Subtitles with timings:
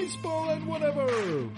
[0.00, 1.04] Baseball and whatever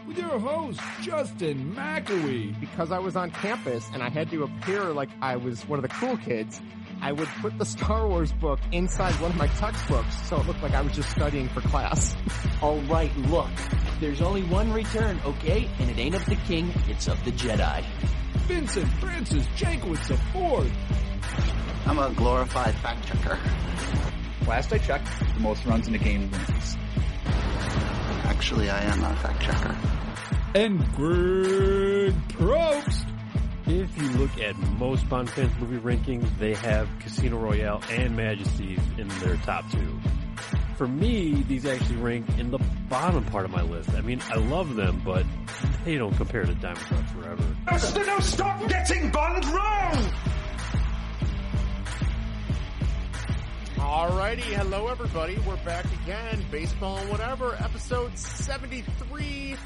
[0.04, 2.58] with your host Justin McAwee.
[2.58, 5.84] Because I was on campus and I had to appear like I was one of
[5.84, 6.60] the cool kids,
[7.00, 10.60] I would put the Star Wars book inside one of my textbooks so it looked
[10.60, 12.16] like I was just studying for class.
[12.60, 13.48] All right, look,
[14.00, 15.70] there's only one return, okay?
[15.78, 17.84] And it ain't of the king, it's of the Jedi.
[18.48, 20.72] Vincent Francis Jankowitz IV.
[21.86, 23.38] I'm a glorified fact checker.
[24.48, 26.76] Last I checked, the most runs in a game wins.
[28.24, 29.76] Actually, I am a fact checker.
[30.54, 33.06] And Greg Probst.
[33.66, 38.80] If you look at most Bond fans movie rankings, they have Casino Royale and Majesties
[38.98, 40.00] in their top two.
[40.76, 43.90] For me, these actually rank in the bottom part of my list.
[43.90, 45.24] I mean, I love them, but
[45.84, 47.44] they don't compare to Diamond Dogs Forever.
[48.04, 50.12] No, stop getting Bond wrong!
[53.82, 55.36] Alrighty, hello everybody.
[55.40, 56.46] We're back again.
[56.52, 59.56] Baseball and whatever, episode 73.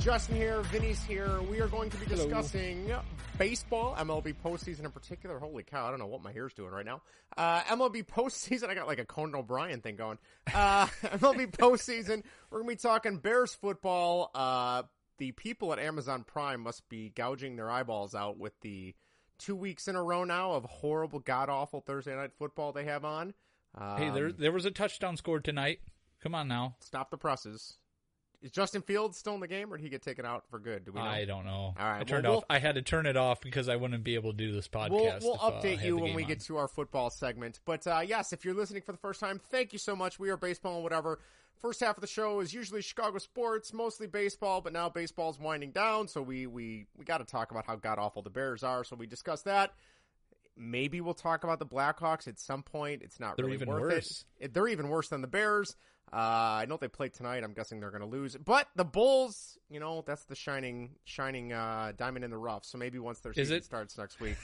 [0.00, 1.42] Justin here, Vinny's here.
[1.42, 2.92] We are going to be discussing
[3.36, 5.40] baseball, MLB postseason in particular.
[5.40, 7.02] Holy cow, I don't know what my hair's doing right now.
[7.36, 10.18] Uh, MLB postseason, I got like a Conan O'Brien thing going.
[10.54, 14.30] Uh, MLB postseason, we're going to be talking Bears football.
[14.32, 14.84] Uh,
[15.18, 18.94] the people at Amazon Prime must be gouging their eyeballs out with the
[19.38, 23.04] two weeks in a row now of horrible, god awful Thursday night football they have
[23.04, 23.34] on.
[23.76, 25.80] Um, hey, there there was a touchdown scored tonight.
[26.22, 26.76] Come on now.
[26.80, 27.78] Stop the presses.
[28.42, 30.84] Is Justin Fields still in the game, or did he get taken out for good?
[30.84, 31.06] Do we know?
[31.06, 31.52] I don't know.
[31.52, 32.44] All right, I turned well, off.
[32.50, 34.90] I had to turn it off because I wouldn't be able to do this podcast.
[35.22, 36.28] We'll, we'll if, update uh, you when we on.
[36.28, 37.60] get to our football segment.
[37.64, 40.18] But uh, yes, if you're listening for the first time, thank you so much.
[40.18, 41.18] We are baseball and whatever.
[41.60, 45.70] First half of the show is usually Chicago sports, mostly baseball, but now baseball's winding
[45.70, 48.84] down, so we we we got to talk about how god awful the Bears are.
[48.84, 49.72] So we discuss that.
[50.56, 53.02] Maybe we'll talk about the Blackhawks at some point.
[53.02, 54.24] It's not they're really even worth worse.
[54.38, 54.54] it.
[54.54, 55.76] They're even worse than the Bears.
[56.12, 57.42] Uh, I know they played tonight.
[57.44, 58.36] I'm guessing they're going to lose.
[58.36, 62.64] But the Bulls, you know, that's the shining, shining uh, diamond in the rough.
[62.64, 64.36] So maybe once their season starts next week,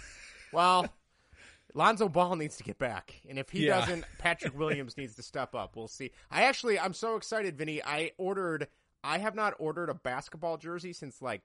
[0.53, 0.89] well,
[1.75, 3.81] Lonzo Ball needs to get back, and if he Yeah.
[3.81, 5.77] doesn't, Patrick Williams needs to step up.
[5.77, 6.11] We'll see.
[6.31, 7.83] I actually, I'm so excited, Vinny.
[7.83, 8.67] I ordered.
[9.05, 11.43] I have not ordered a basketball jersey since like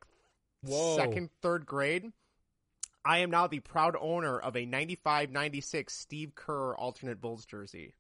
[0.64, 0.98] Whoa.
[0.98, 2.12] second, third grade.
[3.08, 7.94] I am now the proud owner of a 95-96 Steve Kerr alternate Bulls jersey.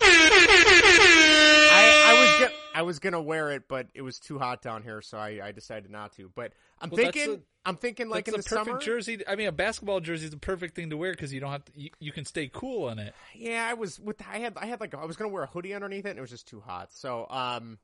[0.00, 4.82] I, I was gonna, I was gonna wear it, but it was too hot down
[4.82, 6.30] here, so I, I decided not to.
[6.34, 8.78] But I'm Well, thinking, I'm thinking like in the summer.
[8.78, 9.22] jersey.
[9.26, 11.64] I mean, a basketball jersey is the perfect thing to wear because you don't have
[11.66, 11.72] to.
[11.74, 13.14] You, you can stay cool in it.
[13.34, 14.20] Yeah, I was with.
[14.30, 16.22] I had, I had like, I was gonna wear a hoodie underneath it, and it
[16.22, 16.92] was just too hot.
[16.92, 17.78] So, um,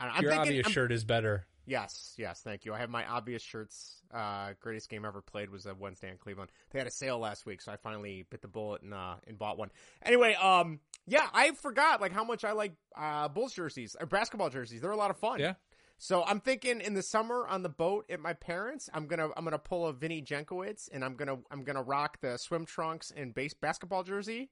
[0.00, 1.46] I- I'm Your thinking, obvious I'm- shirt is better.
[1.68, 2.72] Yes, yes, thank you.
[2.72, 4.00] I have my obvious shirts.
[4.12, 6.50] Uh, greatest game ever played was a Wednesday in Cleveland.
[6.70, 9.38] They had a sale last week, so I finally bit the bullet and uh, and
[9.38, 9.70] bought one.
[10.02, 14.48] Anyway, um, yeah, I forgot like how much I like uh Bulls jerseys or basketball
[14.48, 14.80] jerseys.
[14.80, 15.40] They're a lot of fun.
[15.40, 15.54] Yeah.
[15.98, 19.44] So I'm thinking in the summer on the boat at my parents, I'm gonna I'm
[19.44, 23.34] gonna pull a Vinny Jenkowitz and I'm gonna I'm gonna rock the swim trunks and
[23.34, 24.48] base basketball jersey.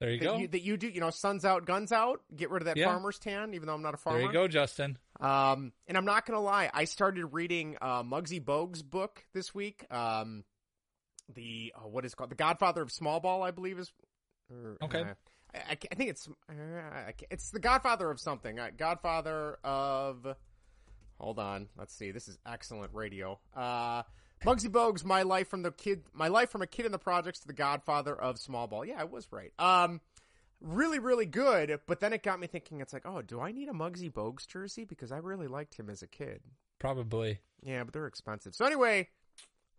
[0.00, 0.36] There you that go.
[0.38, 2.22] You, that you do, you know, suns out, guns out.
[2.34, 2.86] Get rid of that Yeah.
[2.86, 4.18] farmer's tan, even though I'm not a farmer.
[4.20, 4.96] there you go, Justin.
[5.20, 9.84] Um, and I'm not gonna lie, I started reading uh, Muggsy Bogues' book this week.
[9.92, 10.44] Um,
[11.34, 13.92] the uh, what is it called the Godfather of Small Ball, I believe is.
[14.50, 15.00] Or, Okay.
[15.00, 15.14] uh,
[15.54, 18.58] I, I I think it's uh, it's the Godfather of something.
[18.58, 20.36] Uh, Godfather of.
[21.18, 22.12] Hold on, let's see.
[22.12, 23.40] This is excellent radio.
[23.52, 24.04] Uh,
[24.44, 27.40] Muggsy Bogues, my life from the kid, my life from a kid in the projects
[27.40, 28.84] to the Godfather of Small Ball.
[28.84, 29.52] Yeah, I was right.
[29.58, 30.00] Um,
[30.60, 31.80] really, really good.
[31.86, 32.80] But then it got me thinking.
[32.80, 35.90] It's like, oh, do I need a Muggsy Bogues jersey because I really liked him
[35.90, 36.40] as a kid.
[36.78, 37.40] Probably.
[37.64, 38.54] Yeah, but they're expensive.
[38.54, 39.08] So anyway,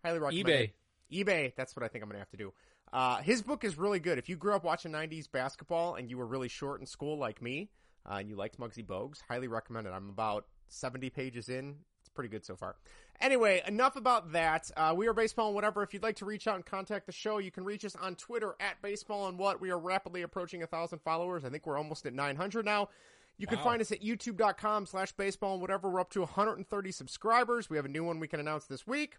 [0.04, 0.72] highly recommend eBay.
[1.10, 1.26] it.
[1.26, 1.56] eBay.
[1.56, 2.54] That's what I think I'm gonna have to do.
[2.92, 4.18] Uh, his book is really good.
[4.18, 7.42] If you grew up watching '90s basketball and you were really short in school like
[7.42, 7.70] me,
[8.10, 9.92] uh, and you liked Muggsy Bogues, highly recommend it.
[9.92, 11.76] I'm about 70 pages in.
[12.10, 12.76] It's pretty good so far.
[13.22, 14.72] Anyway, enough about that.
[14.76, 15.84] Uh, we are baseball and whatever.
[15.84, 18.16] If you'd like to reach out and contact the show, you can reach us on
[18.16, 19.62] Twitter at baseball and what.
[19.62, 21.46] We are rapidly approaching a thousand followers.
[21.46, 22.90] I think we're almost at 900 now.
[23.38, 23.66] You can Wow.
[23.66, 25.90] find us at youtube.com slash baseball and whatever.
[25.90, 27.70] We're up to 130 subscribers.
[27.70, 29.18] We have a new one we can announce this week.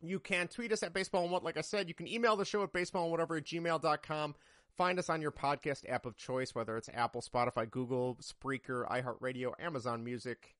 [0.00, 1.88] You can tweet us at baseball and what, like I said.
[1.88, 4.34] You can email the show at baseball and whatever at gmail.com.
[4.76, 9.52] Find us on your podcast app of choice, whether it's Apple, Spotify, Google, Spreaker, iHeartRadio,
[9.58, 10.56] Amazon Music.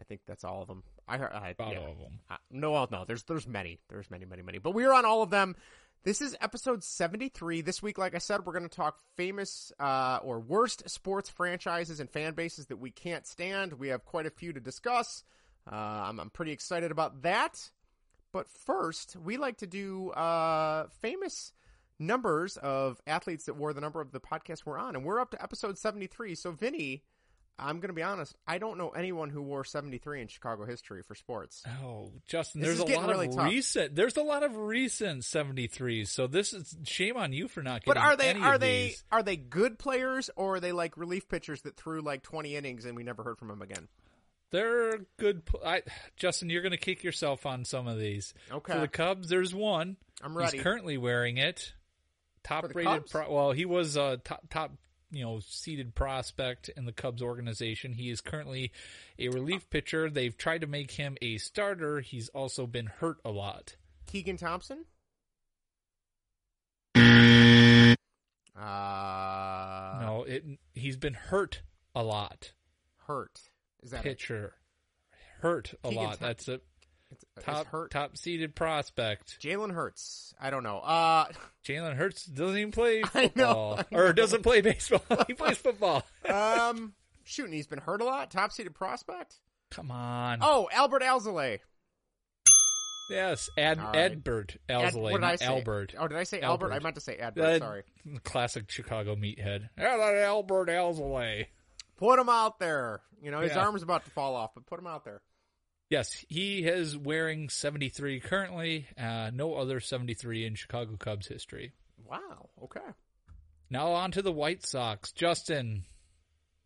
[0.00, 0.82] I think that's all of them.
[1.06, 1.78] I, I About yeah.
[1.78, 2.20] all of them.
[2.30, 5.04] Uh, no, well, no, there's there's many, there's many, many, many, but we are on
[5.04, 5.56] all of them.
[6.04, 7.60] This is episode 73.
[7.60, 12.00] This week, like I said, we're going to talk famous uh, or worst sports franchises
[12.00, 13.74] and fan bases that we can't stand.
[13.74, 15.22] We have quite a few to discuss.
[15.70, 17.70] Uh, I'm, I'm pretty excited about that.
[18.32, 21.52] But first, we like to do uh, famous
[22.00, 25.30] numbers of athletes that wore the number of the podcast we're on, and we're up
[25.30, 26.34] to episode 73.
[26.34, 27.04] So, Vinny,
[27.58, 28.34] I'm going to be honest.
[28.46, 31.62] I don't know anyone who wore 73 in Chicago history for sports.
[31.84, 33.44] Oh, Justin, This there's a lot really of tough.
[33.50, 33.94] recent.
[33.94, 36.08] There's a lot of recent 73s.
[36.08, 39.04] So this is shame on you for not Getting But are they are they these.
[39.12, 42.84] are they good players or are they like relief pitchers that threw like 20 innings
[42.84, 43.88] and we never heard from them again?
[44.50, 45.42] They're good.
[45.64, 45.82] I,
[46.16, 48.34] Justin, you're going to kick yourself on some of these.
[48.50, 48.72] Okay.
[48.74, 49.96] For the Cubs, there's one.
[50.22, 50.56] I'm ready.
[50.58, 51.72] He's currently wearing it.
[52.44, 53.06] Top rated.
[53.08, 54.72] Pro, well, he was a top top
[55.12, 57.92] you know seeded prospect in the Cubs organization.
[57.92, 58.72] He is currently
[59.18, 60.10] a relief pitcher.
[60.10, 62.00] They've tried to make him a starter.
[62.00, 63.76] He's also been hurt a lot.
[64.06, 64.84] Keegan Thompson?
[68.54, 70.44] Uh no, it.
[70.74, 71.62] He's been hurt
[71.94, 72.52] a lot.
[73.06, 73.40] hurt.
[73.82, 74.08] Is that it?
[74.08, 74.54] pitcher
[75.40, 76.18] hurt a Keegan lot.
[76.18, 76.60] Thom- That's a
[77.12, 77.90] It's, it's top hurt.
[77.90, 79.38] top seeded prospect.
[79.40, 80.34] Jalen Hurts.
[80.40, 80.78] I don't know.
[80.78, 81.26] Uh
[81.66, 85.02] Jalen Hurts doesn't even play I know, football I or doesn't play baseball.
[85.26, 86.02] he plays football.
[86.28, 86.94] um
[87.24, 88.30] shooting, he's been hurt a lot.
[88.30, 89.36] Top seeded prospect?
[89.70, 90.38] Come on.
[90.42, 91.58] Oh, Albert Alzolay.
[93.10, 93.94] yes, Ad, right.
[93.94, 95.46] Edbert Ad- Alzolay, what did I not say?
[95.46, 95.94] Albert.
[95.98, 96.66] Oh, did I say Albert?
[96.66, 96.74] Albert.
[96.74, 97.82] I meant to say Edbert, Uh, Sorry.
[98.24, 99.68] Classic Chicago meathead.
[99.78, 101.46] Albert Alzolay.
[101.98, 103.00] Put him out there.
[103.22, 103.60] You know, his Yeah.
[103.64, 105.22] arm's about to fall off, but put him out there.
[105.92, 108.86] Yes, he is wearing 73 currently.
[108.98, 111.72] Uh, no other 73 in Chicago Cubs history.
[112.08, 112.48] Wow.
[112.64, 112.80] Okay.
[113.68, 115.12] Now on to the White Sox.
[115.12, 115.82] Justin,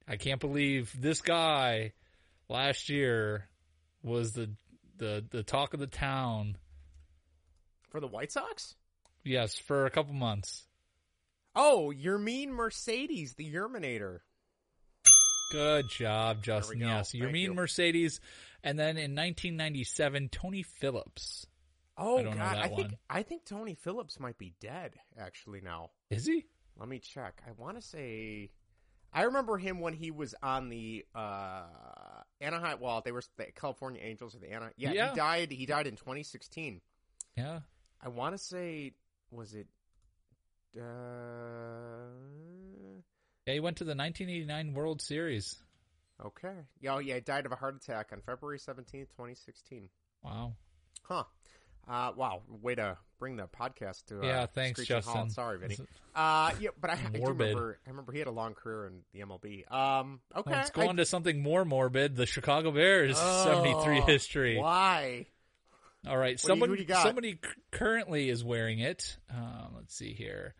[0.07, 1.93] I can't believe this guy
[2.49, 3.49] last year
[4.01, 4.49] was the
[4.97, 6.57] the the talk of the town.
[7.91, 8.77] For the White Sox?
[9.25, 10.69] Yes, for a couple months.
[11.57, 14.21] Oh, Yermin, Mercedes, the Yerminator.
[15.51, 16.81] Good job, Justin.
[16.81, 17.55] Yes, you Thank mean.
[17.55, 18.21] Mercedes,
[18.67, 21.47] and then in 1997, Tony Phillips.
[21.97, 22.97] Oh I God, I think one.
[23.09, 25.91] I think Tony Phillips might be dead actually now.
[26.11, 26.45] Is he?
[26.79, 27.41] Let me check.
[27.47, 28.51] I want to say
[29.13, 31.63] I remember him when he was on the uh
[32.41, 32.79] Anaheim.
[32.81, 34.75] Well, they were the California Angels or the Anaheim.
[34.77, 35.11] Yeah, Yeah.
[35.11, 35.51] he died.
[35.53, 36.83] He died in 2016.
[37.37, 37.61] Yeah.
[38.03, 38.93] I want to say
[39.31, 39.67] was it.
[40.77, 40.83] Uh,
[43.47, 45.57] Yeah, he went to the 1989 World Series.
[46.25, 46.55] Okay.
[46.81, 49.89] Yeah, oh, yeah, died of a heart attack on February 17th, 2016.
[50.23, 50.55] Wow.
[51.03, 51.25] Huh.
[51.89, 54.97] Uh, wow, way to bring the podcast to uh, Yeah, thanks, screeching.
[55.03, 55.31] Justin.
[55.31, 55.77] Sorry, Vinny.
[56.17, 57.79] Uh, yeah, but I, I do remember.
[57.87, 59.71] I remember he had a long career in the MLB.
[59.73, 62.17] Um, okay, Let's go I- on to something more morbid.
[62.17, 64.59] The Chicago Bears Oh, 73 history.
[64.59, 65.27] Why?
[66.09, 67.03] All right, What do you- someone who do you got?
[67.05, 67.39] somebody
[67.71, 69.17] currently is wearing it.
[69.31, 70.55] Um, let's see here.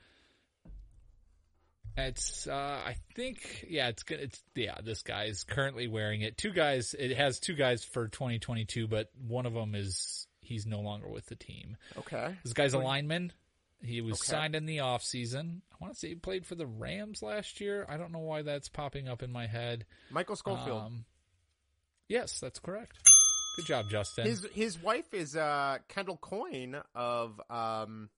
[1.97, 4.21] It's uh, I think yeah, it's good.
[4.21, 6.37] It's yeah, this guy is currently wearing it.
[6.37, 6.95] Two guys.
[6.99, 11.27] It has two guys for 2022, but one of them is he's no longer with
[11.27, 11.77] the team.
[11.99, 12.35] Okay.
[12.45, 13.33] This guy's a lineman.
[13.83, 14.31] He was Okay.
[14.33, 15.63] signed in the off season.
[15.73, 17.87] I want to say he played for the Rams last year.
[17.89, 19.85] I don't know why that's popping up in my head.
[20.11, 20.83] Michael Schofield.
[20.83, 21.05] Um,
[22.09, 22.99] Yes, that's correct.
[23.57, 24.27] Good job, Justin.
[24.27, 28.11] His his wife is uh, Kendall Coyne of um,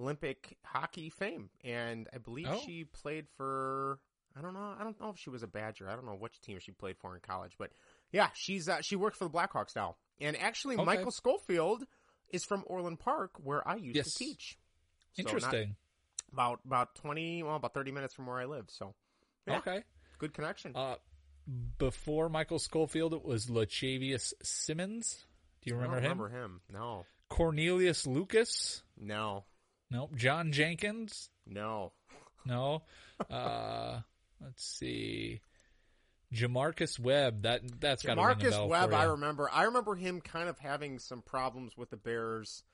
[0.00, 2.60] Olympic hockey fame, and I believe Oh.
[2.64, 3.98] she played for.
[4.34, 4.74] I don't know.
[4.78, 5.88] I don't know if she was a Badger.
[5.88, 7.70] I don't know which team she played for in college, but
[8.12, 9.96] yeah, she's uh, she works for the Blackhawks now.
[10.20, 10.84] And actually, Okay.
[10.84, 11.84] Michael Schofield
[12.30, 14.14] is from Orland Park, where I used Yes.
[14.14, 14.58] to teach.
[15.12, 15.76] So Interesting.
[16.32, 18.70] about about twenty, well, about thirty minutes from where I live.
[18.70, 18.94] So
[19.46, 19.82] yeah, Okay.
[20.18, 20.72] good connection.
[20.74, 20.96] Uh,
[21.78, 25.26] before Michael Schofield, it was Lachavious Simmons.
[25.60, 26.20] Do you I remember don't him?
[26.22, 26.60] remember him.
[26.72, 28.82] No, Cornelius Lucas.
[28.96, 29.44] no,
[29.92, 30.16] Nope.
[30.16, 31.28] John Jenkins.
[31.46, 31.92] no.
[32.44, 32.82] No.
[33.30, 34.00] Uh,
[34.40, 35.40] let's see.
[36.34, 37.42] J'Marcus Webb.
[37.42, 39.48] That that's got to ring a Marcus Webb, I remember.
[39.52, 42.64] I remember him kind of having some problems with the Bears.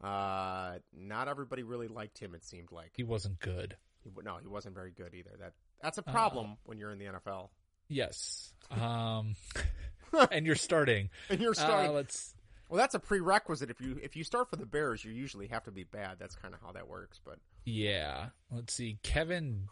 [0.00, 2.32] Uh, not everybody really liked him.
[2.34, 3.76] It seemed like He wasn't good.
[4.04, 5.32] he, no, he wasn't very good either.
[5.40, 7.48] That that's a Uh, problem when you're in the NFL.
[7.88, 8.52] Yes.
[8.70, 9.34] Um,
[10.30, 11.10] and you're starting.
[11.30, 11.90] And you're starting.
[11.90, 12.34] Uh, let's.
[12.68, 13.70] Well, that's a prerequisite.
[13.70, 16.16] If you if you start for the Bears, you usually have to be bad.
[16.18, 17.18] That's kind of how that works.
[17.24, 18.26] But Yeah.
[18.50, 18.98] Let's see.
[19.02, 19.68] Kevin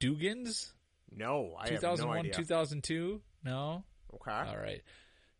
[0.00, 0.70] Dugans.
[1.14, 3.20] no, I have no two thousand one, two thousand two.
[3.44, 3.84] No.
[4.14, 4.82] Okay, All right.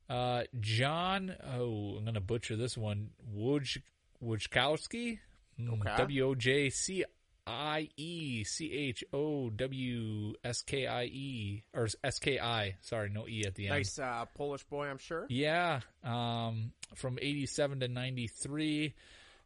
[0.08, 1.34] Uh, John.
[1.56, 3.10] Oh, I'm gonna butcher this one.
[3.34, 3.78] Woj
[4.22, 5.18] Wojciechowski.
[5.56, 5.96] Hmm, Okay.
[5.96, 7.04] W o j c
[7.50, 12.76] i e c h o w s k i e or s k i.
[12.80, 13.74] Sorry, no e at the end.
[13.76, 15.26] nice uh, Polish boy, I'm sure.
[15.28, 15.80] Yeah.
[16.04, 18.94] Um, from 87 to 93,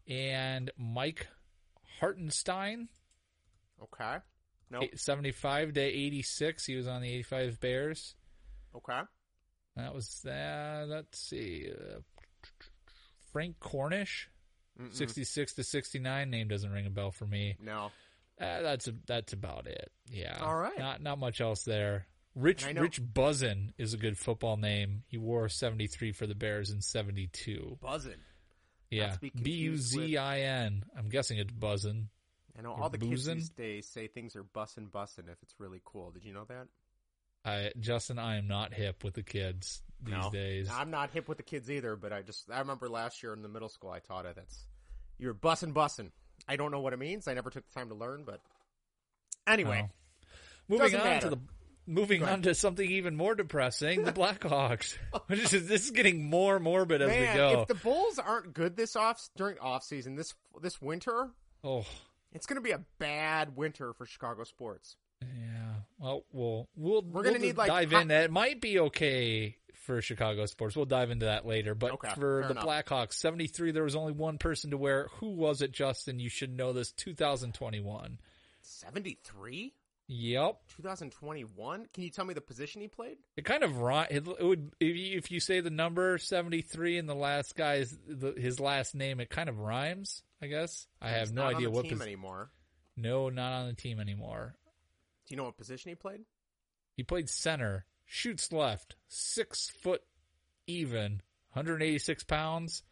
[0.08, 1.26] and Mike
[2.00, 2.88] Hartenstine.
[3.82, 4.18] Okay,
[4.70, 6.66] no, 75 to 86.
[6.66, 8.14] He was on the 85 Bears.
[8.76, 9.00] okay,
[9.76, 10.88] That was that.
[10.88, 11.68] Let's see.
[11.70, 12.00] Uh,
[13.32, 14.28] Frank Cornish,
[14.80, 14.92] Mm-mm.
[14.94, 16.30] 66 to 69.
[16.30, 17.56] Name doesn't ring a bell for me.
[17.62, 17.90] no.
[18.40, 19.92] Uh, that's that's about it.
[20.10, 20.36] Yeah.
[20.42, 20.76] All right.
[20.76, 22.08] Not not much else there.
[22.34, 25.04] Rich Rich Buzin is a good football name.
[25.06, 27.78] He wore 73 for the Bears in 72.
[27.80, 28.14] Buzzing.
[28.90, 29.14] Yeah.
[29.40, 30.84] B U Z I N.
[30.98, 32.06] I'm guessing it's Buzzin.
[32.58, 33.36] I know all the kids boozing?
[33.36, 36.10] these days say things are bussin' bussin' if it's really cool.
[36.10, 36.66] Did you know that?
[37.44, 40.30] I Justin, I am not hip with the kids these No.
[40.30, 40.68] days.
[40.70, 43.42] I'm not hip with the kids either, but I just I remember last year in
[43.42, 44.36] the middle school I taught it.
[44.36, 44.64] That's
[45.18, 46.10] you're bussin' bussin'.
[46.48, 47.28] I don't know what it means.
[47.28, 48.40] I never took the time to learn, but
[49.46, 49.88] anyway,
[50.68, 51.30] Well, moving on matter.
[51.30, 51.40] to the
[51.86, 54.96] moving on to something even more depressing, the Blackhawks.
[55.26, 57.60] Which is this is getting more morbid as man, we go.
[57.62, 61.30] if the Bulls aren't good this off during off season this this winter,
[61.62, 61.84] oh,
[62.32, 64.96] it's going to be a bad winter for Chicago sports.
[65.38, 65.74] Yeah.
[65.98, 68.08] Well, we'll we'll We're gonna we'll need, like, dive hot- in.
[68.08, 70.74] That might be okay for Chicago sports.
[70.76, 71.74] We'll dive into that later.
[71.74, 72.64] But Okay, for the enough.
[72.64, 75.08] Blackhawks, seventy three, there was only one person to wear.
[75.20, 76.18] Who was it, Justin?
[76.18, 76.92] You should know this.
[76.92, 78.18] Two thousand twenty one.
[78.62, 79.74] 73?
[80.06, 80.58] Yep.
[80.76, 81.86] 2021?
[81.92, 83.16] Can you tell me the position he played?
[83.36, 83.72] It kind of
[84.10, 87.56] it, it would if you, if you say the number seventy three and the last
[87.56, 90.22] guy's the, his last name, it kind of rhymes.
[90.42, 92.50] I guess I have He's no idea on the what team pos- anymore.
[92.96, 94.54] No, not on the team anymore.
[95.26, 96.20] Do you know what position he played?
[96.96, 100.02] He played center, shoots left, six foot
[100.66, 102.82] even, 186 pounds,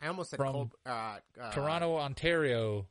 [0.00, 2.86] I almost said From Col- uh, uh, Toronto, Ontario.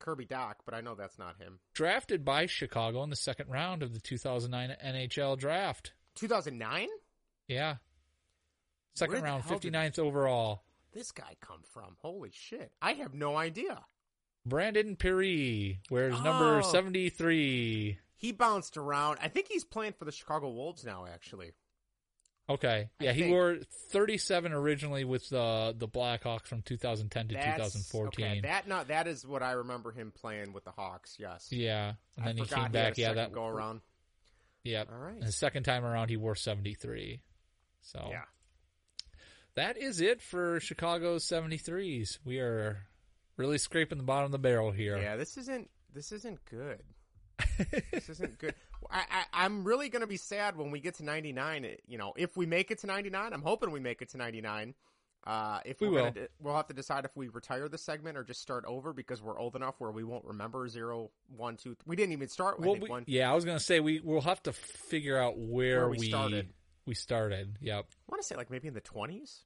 [0.00, 1.58] Kirby Dach, but I know that's not him.
[1.74, 5.92] Drafted by Chicago in the second round of the 2009 NHL draft.
[6.16, 6.88] 2009?
[7.46, 7.76] Yeah.
[8.94, 10.64] Second round, hell did- 59th overall.
[10.92, 11.96] This guy come from?
[12.00, 12.72] Holy shit!
[12.82, 13.84] I have no idea.
[14.48, 16.22] Brandon Pirri wears oh.
[16.22, 16.62] number Oh.
[16.62, 17.98] 73.
[18.16, 19.18] He bounced around.
[19.22, 21.06] I think he's playing for the Chicago Wolves now.
[21.06, 21.52] Actually,
[22.50, 22.88] Okay.
[22.98, 23.32] I Yeah, he think.
[23.32, 23.58] wore
[23.90, 28.24] 37 originally with the the Blackhawks from 2010 to That's- 2014.
[28.26, 31.16] Okay, that not that is what I remember him playing with the Hawks.
[31.18, 31.52] Yes.
[31.52, 32.98] yeah, and I then he came had back.
[32.98, 33.82] yeah, that go around.
[34.64, 34.88] Yep.
[34.90, 35.14] All right.
[35.14, 37.20] And the second time around, he wore 73.
[37.82, 38.24] So Yeah.
[39.54, 42.18] that is it for Chicago's 73s.
[42.24, 42.86] We are
[43.38, 44.98] really scraping the bottom of the barrel here.
[44.98, 46.82] Yeah, this isn't this isn't good.
[47.92, 48.54] this isn't good.
[48.90, 51.76] I, I I'm really gonna be sad when we get to 99.
[51.86, 54.74] You know, if we make it to 99, I'm hoping we make it to 99.
[55.26, 56.10] Uh, if We will.
[56.10, 59.20] De- we'll have to decide if we retire the segment or just start over because
[59.20, 61.70] we're old enough where we won't remember zero, one, two.
[61.70, 62.60] Th- we didn't even start.
[62.60, 63.04] Well, we- one.
[63.06, 66.48] yeah, I was gonna say we we'll have to figure out where, Where we started.
[66.86, 67.58] We started.
[67.60, 67.84] Yep.
[67.90, 69.40] I want to say like maybe in the 20s.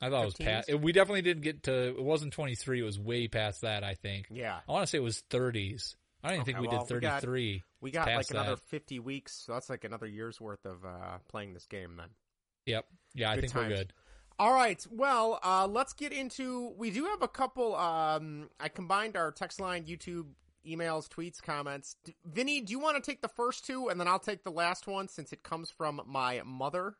[0.00, 0.44] I thought it was 15s?
[0.44, 0.74] past.
[0.74, 1.88] We definitely didn't get to.
[1.88, 2.80] It wasn't 23.
[2.80, 3.84] It was way past that.
[3.84, 4.26] I think.
[4.30, 4.58] Yeah.
[4.68, 5.94] I want to say it was 30s.
[6.22, 7.62] I don't even think we well, did 33.
[7.80, 8.64] We got, It's like another that.
[8.68, 12.08] 50 weeks, so that's like another year's worth of uh, playing this game then.
[12.66, 12.84] Yep.
[13.14, 13.92] Yeah, I Good think we're good.
[14.38, 14.84] All right.
[14.90, 16.72] Well, uh, let's get into.
[16.76, 17.74] We do have a couple.
[17.74, 20.26] Um, I combined our text line, YouTube
[20.66, 21.96] emails, tweets, comments.
[22.04, 24.50] D- Vinny, do you want to take the first two, and then I'll take the
[24.50, 26.96] last one since it comes from my mother?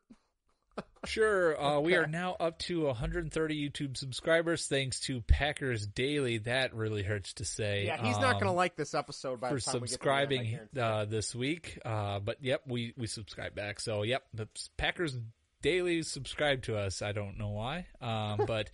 [1.07, 1.61] Sure.
[1.61, 6.39] Uh, We are now up to 130 YouTube subscribers thanks to Packers Daily.
[6.39, 7.87] That really hurts to say.
[7.87, 10.00] Yeah, he's not going to Um, like this episode by for the time we get
[10.00, 11.79] to the end, subscribing uh, this week.
[11.85, 13.81] Uh, but yep, we we subscribe back.
[13.81, 14.47] So yep, the
[14.77, 15.17] Packers
[15.62, 17.00] Daily subscribe to us.
[17.03, 18.71] I don't know why, um, but.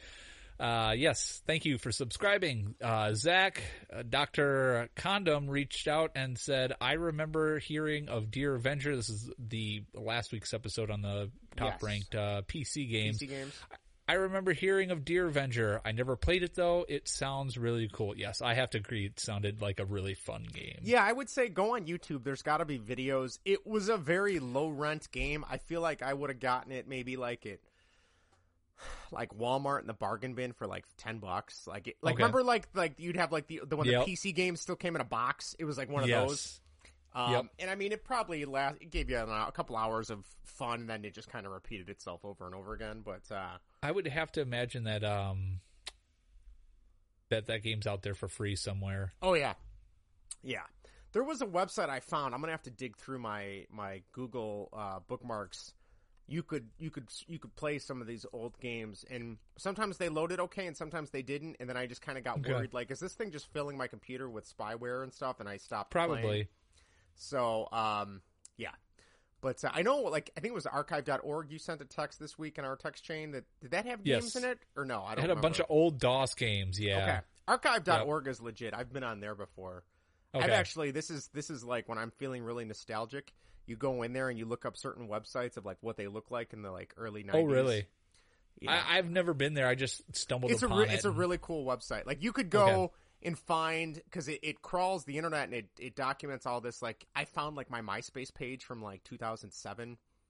[0.58, 2.74] Uh, yes, thank you for subscribing.
[2.82, 3.62] Uh, Zach,
[3.94, 4.88] uh, Dr.
[4.96, 8.96] Condom reached out and said, I remember hearing of Deer Avenger.
[8.96, 11.82] This is the last week's episode on the top Yes.
[11.82, 13.18] ranked, uh, PC games.
[13.18, 13.54] PC games.
[14.08, 15.80] I remember hearing of Deer Avenger.
[15.84, 16.86] I never played it though.
[16.88, 18.16] It sounds really cool.
[18.16, 19.06] Yes, I have to agree.
[19.06, 20.78] It sounded like a really fun game.
[20.84, 22.22] Yeah, I would say go on YouTube.
[22.22, 23.40] There's got to be videos.
[23.44, 25.44] It was a very low rent game.
[25.50, 27.60] I feel like I would have gotten it maybe like it,
[29.12, 31.66] like Walmart in the bargain bin for like ten bucks.
[31.66, 32.22] Like, it, like Okay.
[32.22, 34.06] remember like like you'd have like the the when Yep.
[34.06, 35.54] the PC games still came in a box.
[35.58, 36.28] It was like one of Yes.
[36.28, 36.60] those.
[37.14, 37.44] Um, Yep.
[37.60, 38.76] And I mean, it probably last.
[38.80, 41.52] It gave you know, a couple hours of fun, and then it just kind of
[41.52, 43.00] repeated itself over and over again.
[43.04, 45.60] But uh, I would have to imagine that um
[47.30, 49.12] that that game's out there for free somewhere.
[49.22, 49.54] Oh yeah,
[50.42, 50.62] yeah.
[51.12, 52.34] There was a website I found.
[52.34, 55.72] I'm gonna have to dig through my my Google uh, bookmarks.
[56.28, 60.08] You could you could you could play some of these old games, and sometimes they
[60.08, 61.56] loaded okay, and sometimes they didn't.
[61.60, 62.52] And then I just kind of got Okay.
[62.52, 65.38] worried, like, is this thing just filling my computer with spyware and stuff?
[65.38, 65.90] And I stopped.
[65.92, 66.20] Probably.
[66.22, 66.46] playing.
[67.14, 68.22] So, um,
[68.56, 68.70] yeah.
[69.40, 71.50] But uh, I know, like, I think it was archive.org.
[71.52, 73.30] You sent a text this week in our text chain.
[73.32, 74.36] That did that have games Yes.
[74.36, 75.02] in it or no?
[75.02, 75.22] I don't.
[75.22, 77.02] had a bunch of old DOS games, yeah.
[77.02, 77.20] Okay.
[77.48, 78.74] Archive.org is legit.
[78.74, 79.84] I've been on there before.
[80.34, 80.44] okay.
[80.44, 83.32] I've actually this is this is like when I'm feeling really nostalgic.
[83.66, 86.30] You go in there and you look up certain websites of like what they look
[86.30, 87.30] like in the like early 90s.
[87.34, 87.86] Oh, really?
[88.60, 88.70] Yeah.
[88.88, 89.66] I, I've never been there.
[89.68, 90.92] I just stumbled it's a re- it.
[90.92, 92.06] it's a really cool website.
[92.06, 92.92] Like you could go Okay.
[93.24, 96.80] and find because it, it crawls the internet and it, it documents all this.
[96.80, 99.98] Like I found like my MySpace page from like 2007.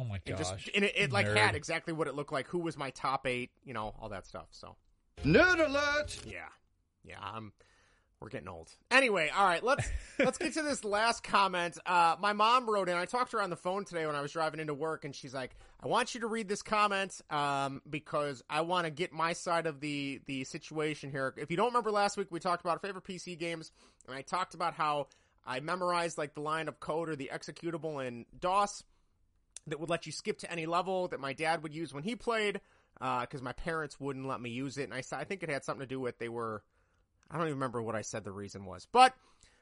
[0.00, 0.50] Oh my And gosh.
[0.64, 2.46] just and it, it like had exactly what it looked like.
[2.48, 3.50] Who was my top eight?
[3.64, 4.46] You know all that stuff.
[4.52, 4.76] So
[5.24, 6.18] Nerd alert!
[6.26, 6.46] Yeah,
[7.04, 7.16] yeah.
[7.20, 7.52] I'm.
[8.20, 8.72] We're getting old.
[8.90, 9.62] Anyway, all right.
[9.62, 11.78] Let's let's get to this last comment.
[11.86, 12.96] Uh, my mom wrote in.
[12.96, 15.14] I talked to her on the phone today when I was driving into work, and
[15.14, 19.12] she's like, "I want you to read this comment um, because I want to get
[19.12, 22.60] my side of the the situation here." If you don't remember last week, we talked
[22.60, 23.70] about our favorite PC games,
[24.08, 25.06] and I talked about how
[25.46, 28.82] I memorized like the line of code or the executable in DOS
[29.68, 32.16] that would let you skip to any level that my dad would use when he
[32.16, 32.60] played
[33.00, 34.90] uh, because my parents wouldn't let me use it.
[34.90, 36.62] And I, I think it had something to do with they were,
[37.30, 38.86] I don't even remember what I said the reason was.
[38.90, 39.14] But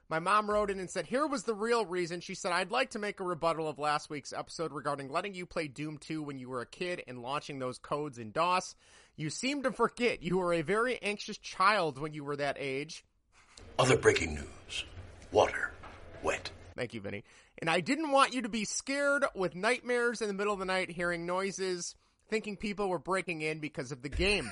[0.09, 2.21] my mom wrote in and said, here was the real reason.
[2.21, 5.47] She said, I'd like to make a rebuttal of last week's episode regarding letting you
[5.47, 8.75] play Doom 2 when you were a kid and launching those codes in DOS.
[9.17, 13.05] You seem to forget you were a very anxious child when you were that age.
[13.79, 14.85] Other breaking news.
[15.33, 15.73] Water.
[16.23, 16.51] Wet.
[16.77, 17.25] Thank you, Vinny.
[17.59, 20.67] And I didn't want you to be scared with nightmares in the middle of the
[20.67, 21.95] night, hearing noises,
[22.29, 24.51] thinking people were breaking in because of the game.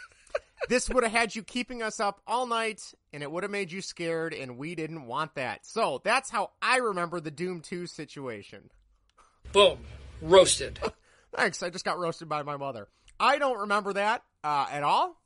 [0.68, 2.80] this would have had you keeping us up all night,
[3.12, 5.66] and it would have made you scared, and we didn't want that.
[5.66, 8.70] So that's how I remember the Doom 2 situation.
[9.52, 9.78] Boom.
[10.22, 10.78] Roasted.
[11.36, 11.62] Thanks.
[11.62, 12.88] I just got roasted by my mother.
[13.18, 15.20] I don't remember that uh, at all.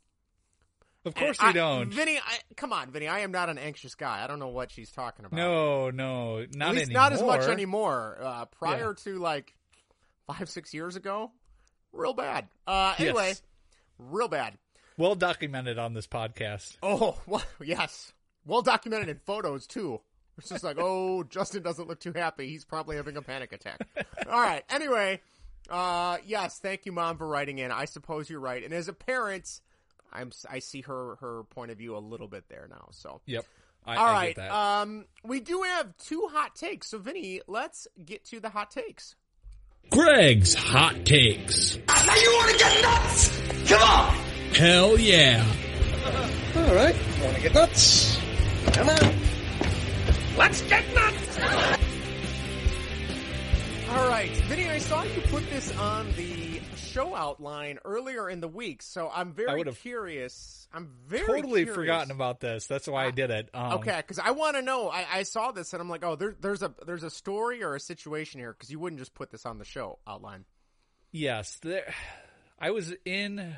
[1.04, 1.92] Of course And you I- don't.
[1.92, 3.08] Vinny, I, come on, Vinny.
[3.08, 4.22] I am not an anxious guy.
[4.22, 5.36] I don't know what she's talking about.
[5.36, 7.02] No, no, not At least anymore.
[7.02, 8.18] not as much anymore.
[8.20, 9.52] Uh, prior to like
[10.26, 11.32] five, six years ago,
[11.92, 12.46] real bad.
[12.66, 13.00] Uh, Yes.
[13.08, 13.34] anyway,
[13.98, 14.56] real bad.
[14.96, 16.76] Well documented on this podcast.
[16.82, 18.12] Oh, well, yes,
[18.46, 20.00] well documented in photos too.
[20.38, 22.48] It's just like, oh, Justin doesn't look too happy.
[22.48, 23.80] He's probably having a panic attack.
[24.30, 24.62] All right.
[24.70, 25.20] Anyway,
[25.68, 27.70] uh, yes, thank you, mom, for writing in.
[27.72, 28.62] I suppose you're right.
[28.62, 29.60] And as a parent,
[30.12, 32.88] I'm I see her her point of view a little bit there now.
[32.90, 33.44] So Yep.
[33.84, 34.26] I, all I right.
[34.36, 34.52] get that.
[34.54, 36.88] Um, we do have two hot takes.
[36.90, 39.16] So, Vinny, let's get to the hot takes.
[39.90, 41.78] Greg's Hot Takes.
[41.88, 43.68] Now you want to get nuts?
[43.68, 44.14] Come on!
[44.54, 45.44] Hell yeah.
[46.56, 46.94] All right.
[47.22, 48.18] Want to get nuts?
[48.72, 49.14] Come on.
[50.36, 51.38] Let's get nuts!
[53.94, 58.48] All right, Vinny, I saw you put this on the show outline earlier in the
[58.48, 60.66] week, so I'm very curious.
[60.72, 61.74] I'm very totally curious.
[61.74, 62.66] forgotten about this.
[62.66, 63.50] That's why I did it.
[63.52, 64.88] Um, Okay, because I want to know.
[64.88, 67.74] I, I saw this and I'm like, oh, there, there's a there's a story or
[67.74, 70.46] a situation here because you wouldn't just put this on the show outline.
[71.10, 71.92] Yes, there.
[72.58, 73.56] I was in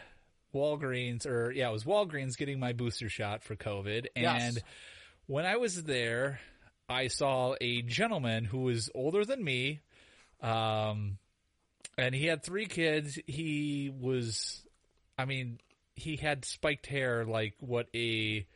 [0.53, 4.59] Walgreens, or yeah, it was Walgreens getting my booster shot for COVID, and Yes.
[5.27, 6.41] when I was there,
[6.89, 9.81] I saw a gentleman who was older than me,
[10.45, 11.19] um,
[11.97, 13.19] and he had three kids.
[13.27, 14.63] He was,
[15.19, 15.59] I mean,
[15.97, 18.47] he had spiked hair like what a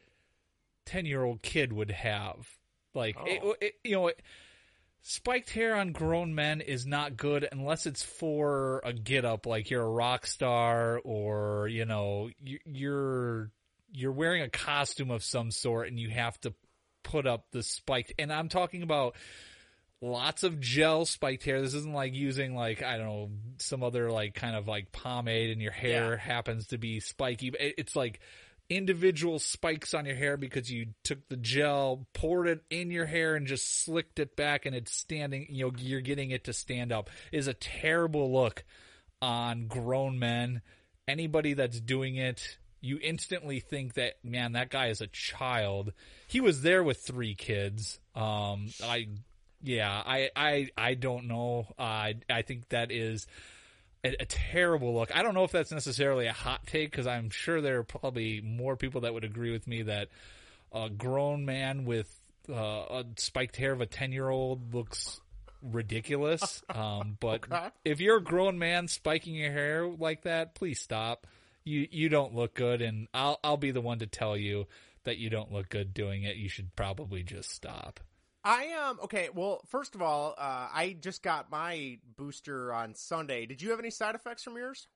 [0.86, 2.46] ten-year-old kid would have.
[2.94, 3.54] Like, it, Oh.
[3.60, 4.08] it- you know.
[4.08, 4.20] It,
[5.02, 9.70] spiked hair on grown men is not good unless it's for a get up like
[9.70, 13.50] you're a rock star or you know you- you're
[13.92, 16.52] you're wearing a costume of some sort and you have to
[17.04, 19.14] put up the spiked and I'm talking about
[20.00, 24.10] lots of gel spiked hair this isn't like using like I don't know some other
[24.10, 26.16] like kind of like pomade and your hair Yeah.
[26.18, 28.20] happens to be spiky it's like
[28.70, 33.34] individual spikes on your hair because you took the gel, poured it in your hair,
[33.34, 35.46] and just slicked it back, and it's standing.
[35.48, 37.08] You know, you're getting it to stand up.
[37.32, 38.64] Is a terrible look
[39.22, 40.60] on grown men.
[41.06, 45.94] Anybody that's doing it, you instantly think that man, that guy is a child.
[46.26, 47.98] He was there with three kids.
[48.14, 49.08] Um, I,
[49.62, 51.66] yeah, I, I, I don't know.
[51.78, 53.26] I, I think that is
[54.04, 55.14] a, a terrible look.
[55.14, 58.40] I don't know if that's necessarily a hot take because I'm sure there are probably
[58.40, 60.08] more people that would agree with me that
[60.72, 62.14] a grown man with
[62.48, 65.20] uh, a spiked hair of a 10 year old looks
[65.62, 66.62] ridiculous.
[66.74, 67.68] Um, but Okay.
[67.84, 71.26] if you're a grown man spiking your hair like that, please stop.
[71.64, 74.66] You you don't look good, and I'll I'll be the one to tell you
[75.04, 76.36] that you don't look good doing it.
[76.36, 78.00] You should probably just stop.
[78.48, 79.28] I am okay.
[79.34, 83.44] Well, first of all, uh, I just got my booster on Sunday.
[83.46, 84.86] Did you have any side effects from yours?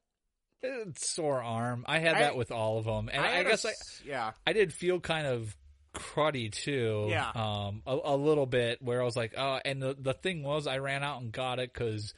[0.63, 1.85] It's sore arm.
[1.87, 4.33] I had I- that with all of them, and I, a guess I s- yeah.
[4.47, 5.55] I did feel kind of
[5.95, 7.09] cruddy too.
[7.11, 7.31] Yeah.
[7.35, 10.67] Um, a, a little bit where I was like, oh, and the the thing was,
[10.67, 12.15] I ran out and got it because.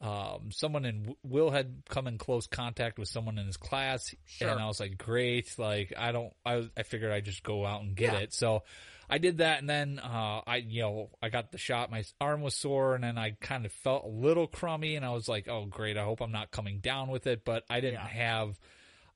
[0.00, 4.50] Um, someone in Will had come in close contact with someone in his class, Sure.
[4.50, 7.80] and I was like, "Great!" Like, I don't, I, I figured I'd just go out
[7.80, 8.18] and get Yeah.
[8.18, 8.34] it.
[8.34, 8.64] So,
[9.08, 11.90] I did that, and then uh, I, you know, I got the shot.
[11.90, 15.10] My arm was sore, and then I kind of felt a little crummy, and I
[15.10, 15.96] was like, "Oh, great!
[15.96, 18.08] I hope I'm not coming down with it." But I didn't Yeah.
[18.08, 18.58] have.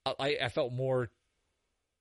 [0.06, 1.10] I, I felt more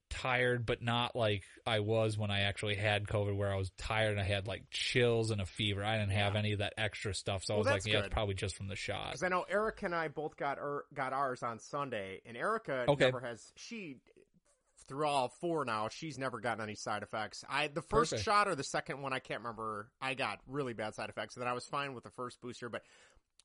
[0.10, 4.12] tired, but not like I was when I actually had COVID, where I was tired
[4.12, 5.84] and I had like chills and a fever.
[5.84, 8.10] I didn't have any of that extra stuff, so I was like, that's "Yeah, it's
[8.10, 11.14] probably just from the shot." Because I know Erica and I both got er, got
[11.14, 13.06] ours on Sunday, and Erica Okay.
[13.06, 13.98] never has she
[14.88, 15.90] through all four now.
[15.90, 17.44] She's never gotten any side effects.
[17.50, 18.26] I the first Perfect.
[18.26, 19.90] shot or the second one, I can't remember.
[20.02, 22.70] I got really bad side effects, and then I was fine with the first booster,
[22.70, 22.84] but.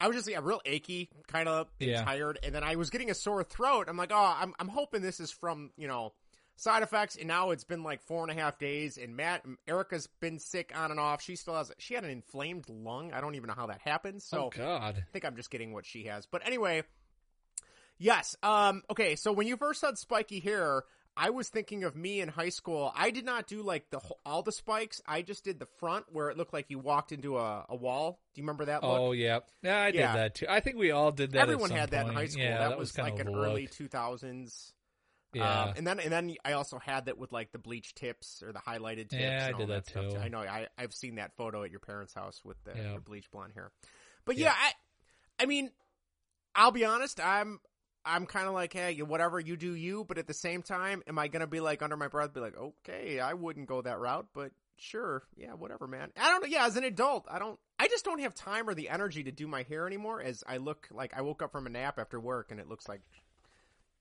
[0.00, 2.02] I was just yeah, real achy, kind of Yeah.
[2.04, 3.86] tired, and then I was getting a sore throat.
[3.88, 6.12] I'm like, oh, I'm I'm hoping this is from you know
[6.56, 7.14] side effects.
[7.16, 10.72] And now it's been like four and a half days, and Matt Erica's been sick
[10.74, 11.22] on and off.
[11.22, 13.12] She still has she had an inflamed lung.
[13.12, 14.24] I don't even know how that happens.
[14.24, 16.26] So oh God, I think I'm just getting what she has.
[16.26, 16.82] But anyway,
[17.98, 18.34] yes.
[18.42, 18.82] Um.
[18.90, 19.14] Okay.
[19.16, 20.82] So when you first said spiky hair,
[21.16, 22.90] I was thinking of me in high school.
[22.96, 25.02] I did not do like the all the spikes.
[25.06, 28.18] I just did the front where it looked like you walked into a, a wall.
[28.34, 28.82] Do you remember that?
[28.82, 28.98] Look?
[28.98, 30.46] Oh yeah, yeah, I did that too.
[30.48, 31.38] I think we all did that.
[31.38, 32.42] at Everyone had that in high school.
[32.42, 34.72] Yeah, that, that was, kind like an early 2000s.
[35.34, 35.62] Yeah.
[35.62, 38.52] Um, and then and then I also had that with like the bleach tips or
[38.52, 39.22] the highlighted tips.
[39.22, 40.18] Yeah, I did that stuff, too.
[40.18, 40.40] I know.
[40.40, 42.94] I I've seen that photo at your parents' house with the, Yeah.
[42.94, 43.70] the bleach blonde hair.
[44.24, 44.72] But yeah, I
[45.42, 45.70] I mean,
[46.54, 47.18] I'll be honest.
[47.18, 47.60] I'm
[48.04, 50.04] I'm kind of like, hey, whatever you do, you.
[50.04, 52.56] But at the same time, am I gonna be like under my breath, be like,
[52.56, 56.10] okay, I wouldn't go that route, but sure, yeah, whatever, man.
[56.20, 56.48] I don't know.
[56.48, 57.58] Yeah, as an adult, I don't.
[57.78, 60.20] I just don't have time or the energy to do my hair anymore.
[60.22, 62.88] As I look like I woke up from a nap after work and it looks
[62.88, 63.00] like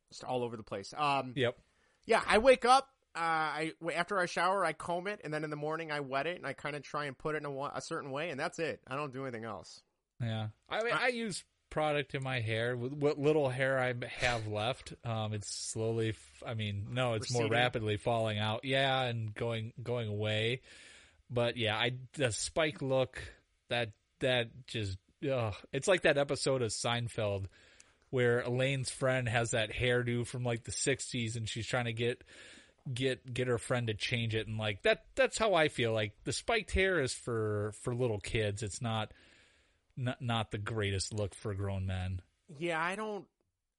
[0.10, 0.94] just all over the place.
[0.98, 1.58] Um, Yep.
[2.06, 2.90] yeah, I wake up.
[3.14, 6.28] Uh, I after I shower, I comb it, and then in the morning I wet
[6.28, 8.40] it, and I kind of try and put it in a, a certain way, and
[8.40, 8.80] that's it.
[8.88, 9.82] I don't do anything else.
[10.22, 14.47] Yeah, I mean, I use product in my hair with what little hair I have
[14.47, 14.93] left.
[15.03, 16.13] Um, it's slowly.
[16.45, 18.63] I mean, no, it's more rapidly falling out.
[18.63, 20.62] Yeah, and going going away.
[21.31, 23.19] But yeah, I the spike look
[23.69, 25.55] that that just ugh.
[25.73, 27.45] it's like that episode of Seinfeld
[28.12, 32.23] where Elaine's friend has that hairdo from like the '60s, and she's trying to get
[32.93, 35.93] get get her friend to change it, and like that that's how I feel.
[35.93, 38.62] Like the spiked hair is for for little kids.
[38.62, 39.12] It's not
[39.97, 42.21] not not the greatest look for grown men.
[42.58, 43.25] Yeah, I don't.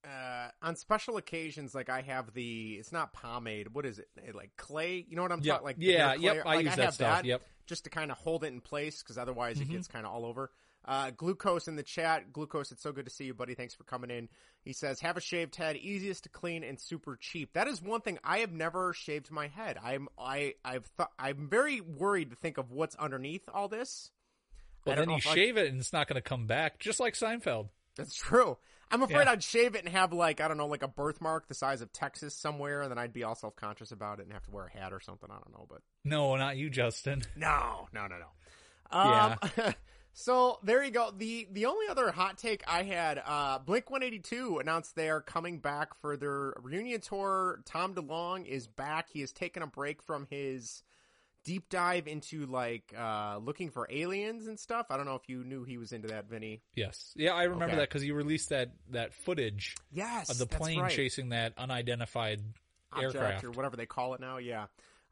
[0.04, 3.68] uh, on special occasions, like I have the, it's not pomade.
[3.72, 4.08] What is it?
[4.34, 5.04] Like clay?
[5.08, 5.54] You know what I'm Yep.
[5.54, 5.64] talking?
[5.64, 6.24] Like Yeah, clay?
[6.24, 7.42] yep, I Like, use have that stuff, yep.
[7.66, 9.62] Just to kind of hold it in place, because otherwise Mhm.
[9.62, 10.50] it gets kind of all over.
[10.84, 12.32] Uh, glucose in the chat.
[12.32, 13.54] Glucose, it's so good to see you, buddy.
[13.54, 14.28] Thanks for coming in.
[14.64, 18.00] He says, "Have a shaved head, easiest to clean and super cheap." That is one
[18.00, 19.78] thing I have never shaved my head.
[19.80, 24.10] I'm I I've thought I'm very worried to think of what's underneath all this.
[24.84, 26.78] Well, I then you if I- shave it and it's not going to come back,
[26.78, 27.68] just like Seinfeld.
[27.96, 28.56] That's true.
[28.90, 29.30] I'm afraid Yeah.
[29.32, 31.92] I'd shave it and have like I don't know, like a birthmark the size of
[31.92, 34.66] Texas somewhere, and then I'd be all self conscious about it and have to wear
[34.66, 35.30] a hat or something.
[35.30, 37.22] I don't know, but No, not you, Justin.
[37.36, 38.98] no, no, no, no.
[38.98, 39.38] Um,
[40.12, 41.10] so there you go.
[41.16, 45.58] The the only other hot take I had, uh, Blink 182 announced they are coming
[45.58, 47.60] back for their reunion tour.
[47.64, 49.08] Tom DeLonge is back.
[49.10, 50.82] He has taken a break from his
[51.44, 54.86] deep dive into like uh looking for aliens and stuff.
[54.90, 56.62] I don't know if you knew he was into that, Vinny.
[56.74, 57.12] Yes.
[57.16, 57.76] Yeah, I remember Okay.
[57.76, 59.74] that because you released that that footage.
[59.90, 60.90] Yes, of the plane right.
[60.92, 62.40] chasing that unidentified
[62.92, 63.44] object aircraft.
[63.44, 64.38] or whatever they call it now.
[64.38, 64.66] Yeah.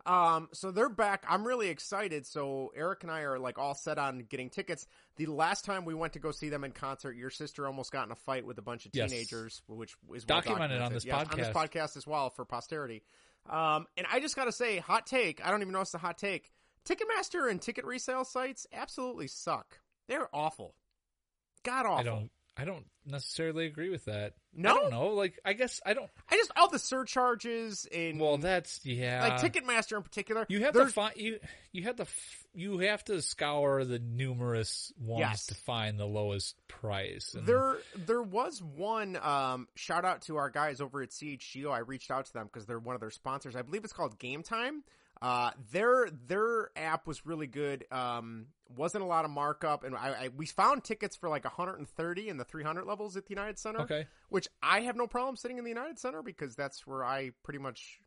[0.06, 1.24] Um, so they're back.
[1.28, 2.24] I'm really excited.
[2.26, 4.86] So Eric and I are like all set on getting tickets.
[5.16, 8.06] The last time we went to go see them in concert, your sister almost got
[8.06, 9.10] in a fight with a bunch of Yes.
[9.10, 11.52] teenagers, which is well Documented on this Yes, on this podcast.
[11.52, 13.02] podcast as well for posterity.
[13.48, 15.44] Um, and I just got to say, hot take.
[15.44, 16.50] I don't even know it's a hot take.
[16.84, 19.80] Ticketmaster and ticket resale sites absolutely suck.
[20.08, 20.74] They're awful.
[21.62, 21.98] God awful.
[21.98, 22.30] I don't.
[22.60, 24.34] I don't necessarily agree with that.
[24.54, 24.70] No?
[24.70, 25.06] I don't know.
[25.08, 26.10] Like, I guess I don't.
[26.30, 29.26] I just all the surcharges and Well, that's yeah.
[29.40, 30.44] like Ticketmaster in particular.
[30.48, 31.38] You have to find you.
[31.72, 32.06] You have to.
[32.52, 35.46] You have to scour the numerous ones Yes.
[35.46, 37.32] to find the lowest price.
[37.34, 39.16] And There, there was one.
[39.16, 41.70] Um, shout out to our guys over at CHGO.
[41.70, 43.54] I reached out to them because they're one of their sponsors.
[43.54, 44.82] I believe it's called Game Time.
[45.22, 47.84] Uh, their their app was really good.
[47.90, 52.28] Um, wasn't a lot of markup, and I, I we found tickets for like 130
[52.28, 53.80] in the 300 levels at the United Center.
[53.80, 54.06] Okay.
[54.30, 57.58] which I have no problem sitting in the United Center because that's where I pretty
[57.58, 58.00] much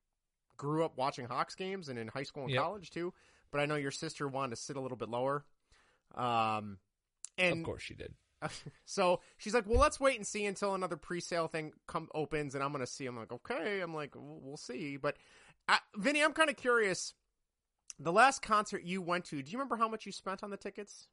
[0.58, 2.63] grew up watching Hawks games and in high school and Yep.
[2.63, 3.13] college too.
[3.52, 5.45] But I know your sister wanted to sit a little bit lower.
[6.15, 6.78] Um,
[7.38, 8.13] and of course she did.
[8.86, 12.63] so she's like, "Well, let's wait and see until another pre-sale thing come opens, and
[12.63, 15.17] I'm gonna see." I'm like, "Okay." I'm like, "We'll, we'll see." But
[15.67, 17.13] uh, Vinny, I'm kind of curious.
[17.99, 20.58] The last concert you went to, do you remember how much you spent on the
[20.58, 21.08] tickets?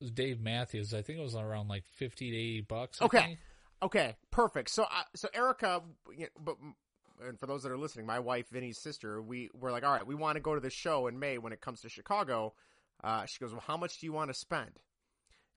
[0.00, 0.94] It was Dave Matthews.
[0.94, 3.02] I think it was around like fifty to eighty bucks.
[3.02, 3.38] I Okay, think.
[3.82, 4.70] okay, perfect.
[4.70, 5.82] So, uh, so Erica,
[6.42, 6.56] but
[7.22, 10.06] and for those that are listening, my wife Vinny's sister, we were like, "All right,
[10.06, 12.54] we want to go to the show in May when it comes to Chicago."
[13.04, 14.80] Uh, she goes, "Well, how much do you want to spend?"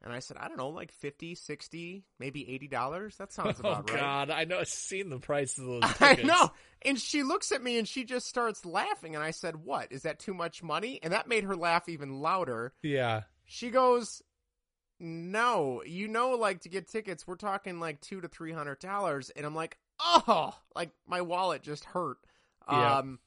[0.03, 3.15] And I said, I don't know, like 50, 60, maybe $80.
[3.17, 3.99] That sounds Oh about right.
[3.99, 4.59] God, I know.
[4.59, 5.81] I've seen the price of those.
[5.97, 6.23] tickets.
[6.23, 6.51] I know.
[6.81, 9.15] And she looks at me and she just starts laughing.
[9.15, 9.91] And I said, What?
[9.91, 10.99] Is that too much money?
[11.01, 12.73] And that made her laugh even louder.
[12.81, 13.21] Yeah.
[13.45, 14.21] She goes,
[14.99, 19.29] No, you know, like to get tickets, we're talking like two to three hundred dollars.
[19.35, 22.17] And I'm like, Oh, like my wallet just hurt.
[22.69, 22.97] Yeah.
[22.97, 23.19] Um,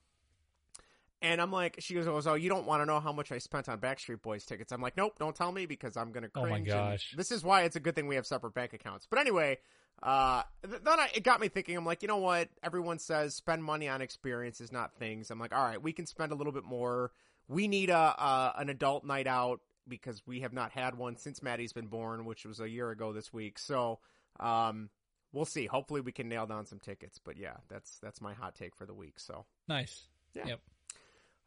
[1.22, 3.68] and I'm like, she goes, oh, you don't want to know how much I spent
[3.68, 4.72] on Backstreet Boys tickets.
[4.72, 6.46] I'm like, nope, don't tell me because I'm going to cringe.
[6.46, 7.14] Oh my and gosh.
[7.16, 9.07] This is why it's a good thing we have separate bank accounts.
[9.09, 9.59] But anyway,
[10.02, 12.48] uh, th- then I, it got me thinking, I'm like, you know what?
[12.62, 15.31] Everyone says spend money on experiences, not things.
[15.31, 17.12] I'm like, all right, we can spend a little bit more.
[17.48, 21.42] We need a, a an adult night out because we have not had one since
[21.42, 23.59] Maddie's been born, which was a year ago this week.
[23.59, 24.00] So,
[24.38, 24.90] um,
[25.33, 25.66] we'll see.
[25.66, 27.18] Hopefully we can nail down some tickets.
[27.24, 29.18] But yeah, that's, that's my hot take for the week.
[29.18, 29.46] So.
[29.68, 30.09] Nice.
[30.35, 30.48] Yeah.
[30.48, 30.61] Yep.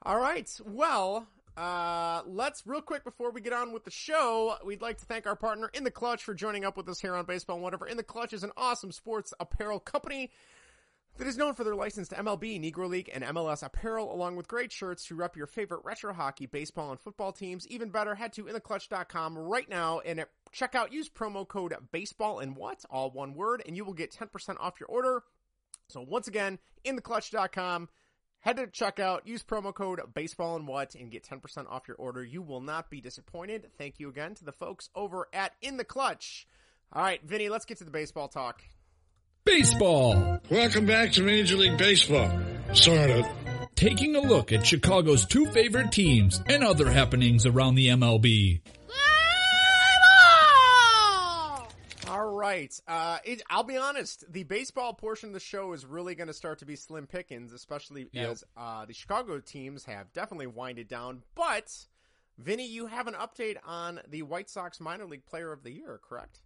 [0.04, 0.50] All right.
[0.66, 4.56] Well, uh, let's real quick before we get on with the show.
[4.66, 7.16] We'd like to thank our partner in the Clutch for joining up with us here
[7.16, 7.86] on Baseball and Whatever.
[7.86, 10.32] In the Clutch is an awesome sports apparel company
[11.18, 14.72] that is known for their licensed MLB, Negro League, and MLS apparel, along with great
[14.72, 17.68] shirts to rep your favorite retro hockey, baseball, and football teams.
[17.68, 22.56] Even better, head to intheclutch.com right now and at checkout use promo code baseball and
[22.56, 25.24] what, all one word, and you will get 10% off your order.
[25.90, 27.90] So once again, intheclutch.com.
[28.42, 32.24] Head to checkout, use promo code baseball and what, and get 10% off your order.
[32.24, 33.68] You will not be disappointed.
[33.78, 36.48] Thank you again to the folks over at In the Clutch.
[36.94, 38.62] All right, Vinny, let's get to the baseball talk.
[39.44, 40.40] Baseball.
[40.50, 42.32] Welcome back to Major League Baseball.
[42.74, 43.26] Sort of.
[43.76, 48.62] Taking a look at Chicago's two favorite teams and other happenings around the MLB.
[52.08, 52.74] All right.
[52.88, 54.24] Uh, it, I'll be honest.
[54.32, 57.52] The baseball portion of the show is really going to start to be slim pickings,
[57.54, 58.30] especially Yep.
[58.30, 61.24] as uh, the Chicago teams have definitely winded down.
[61.36, 61.72] But,
[62.38, 66.00] Vinny, you have an update on the White Sox minor league player of the year,
[66.08, 66.40] correct?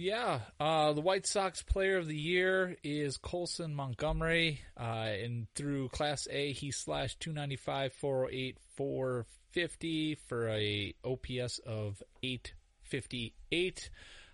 [0.00, 5.88] Yeah, uh, the White Sox Player of the Year is Colson Montgomery, uh, and through
[5.88, 13.90] Class A he slashed 295, 408, 450 for a OPS of 858.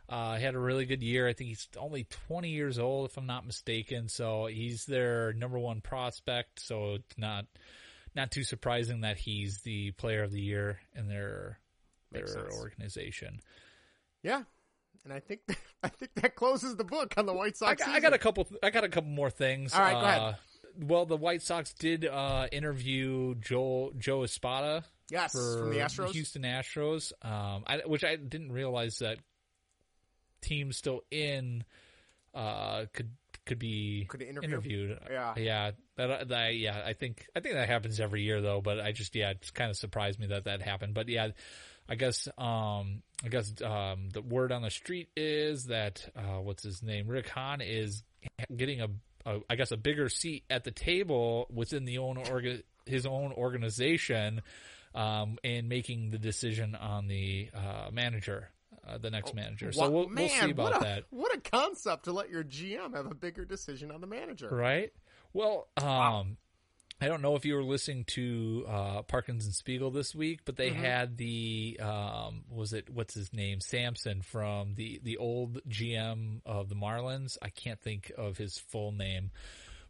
[0.09, 1.27] Uh, he had a really good year.
[1.27, 4.09] I think he's only 20 years old, if I'm not mistaken.
[4.09, 6.61] So he's their number one prospect.
[6.61, 7.47] So it's not
[8.15, 11.59] not too surprising that he's the player of the year in their
[12.13, 13.41] their organization.
[14.23, 14.43] Yeah,
[15.05, 15.41] and I think
[15.83, 17.83] I think that closes the book on the White Sox.
[17.83, 18.47] I got, I got a couple.
[18.63, 19.75] I got a couple more things.
[19.75, 20.21] All right, go ahead.
[20.21, 20.33] Uh,
[20.81, 24.85] well, the White Sox did uh, interview Joe Joe Espada.
[25.11, 26.13] Yes, from the Astros?
[26.13, 29.19] Houston Astros, um, I, which I didn't realize that
[30.45, 31.65] teams still in
[32.35, 33.11] uh, could
[33.47, 34.49] could be Could interview?
[34.49, 34.99] interviewed.
[35.11, 35.35] Yeah.
[35.37, 36.83] yeah, that, that yeah.
[36.85, 38.61] I think I think that happens every year though.
[38.61, 40.95] But I just yeah, it kind of surprised me that that happened.
[40.95, 41.29] But yeah,
[41.89, 46.63] I guess um I guess um the word on the street is that uh what's
[46.63, 48.03] his name Rick Hahn is
[48.55, 48.89] getting a,
[49.27, 53.33] a I guess a bigger seat at the table within the own orga, his own
[53.33, 54.41] organization
[54.95, 58.49] um and making the decision on the uh manager
[58.87, 61.05] uh, the next manager so Wow, we'll, Oh, man, we'll see about what a, that
[61.11, 64.49] What a concept to let your GM have a bigger decision on the manager.
[64.55, 64.93] Right.
[65.33, 66.37] Well, um,
[67.01, 70.57] I don't know if you were listening to uh, Parkins and Spiegel this week, but
[70.57, 70.75] they Mhm.
[70.77, 76.69] had the um, was it what's his name Samson from the the old GM of
[76.69, 77.37] the Marlins.
[77.43, 79.33] I can't think of his full name,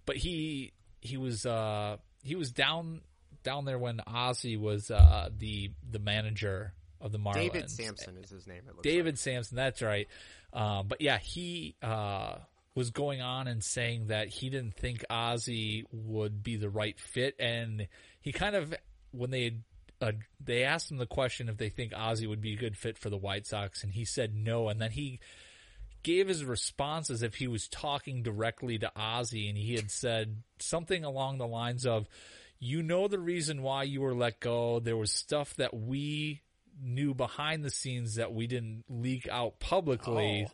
[0.06, 3.02] but he he was uh, he was down
[3.42, 6.72] down there when Ozzie was uh, the the manager
[7.04, 7.34] of the Marlins.
[7.34, 8.62] David Samson is his name.
[8.66, 10.08] It looks David Samson, that's right.
[10.52, 12.36] Um, but yeah, he uh,
[12.74, 17.36] was going on and saying that he didn't think Ozzie would be the right fit,
[17.38, 17.86] and
[18.20, 18.74] he kind of
[19.12, 19.58] when they
[20.00, 22.98] uh, they asked him the question if they think Ozzie would be a good fit
[22.98, 25.20] for the White Sox, and he said no, and then he
[26.02, 30.42] gave his response as if he was talking directly to Ozzie, and he had said
[30.58, 32.08] something along the lines of,
[32.58, 34.80] "You know the reason why you were let go.
[34.80, 36.40] There was stuff that we."
[36.82, 40.46] Knew behind the scenes that we didn't leak out publicly.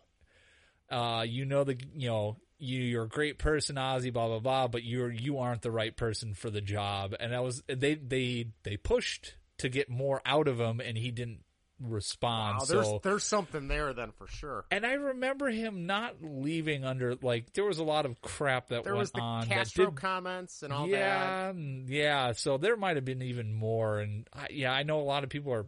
[0.90, 4.68] Uh, you know the you know you you're a great person, Ozzie, blah blah blah,
[4.68, 7.14] but you're you aren't the right person for the job.
[7.18, 11.10] And that was they they they pushed to get more out of him, and he
[11.10, 11.40] didn't
[11.80, 12.58] respond.
[12.58, 14.64] Wow, there's so there's something there then for sure.
[14.70, 18.84] and I remember him not leaving under like there was a lot of crap that
[18.84, 20.98] There went was the on Castro did comments and all yeah,
[21.46, 21.54] that.
[21.54, 22.32] and- yeah.
[22.32, 25.30] So there might have been even more, and I, yeah, I know a lot of
[25.30, 25.66] people are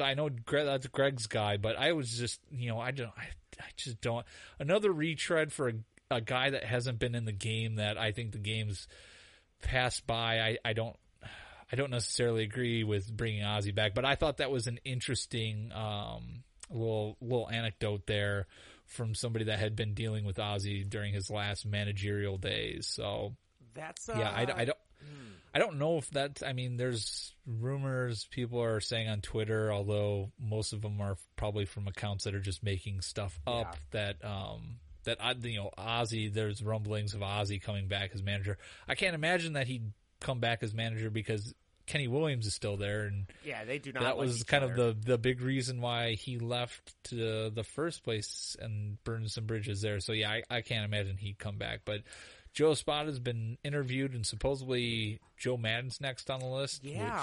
[0.00, 3.28] I know Greg, that's Greg's guy, but I was just, you know, I don't, I,
[3.60, 4.24] I just don't.
[4.58, 5.74] Another retread for a,
[6.10, 8.86] a guy that hasn't been in the game that I think the game's
[9.62, 10.40] passed by.
[10.40, 10.96] I, I don't.
[11.70, 15.72] I don't necessarily agree with bringing Ozzie back, but I thought that was an interesting
[15.72, 18.46] um, little little anecdote there
[18.84, 22.86] from somebody that had been dealing with Ozzie during his last managerial days.
[22.86, 23.34] So
[23.74, 24.78] That's yeah, I, uh, I don't.
[25.54, 26.42] I don't know if that.
[26.44, 31.64] I mean, there's rumors people are saying on Twitter, although most of them are probably
[31.64, 33.76] from accounts that are just making stuff up.
[33.92, 36.28] That um that I you know Ozzie.
[36.28, 38.58] There's rumblings of Ozzie coming back as manager.
[38.86, 41.54] I can't imagine that he'd come back as manager because
[41.86, 44.72] Kenny Williams is still there, and Yeah, they do not that was kind other.
[44.74, 49.46] of the the big reason why he left to the first place and burned some
[49.46, 50.00] bridges there.
[50.00, 51.82] So yeah, I, I can't imagine he'd come back.
[51.84, 52.02] But
[52.56, 56.84] Joe Espada has been interviewed, and supposedly Joe Maddon's next on the list.
[56.84, 57.20] Yeah.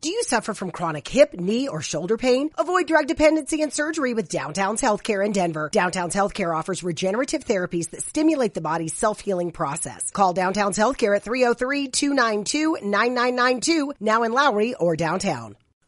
[0.00, 2.50] Do you suffer from chronic hip, knee, or shoulder pain?
[2.56, 5.70] Avoid drug dependency and surgery with Downtown's Healthcare in Denver.
[5.72, 10.08] Downtown's Healthcare offers regenerative therapies that stimulate the body's self-healing process.
[10.12, 15.56] Call Downtown's Healthcare at 303-292-9992, now in Lowry or downtown.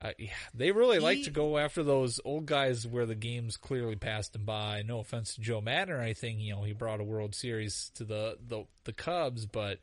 [0.00, 3.96] Uh, yeah, they really like to go after those old guys where the games clearly
[3.96, 4.80] passed them by.
[4.82, 8.04] No offense to Joe Maddon or anything, you know, he brought a World Series to
[8.04, 9.80] the the, the Cubs, but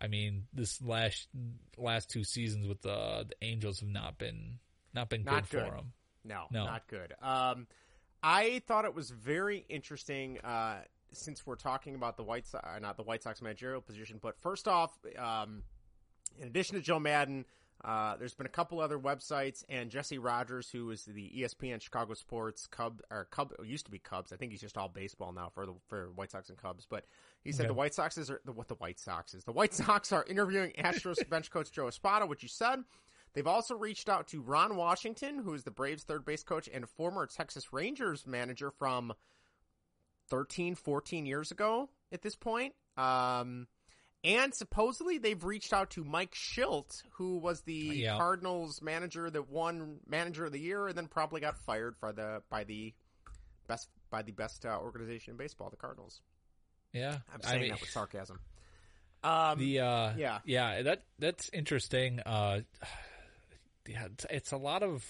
[0.00, 1.28] I mean, this last
[1.78, 4.58] last two seasons with the the Angels have not been
[4.92, 5.68] not been Not good, good.
[5.68, 5.92] for him.
[6.24, 6.64] No, No.
[6.64, 7.14] not good.
[7.22, 7.68] Um,
[8.20, 10.80] I thought it was very interesting uh,
[11.12, 14.18] since we're talking about the White Sox, not the White Sox managerial position.
[14.20, 15.62] But first off, um,
[16.38, 17.44] in addition to Joe Maddon,
[17.84, 22.14] uh, there's been a couple other websites, and Jesse Rogers, who is the ESPN Chicago
[22.14, 24.32] Sports Cub or Cub used to be Cubs.
[24.32, 26.86] I think he's just all baseball now for the for White Sox and Cubs.
[26.88, 27.04] But
[27.42, 27.68] he said Okay.
[27.68, 29.42] the White Sox is the what the White Sox is.
[29.44, 32.80] The White Sox are interviewing Astros bench coach Joe Espada, which you said.
[33.34, 36.86] They've also reached out to Ron Washington, who is the Braves third base coach and
[36.88, 39.14] former Texas Rangers manager from
[40.28, 42.74] 13, 14 years ago at this point.
[42.96, 43.66] Um,
[44.24, 48.16] and supposedly they've reached out to Mike Shildt, who was the Yeah.
[48.18, 52.42] Cardinals manager that won manager of the year and then probably got fired by the
[52.50, 52.92] by the
[53.66, 56.20] best by the best uh, organization in baseball, the Cardinals.
[56.92, 58.38] Yeah, I'm I saying mean- that with sarcasm.
[59.24, 60.40] Um, the uh, yeah.
[60.44, 62.18] yeah, that that's interesting.
[62.26, 62.62] Uh,
[63.86, 65.04] yeah, it's, it's a lot of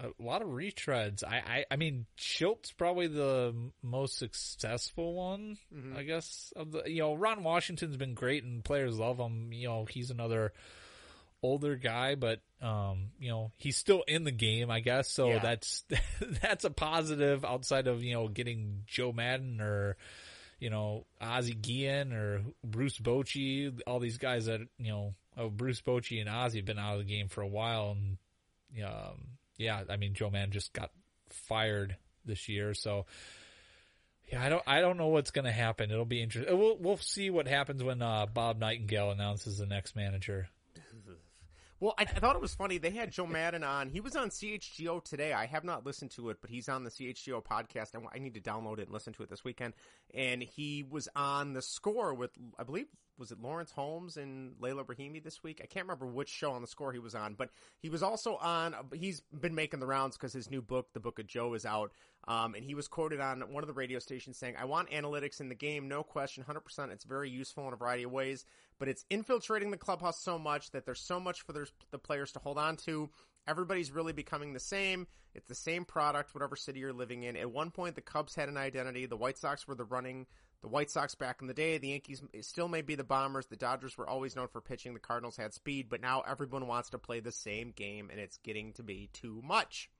[0.00, 1.24] a lot of retreads.
[1.24, 5.96] I I, I mean, Shildt's probably the most successful one, Mhm.
[5.96, 6.52] I guess.
[6.56, 9.52] Of the you know, Ron Washington's been great and players love him.
[9.52, 10.52] You know, he's another
[11.42, 15.10] older guy, but um, you know, he's still in the game, I guess.
[15.10, 15.38] So Yeah.
[15.38, 15.84] that's
[16.42, 19.96] that's a positive outside of you know getting Joe Maddon or
[20.60, 25.80] you know Ozzie Guillen or Bruce Bochy, all these guys that you know, oh Bruce
[25.80, 28.18] Bochy and Ozzie have been out of the game for a while, and
[28.84, 30.90] um, yeah, I mean Joe Maddon just got
[31.30, 33.06] fired this year, so.
[34.30, 34.62] Yeah, I don't.
[34.66, 35.90] I don't know what's going to happen.
[35.90, 36.58] It'll be interesting.
[36.58, 40.50] We'll we'll see what happens when uh, Bob Nightingale announces the next manager.
[41.80, 42.78] Well, I, I thought it was funny.
[42.78, 43.88] They had Joe Maddon on.
[43.88, 45.32] He was on CHGO today.
[45.32, 47.94] I have not listened to it, but he's on the CHGO podcast.
[47.94, 49.74] I, I need to download it and listen to it this weekend.
[50.12, 52.86] And he was on the score with, I believe,
[53.18, 55.60] was it Laurence Holmes and Leila Rahimi this week?
[55.62, 57.50] I can't remember which show on the score he was on, but
[57.80, 58.74] he was also on.
[58.94, 61.92] He's been making the rounds because his new book, The Book of Joe, is out.
[62.26, 65.40] Um, and he was quoted on one of the radio stations saying, "I want analytics
[65.40, 66.92] in the game, no question, 100%.
[66.92, 68.44] It's very useful in a variety of ways,
[68.78, 72.38] but it's infiltrating the clubhouse so much that there's so much for the players to
[72.38, 73.10] hold on to.
[73.46, 75.06] Everybody's really becoming the same.
[75.34, 77.36] It's the same product, whatever city you're living in.
[77.36, 79.06] At one point, the Cubs had an identity.
[79.06, 80.26] The White Sox were the running.
[80.60, 81.78] The White Sox back in the day.
[81.78, 83.46] The Yankees still may be the Bombers.
[83.46, 84.92] The Dodgers were always known for pitching.
[84.92, 88.38] The Cardinals had speed, but now everyone wants to play the same game, and it's
[88.38, 89.90] getting to be too much."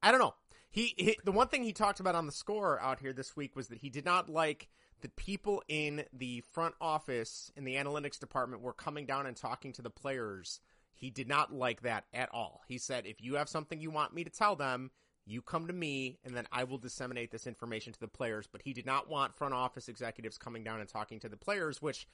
[0.00, 0.34] I don't know.
[0.70, 3.56] He, he the one thing he talked about on the score out here this week
[3.56, 4.68] was that he did not like
[5.00, 9.72] that people in the front office in the analytics department were coming down and talking
[9.74, 10.60] to the players.
[10.94, 12.62] He did not like that at all.
[12.66, 14.90] He said, "If you have something you want me to tell them,
[15.24, 18.62] you come to me and then I will disseminate this information to the players." But
[18.62, 22.08] he did not want front office executives coming down and talking to the players, which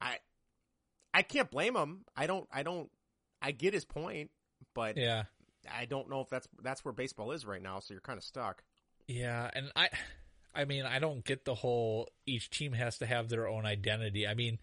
[0.00, 0.18] I
[1.12, 2.04] I can't blame him.
[2.16, 2.90] I don't I don't
[3.42, 4.30] I get his point,
[4.74, 5.24] but Yeah.
[5.70, 7.80] I don't know if that's that's where baseball is right now.
[7.80, 8.62] So you're kind of stuck.
[9.08, 9.88] Yeah, and I,
[10.54, 14.26] I mean, I don't get the whole each team has to have their own identity.
[14.26, 14.58] I mean,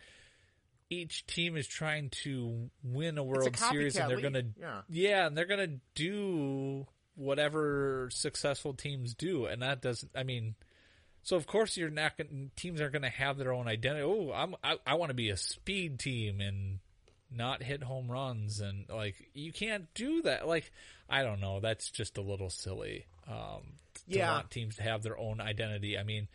[0.90, 4.56] each team is trying to win a World Series, and they're league.
[4.60, 5.28] gonna, Yeah.
[5.28, 10.12] and they're gonna do whatever successful teams do, and that doesn't.
[10.16, 10.56] I mean,
[11.24, 12.52] so of course you're not going.
[12.56, 14.04] Teams are going to have their own identity.
[14.04, 16.80] Oh, I'm I, I want to be a speed team and
[17.32, 20.48] not hit home runs and like you can't do that.
[20.48, 20.72] Like
[21.10, 21.60] I don't know.
[21.60, 23.06] That's just a little silly.
[23.28, 24.34] Um, to Yeah.
[24.34, 25.98] want teams to have their own identity.
[25.98, 26.28] I mean,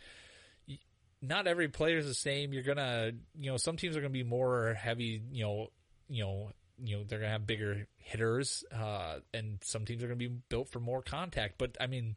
[1.23, 2.53] not every player is the same.
[2.53, 5.23] You're gonna, you know, some teams are gonna be more heavy.
[5.31, 5.67] You know,
[6.09, 6.51] you know,
[6.83, 10.71] you know, they're gonna have bigger hitters, uh, and some teams are gonna be built
[10.71, 11.57] for more contact.
[11.59, 12.17] But I mean,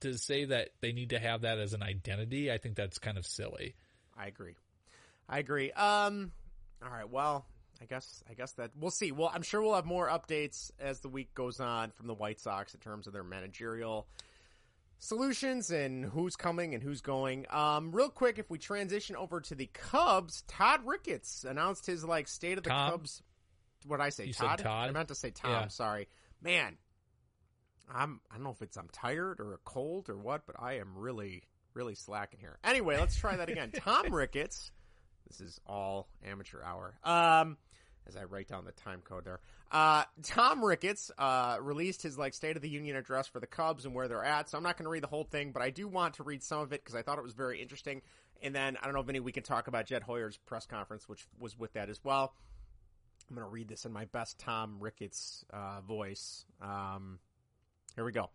[0.00, 3.18] to say that they need to have that as an identity, I think that's kind
[3.18, 3.74] of silly.
[4.16, 4.54] I agree.
[5.28, 5.70] I agree.
[5.72, 6.32] Um.
[6.82, 7.08] All right.
[7.08, 7.44] Well,
[7.82, 9.12] I guess I guess that we'll see.
[9.12, 12.40] Well, I'm sure we'll have more updates as the week goes on from the White
[12.40, 14.06] Sox in terms of their managerial
[15.00, 17.46] solutions and who's coming and who's going.
[17.50, 22.28] Um, real quick, if we transition over to the Cubs, Todd Ricketts announced his like
[22.28, 22.92] state of the Tom?
[22.92, 23.22] Cubs.
[23.86, 24.26] What I say?
[24.26, 24.58] You Todd?
[24.58, 24.88] Todd?
[24.88, 25.50] I meant to say Tom.
[25.50, 25.68] Yeah.
[25.68, 26.06] Sorry,
[26.40, 26.76] man.
[27.92, 30.74] I'm I don't know if it's I'm tired or a cold or what, but I
[30.74, 31.42] am really
[31.74, 32.58] really slacking here.
[32.62, 33.72] Anyway, let's try that again.
[33.74, 34.70] Tom Ricketts.
[35.28, 36.94] This is all amateur hour.
[37.04, 37.56] Um,
[38.06, 39.40] as I write down the time code there.
[39.70, 43.84] Uh, Tom Ricketts uh, released his like State of the Union address for the Cubs
[43.84, 44.48] and where they're at.
[44.48, 46.42] So I'm not going to read the whole thing, but I do want to read
[46.42, 48.02] some of it because I thought it was very interesting.
[48.42, 51.08] And then I don't know, if any we can talk about Jed Hoyer's press conference,
[51.08, 52.34] which was with that as well.
[53.28, 56.44] I'm going to read this in my best Tom Ricketts uh, voice.
[56.60, 57.20] Um,
[57.94, 58.30] here we go.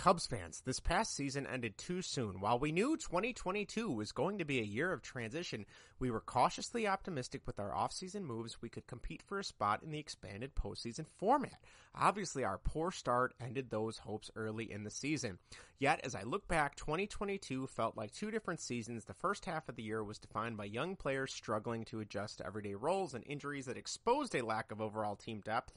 [0.00, 2.40] Cubs fans, this past season ended too soon.
[2.40, 5.66] While we knew 2022 was going to be a year of transition,
[5.98, 9.90] we were cautiously optimistic with our offseason moves we could compete for a spot in
[9.90, 11.62] the expanded postseason format.
[11.94, 15.38] Obviously, our poor start ended those hopes early in the season.
[15.78, 19.04] Yet, as I look back, 2022 felt like two different seasons.
[19.04, 22.46] The first half of the year was defined by young players struggling to adjust to
[22.46, 25.74] everyday roles and injuries that exposed a lack of overall team depth.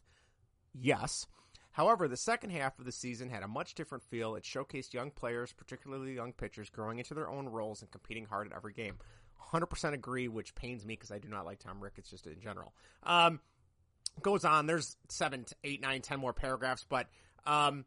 [0.74, 1.28] Yes.
[1.74, 4.36] However, the second half of the season had a much different feel.
[4.36, 8.48] It showcased young players, particularly young pitchers, growing into their own roles and competing hard
[8.48, 9.00] at every game.
[9.52, 12.74] 100% agree, which pains me because I do not like Tom Ricketts just in general.
[13.04, 13.40] Um,
[14.22, 14.68] goes on.
[14.68, 17.08] There's seven, eight, nine, ten more paragraphs, but
[17.46, 17.86] um,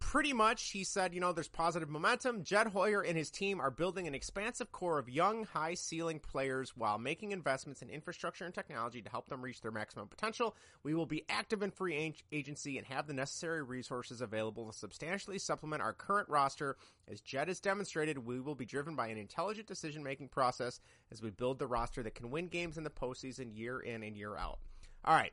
[0.00, 2.42] pretty much he said, you know, there's positive momentum.
[2.42, 6.76] Jed Hoyer and his team are building an expansive core of young, high ceiling players
[6.76, 10.56] while making investments in infrastructure and technology to help them reach their maximum potential.
[10.82, 15.38] We will be active in free agency and have the necessary resources available to substantially
[15.38, 16.76] supplement our current roster.
[17.06, 20.80] As Jed has demonstrated, we will be driven by an intelligent decision making process
[21.12, 24.16] as we build the roster that can win games in the postseason year in and
[24.16, 24.58] year out.
[25.04, 25.32] All right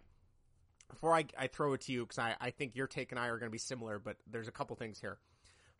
[0.89, 3.27] before I, I throw it to you, because I, I think your take and I
[3.27, 5.17] are going to be similar, but there's a couple things here.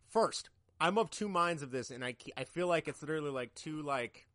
[0.08, 0.50] First,
[0.80, 3.82] I'm of two minds of this, and I, I feel like it's literally like two
[3.82, 4.26] like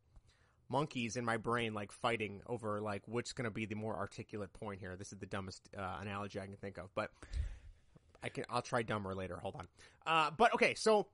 [0.70, 4.54] monkeys in my brain like fighting over like which's going to be the more articulate
[4.54, 4.96] point here.
[4.96, 7.12] This is the dumbest uh, analogy I can think of, but
[8.24, 9.38] I can I'll try dumber later.
[9.38, 9.68] Hold on.
[10.06, 11.08] Uh, but okay, so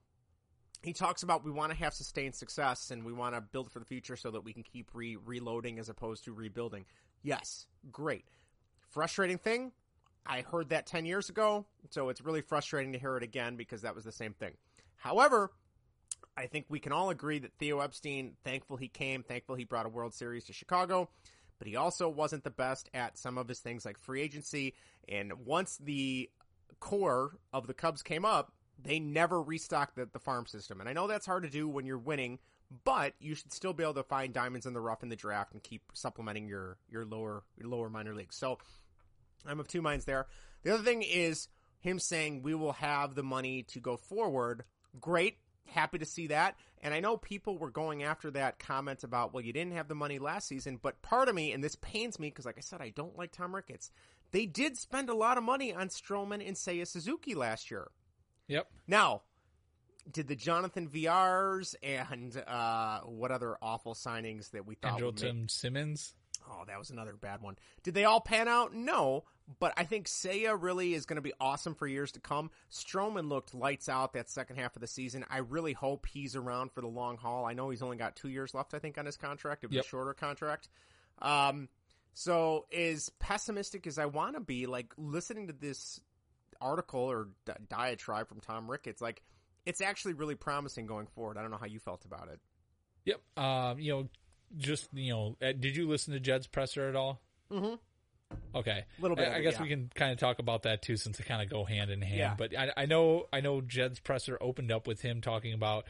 [0.83, 3.79] he talks about we want to have sustained success and we want to build for
[3.79, 6.85] the future so that we can keep re- reloading as opposed to rebuilding.
[7.23, 8.25] Yes, great.
[8.97, 9.73] Frustrating thing,
[10.25, 13.83] I heard that 10 years ago, so it's really frustrating to hear it again because
[13.83, 14.53] that was the same thing.
[14.95, 15.51] However,
[16.35, 19.85] I think we can all agree that Theo Epstein, thankful he came, thankful he brought
[19.85, 21.11] a World Series to Chicago,
[21.59, 24.73] but he also wasn't the best at some of his things like free agency.
[25.07, 26.31] And once the
[26.79, 30.79] core of the Cubs came up, they never restocked the, the farm system.
[30.79, 32.39] And I know that's hard to do when you're winning,
[32.83, 35.53] but you should still be able to find diamonds in the rough in the draft
[35.53, 38.35] and keep supplementing your your lower your lower minor leagues.
[38.35, 38.57] So
[39.49, 40.27] I'm of two minds there.
[40.63, 41.47] The other thing is
[41.79, 44.63] him saying we will have the money to go forward.
[44.99, 45.37] Great.
[45.65, 46.55] Happy to see that.
[46.81, 49.95] And I know people were going after that comment about, well, you didn't have the
[49.95, 52.81] money last season, but part of me, and this pains me because like I said,
[52.81, 53.91] I don't like Tom Ricketts.
[54.31, 57.89] They did spend a lot of money on Stroman and Seiya Suzuki last year.
[58.47, 58.67] Yep.
[58.87, 59.23] Now,
[60.11, 64.99] did the Jonathan Villars and uh, what other awful signings that we thought?
[64.99, 66.13] Andrelton Simmons.
[66.49, 67.57] Oh, that was another bad one.
[67.83, 68.73] Did they all pan out?
[68.73, 69.25] No,
[69.59, 72.51] but I think Seiya really is going to be awesome for years to come.
[72.71, 75.25] Stroman looked lights out that second half of the season.
[75.29, 77.45] I really hope he's around for the long haul.
[77.45, 79.63] I know he's only got two years left, I think, on his contract.
[79.63, 79.85] It was yep.
[79.85, 80.67] a shorter contract.
[81.21, 81.69] Um,
[82.13, 86.01] so as pessimistic as I want to be, like listening to this
[86.59, 89.21] article or di- diatribe from Tom Ricketts, like
[89.65, 91.37] it's actually really promising going forward.
[91.37, 92.39] I don't know how you felt about it.
[93.05, 93.21] Yep.
[93.43, 94.09] Um, you know,
[94.57, 97.21] just you know, uh, did you listen to Jed's presser at all?
[97.51, 97.75] Mm-hmm.
[98.55, 99.27] Okay, a little bit.
[99.27, 99.63] I, I guess yeah.
[99.63, 102.01] we can kind of talk about that too, since they kind of go hand in
[102.01, 102.17] hand.
[102.17, 102.35] Yeah.
[102.37, 105.85] But I, I know, I know Jed's presser opened up with him talking about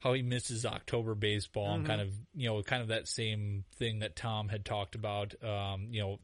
[0.00, 1.74] how he misses October baseball Mm-hmm.
[1.76, 5.34] and kind of, you know, kind of that same thing that Tom had talked about.
[5.42, 6.18] Um, you know,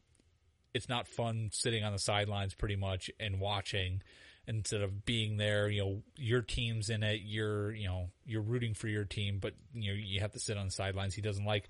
[0.75, 4.03] it's not fun sitting on the sidelines pretty much and watching
[4.47, 8.75] instead of being there, you know, your team's in it, you're, you know, you're rooting
[8.75, 11.15] for your team, but you know, you have to sit on the sidelines.
[11.15, 11.69] He doesn't like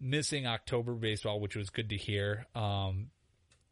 [0.00, 2.46] missing October baseball, which was good to hear.
[2.54, 3.10] Um,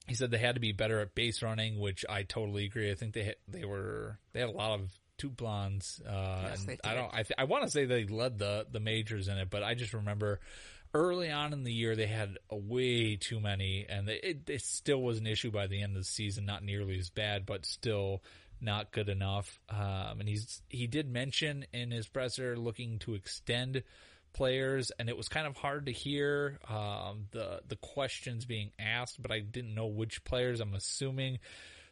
[0.07, 2.91] he said they had to be better at base running, which I totally agree.
[2.91, 6.01] I think they had, they were, they had a lot of TOOTBLANs.
[6.07, 9.29] Uh, Yes, I don't, I, th- I want to say they led the, the majors
[9.29, 10.41] in it, but I just remember
[10.95, 14.63] early on in the year they had a way too many and they, it, it
[14.63, 17.67] still was an issue by the end of the season, not nearly as bad, but
[17.67, 18.23] still
[18.61, 19.61] not good enough.
[19.69, 23.83] Um, and he's, he did mention in his presser looking to extend
[24.39, 29.21] players and it was kind of hard to hear, um, the, the questions being asked,
[29.21, 30.61] but I didn't know which players.
[30.61, 31.41] I'm assuming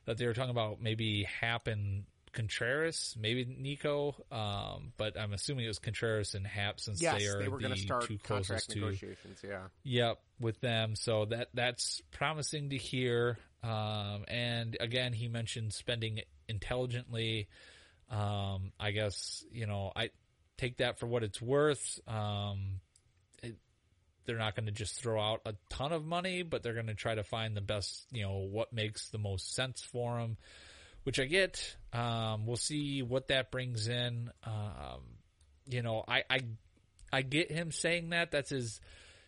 [0.05, 5.65] that they were talking about maybe Happ and Contreras, maybe Nico, um, but I'm assuming
[5.65, 8.69] it was Contreras and Happ since Yes, they are they were the start two contract
[8.69, 8.81] closest to.
[8.81, 9.41] negotiations.
[9.43, 9.63] Yeah.
[9.83, 10.95] Yep, with them.
[10.95, 13.39] So that that's promising to hear.
[13.63, 17.49] Um, and again, he mentioned spending intelligently.
[18.11, 20.11] Um, I guess you know I
[20.59, 22.01] take that for what it's worth.
[22.07, 22.81] Um,
[23.43, 23.57] it,
[24.25, 26.95] they're not going to just throw out a ton of money, but they're going to
[26.95, 28.07] try to find the best.
[28.11, 30.37] You know what makes the most sense for them
[31.07, 31.77] which I get.
[31.93, 34.29] Um, we'll see what that brings in.
[34.43, 35.03] Um,
[35.69, 36.41] you know, I, I,
[37.13, 38.33] I get him saying that.
[38.33, 38.81] That's his,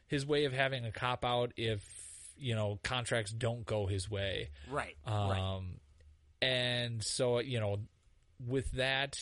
[0.09, 1.81] his way of having a cop out if,
[2.37, 4.51] you know, contracts don't go his way.
[4.69, 4.97] Right.
[5.07, 5.61] Um, right.
[6.43, 7.79] and so, you know,
[8.45, 9.17] with that,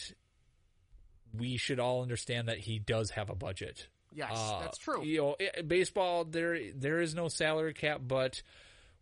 [1.39, 3.89] we should all understand that he does have a budget.
[4.13, 5.05] Yes, Uh, that's true.
[5.05, 8.43] You know, i- baseball there there is no salary cap, but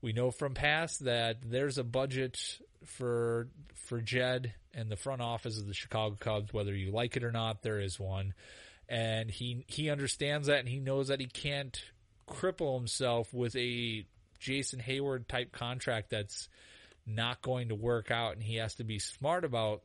[0.00, 5.58] we know from past that there's a budget for for Jed and the front office
[5.58, 8.34] of the Chicago Cubs, whether you like it or not, there is one,
[8.88, 11.80] and he he understands that and he knows that he can't
[12.28, 14.04] cripple himself with a
[14.40, 16.48] Jason Heyward type contract that's
[17.06, 19.82] not going to work out, and he has to be smart about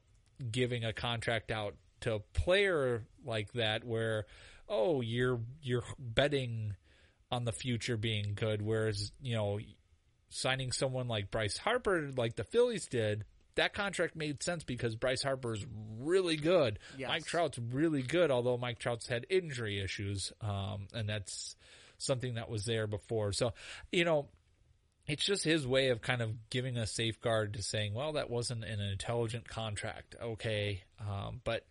[0.52, 4.26] giving a contract out to a player like that where
[4.68, 6.76] oh you're you're betting
[7.32, 9.60] on the future being good whereas you know
[10.30, 13.26] signing someone like Bryce Harper, like the Phillies did,
[13.56, 15.66] that contract made sense because Bryce Harper is
[16.00, 16.80] really good.
[16.98, 17.10] Yes.
[17.10, 21.56] Mike Trout's really good, although Mike Trout's had injury issues, um, and that's
[21.98, 23.34] something that was there before.
[23.34, 23.54] So,
[23.92, 24.28] you know,
[25.08, 28.64] it's just his way of kind of giving a safeguard to saying, well, that wasn't
[28.64, 30.16] an intelligent contract.
[30.22, 30.84] Okay.
[31.02, 31.66] Um, but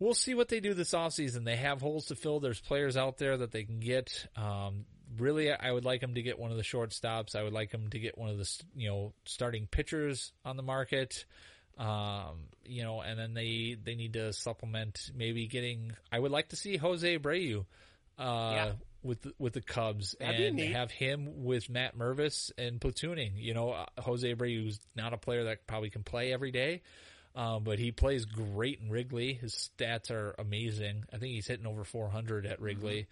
[0.00, 1.44] we'll see what they do this offseason.
[1.44, 2.40] They have holes to fill.
[2.40, 4.26] There's players out there that they can get.
[4.34, 4.86] Um,
[5.16, 7.36] really, I would like them to get one of the shortstops.
[7.36, 10.62] I would like them to get one of the, you know, starting pitchers on the
[10.64, 11.24] market.
[11.78, 16.50] Um, you know, and then they, they need to supplement maybe getting, I would like
[16.50, 17.64] to see Jose Abreu,
[18.18, 18.22] uh,
[18.54, 18.72] Yeah.
[19.02, 23.32] with the, with the Cubs That'd and have him with Matt Mervis and platooning.
[23.36, 26.82] You know, uh, Jose Abreu's not a player that probably can play every day,
[27.34, 29.34] um, but he plays great in Wrigley.
[29.34, 31.04] His stats are amazing.
[31.12, 33.06] I think he's hitting over 400 at Wrigley.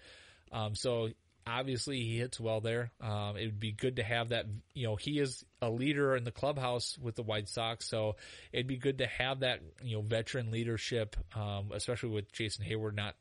[0.51, 1.11] Um, so
[1.47, 2.91] obviously he hits well there.
[3.01, 4.47] Um, it would be good to have that.
[4.75, 8.17] You know, he is a leader in the clubhouse with the White Sox, so
[8.53, 9.61] it'd be good to have that.
[9.83, 13.15] You know, veteran leadership, um, especially with Jason Heyward not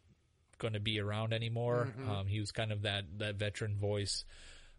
[0.57, 1.93] going to be around anymore.
[1.97, 2.09] Mhm.
[2.09, 4.25] Um, he was kind of that that veteran voice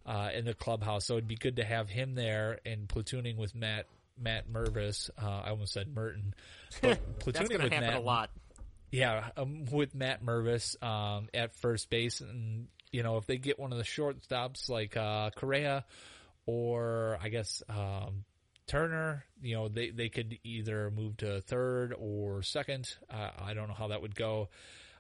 [0.04, 3.54] uh, in the clubhouse, so it'd be good to have him there and platooning with
[3.54, 3.86] Matt
[4.20, 5.10] Matt Mervis.
[5.20, 6.34] Uh, I almost said Merton,
[6.82, 8.30] but platooning That's going with to happen Matt a lot.
[8.90, 13.58] yeah, um, with Matt Mervis um, at first base, and you know if they get
[13.58, 15.84] one of the shortstops like uh, Correa
[16.46, 18.24] or I guess um,
[18.66, 22.88] Turner, you know they they could either move to third or second.
[23.10, 24.48] Uh, I don't know how that would go.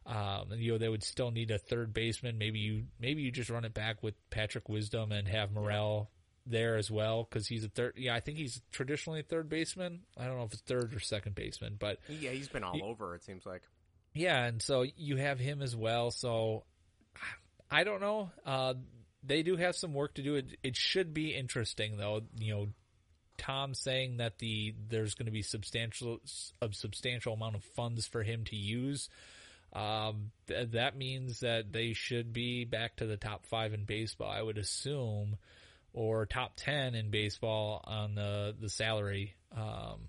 [0.06, 2.38] Um, you know they would still need a third baseman.
[2.38, 6.10] Maybe you maybe you just run it back with Patrick Wisdom and have Morel
[6.50, 7.94] there as well because he's a third.
[7.96, 10.00] Yeah, I think he's traditionally a third baseman.
[10.16, 12.82] I don't know if it's third or second baseman, but Yeah, he's been all He-
[12.82, 13.14] over.
[13.14, 13.62] It seems like.
[14.14, 16.10] yeah, and so you have him as well.
[16.10, 16.64] So
[17.70, 18.30] I don't know.
[18.46, 18.74] Uh,
[19.22, 20.36] they do have some work to do.
[20.36, 22.22] It, it should be interesting, though.
[22.38, 22.68] You know,
[23.36, 26.18] Tom saying that the there's going to be substantial
[26.62, 29.08] a substantial amount of funds for him to use.
[29.72, 34.30] Um, th- that means that they should be back to the top five in baseball,
[34.30, 35.36] I would assume,
[35.92, 40.00] or top ten in baseball on the the salary um,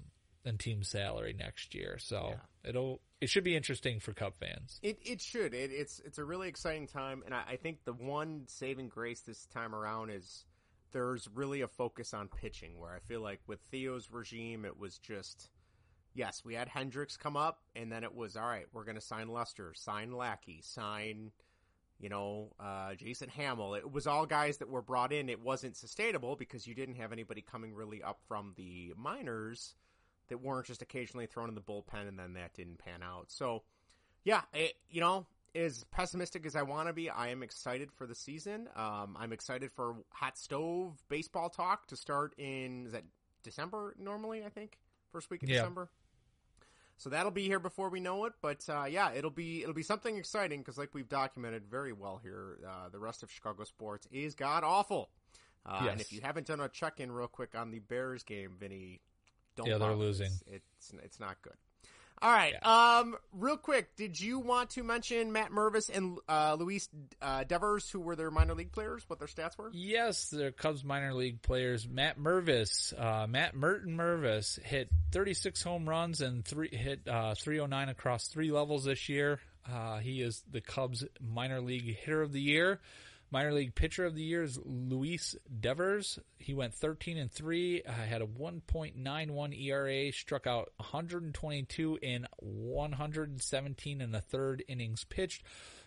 [0.46, 1.98] and team salary next year.
[2.00, 4.80] So it'll it should be interesting for Cub fans.
[4.82, 5.54] It it should.
[5.54, 9.22] It, it's it's a really exciting time, and I, I think the one saving grace
[9.22, 10.46] this time around is
[10.92, 12.80] there's really a focus on pitching.
[12.80, 15.50] Where I feel like with Theo's regime, it was just
[16.14, 18.66] yes, we had Hendricks come up, and then it was all right.
[18.74, 21.32] We're going to sign Lester, sign Lackey, sign
[22.00, 23.76] you know uh, Jason Hammel.
[23.78, 25.30] It was all guys that were brought in.
[25.30, 29.76] It wasn't sustainable because you didn't have anybody coming really up from the minors
[30.30, 33.26] that weren't just occasionally thrown in the bullpen, and then that didn't pan out.
[33.32, 33.64] So
[34.24, 35.26] yeah, it, you know,
[35.56, 38.70] as pessimistic as I want to be, I am excited for the season.
[38.76, 43.04] Um, I'm excited for hot stove baseball talk to start in is that
[43.44, 44.46] December normally?
[44.46, 44.78] I think
[45.12, 45.58] first week of Yeah.
[45.58, 45.90] December.
[47.00, 49.84] So that'll be here before we know it, but uh, yeah, it'll be it'll be
[49.84, 54.06] something exciting because, like we've documented very well here, uh, the rest of Chicago sports
[54.12, 55.10] is god awful.
[55.66, 58.58] Uh, And if you haven't done a check in real quick on the Bears game,
[58.60, 59.00] Vinny,
[59.56, 60.28] don't Yeah, they're losing.
[60.28, 61.56] It's, it's it's not good.
[62.22, 62.54] All right.
[62.66, 66.90] Um, real quick, did you want to mention Matt Mervis and uh, Luis
[67.22, 69.04] uh, Devers, who were their minor league players?
[69.08, 69.70] What their stats were?
[69.74, 71.88] Yes, the Cubs minor league players.
[71.88, 77.90] Matt Mervis, uh, Matt Merton Mervis hit 36 home runs and three hit uh, 309
[77.90, 79.40] across three levels this year.
[79.72, 82.82] Uh, he is the Cubs minor league hitter of the year.
[83.32, 86.18] Minor league pitcher of the year is Luis Devers.
[86.40, 94.02] He went 13 and 3, uh, had a 1.91 ERA, struck out 122 in 117
[94.02, 95.44] and a third innings pitched.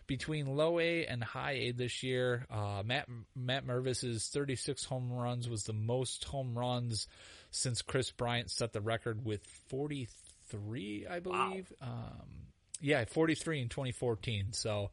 [0.06, 5.48] Between low A and high A this year, uh, Matt Matt Mervis's 36 home runs
[5.48, 7.06] was the most home runs
[7.50, 11.72] since Kris Bryant set the record with 43, I believe.
[11.80, 12.48] Um,
[12.80, 14.52] yeah, 43 in 2014.
[14.52, 14.90] So,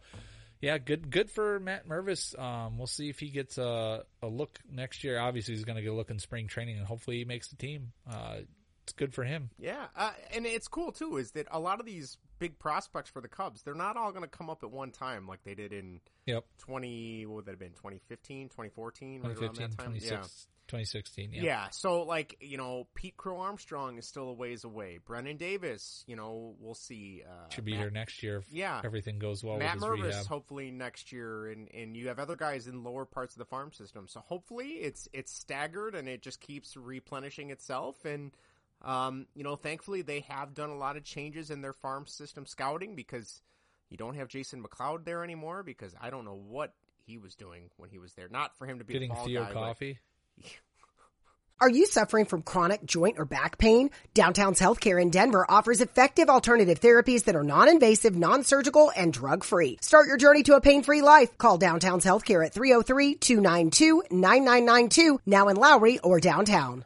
[0.62, 2.38] yeah, good good for Matt Mervis.
[2.38, 5.20] Um, we'll see if he gets a, a look next year.
[5.20, 7.56] Obviously, he's going to get a look in spring training, and hopefully, he makes the
[7.56, 7.94] team.
[8.10, 8.38] Uh,
[8.84, 9.52] it's good for him.
[9.58, 11.18] Yeah, uh, and it's cool too.
[11.18, 13.62] Is that a lot of these big prospects for the Cubs?
[13.64, 16.46] They're not all going to come up at one time like they did in Yep.
[16.58, 17.26] twenty.
[17.26, 17.74] What would that have been?
[17.74, 19.86] 2015, 2014, right around 2015, that time.
[19.92, 21.32] 26 2016.
[21.34, 21.42] Yeah.
[21.42, 25.00] Yeah, so like you know, Pete Crow Armstrong is still a ways away.
[25.04, 27.24] Brennen Davis, you know, we'll see.
[27.28, 28.80] Uh, Should be Matt- here next year if Yeah.
[28.84, 32.36] everything goes well Matt with his Mervis, hopefully next year, and and you have other
[32.36, 34.08] guys in lower parts of the farm system.
[34.08, 38.06] So hopefully it's it's staggered and it just keeps replenishing itself.
[38.06, 38.32] And
[38.84, 42.46] um, you know, thankfully they have done a lot of changes in their farm system
[42.46, 43.42] scouting because
[43.90, 46.74] you don't have Jason McLeod there anymore because I don't know what
[47.06, 48.30] he was doing when he was there.
[48.30, 50.00] Not for him to be Getting a Theo guy, but- coffee?
[51.62, 53.90] Are you suffering from chronic joint or back pain?
[54.14, 59.80] Downtown's Healthcare in Denver offers effective alternative therapies that are non-invasive, non-surgical, and drug-free.
[59.82, 61.38] Start your journey to a pain-free life.
[61.38, 66.86] Call Downtown's Healthcare at 303-292-9992, now in Lowry or downtown.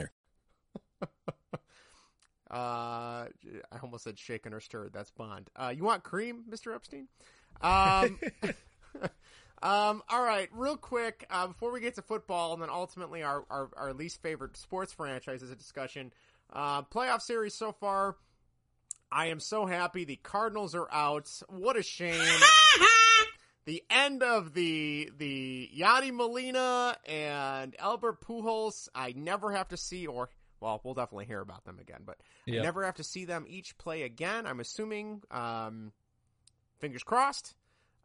[2.51, 3.27] Uh,
[3.71, 4.91] I almost said shaken or stirred.
[4.93, 5.49] That's Bond.
[5.55, 6.75] Uh, you want cream, Mr.
[6.75, 7.07] Epstein?
[7.61, 8.19] Um,
[9.63, 13.45] um, all right, real quick, uh, before we get to football and then ultimately our,
[13.49, 16.11] our, our least favorite sports franchise as a discussion,
[16.51, 18.17] uh, playoff series so far.
[19.11, 21.29] I am so happy the Cardinals are out.
[21.47, 22.39] What a shame.
[23.65, 28.87] the end of the the Yadi Molina and Albert Pujols.
[28.95, 30.29] I never have to see or
[30.61, 32.61] well, we'll definitely hear about them again, but yep.
[32.61, 34.45] I never have to see them each play again.
[34.45, 35.91] I'm assuming, um,
[36.79, 37.55] fingers crossed.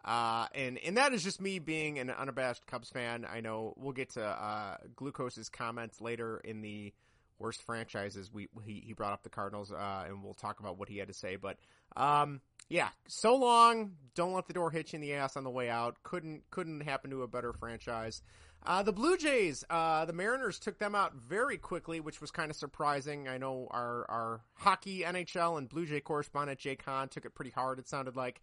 [0.05, 3.27] Uh, and, and that is just me being an unabashed Cubs fan.
[3.31, 6.93] I know we'll get to, uh, Glucose's comments later in the
[7.39, 8.33] worst franchises.
[8.33, 11.09] We, he, he brought up the Cardinals, uh, and we'll talk about what he had
[11.09, 11.59] to say, but,
[11.97, 13.93] um, yeah, so long.
[14.15, 16.03] Don't let the door hit you in the ass on the way out.
[16.03, 18.23] Couldn't, couldn't happen to a better franchise.
[18.67, 22.51] Uh, the Blue Jays, uh, the Mariners took them out very quickly, which was kind
[22.51, 23.29] of surprising.
[23.29, 27.53] I know our, our hockey, NHL, and Blue Jay correspondent Jay Kahn took it pretty
[27.53, 28.43] hard, it sounded like.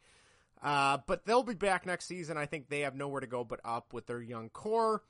[0.62, 2.38] Uh, but they'll be back next season.
[2.38, 5.04] I think they have nowhere to go but up with their young core.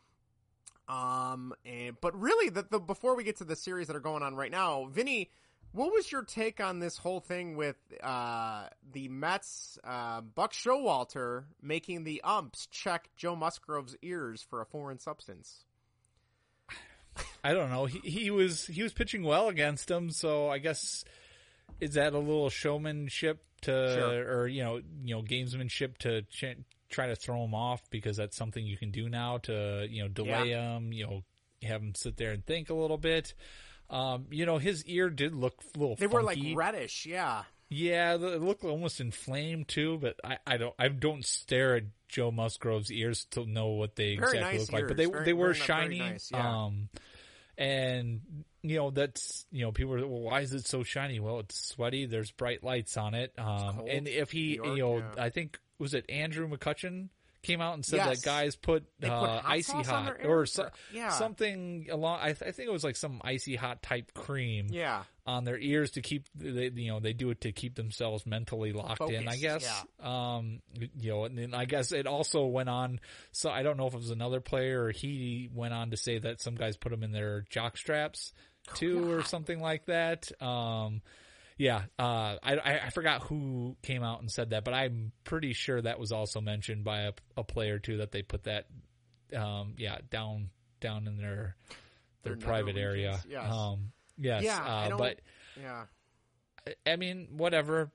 [0.90, 4.24] Um, and, but really, the, the, before we get to the series that are going
[4.24, 5.30] on right now, Vinny,
[5.74, 11.46] what was your take on this whole thing with uh, the Mets, uh, Buck Showalter
[11.62, 15.66] making the umps check Joe Musgrove's ears for a foreign substance?
[17.44, 17.86] I don't know.
[17.86, 21.04] He he was he was pitching well against him, so I guess
[21.80, 24.40] is that a little showmanship to sure.
[24.40, 26.58] or you know you know gamesmanship to ch-
[26.90, 30.08] try to throw him off because that's something you can do now to you know
[30.08, 30.76] delay yeah.
[30.78, 31.24] him, you know
[31.64, 33.34] have him sit there and think a little bit.
[33.94, 35.96] Um, you know, his ear did look a little.
[35.96, 36.16] They funky.
[36.16, 37.44] were like reddish, yeah.
[37.70, 40.00] Yeah, it looked almost inflamed too.
[40.00, 44.16] But I, I don't, I don't stare at Joe Musgrove's ears to know what they
[44.16, 44.88] very exactly nice look like.
[44.88, 46.00] But they, very, they were shiny.
[46.00, 46.64] Nice, yeah.
[46.66, 46.90] Um,
[47.56, 48.22] and
[48.64, 51.20] you know that's you know people are well, why is it so shiny?
[51.20, 52.08] Well, it's sweaty.
[52.08, 53.34] There's bright lights on it.
[53.38, 55.24] Um, and if he, York, you know, yeah.
[55.24, 57.10] I think was it Andrew McCutchen
[57.44, 58.22] came out and said Yes.
[58.22, 61.10] that guys put, put uh, hot icy hot or so, Yeah.
[61.10, 62.20] something along.
[62.22, 65.04] I, th- I think it was like some icy hot type cream Yeah.
[65.28, 68.72] on their ears to keep they, you know they do it to keep themselves mentally
[68.74, 69.28] locked in.
[69.28, 69.84] I guess.
[70.02, 70.62] Um,
[71.00, 73.00] you know, and then I guess it also went on.
[73.34, 76.18] So I don't know if it was another player or he went on to say
[76.20, 78.34] that some guys put them in their jock straps
[78.70, 80.32] Oh, too or something like that.
[80.42, 81.02] Um,
[81.58, 85.54] yeah, uh, I, I I forgot who came out and said that, but I'm pretty
[85.54, 88.68] sure that was also mentioned by a, a player too that they put that,
[89.36, 90.50] um, yeah, down
[90.80, 91.56] down in their
[92.24, 93.22] their, private area.
[93.30, 93.52] yes.
[93.52, 95.20] Um, yes, Yeah, uh, but
[95.62, 95.86] Yeah.
[96.86, 97.92] I mean, whatever.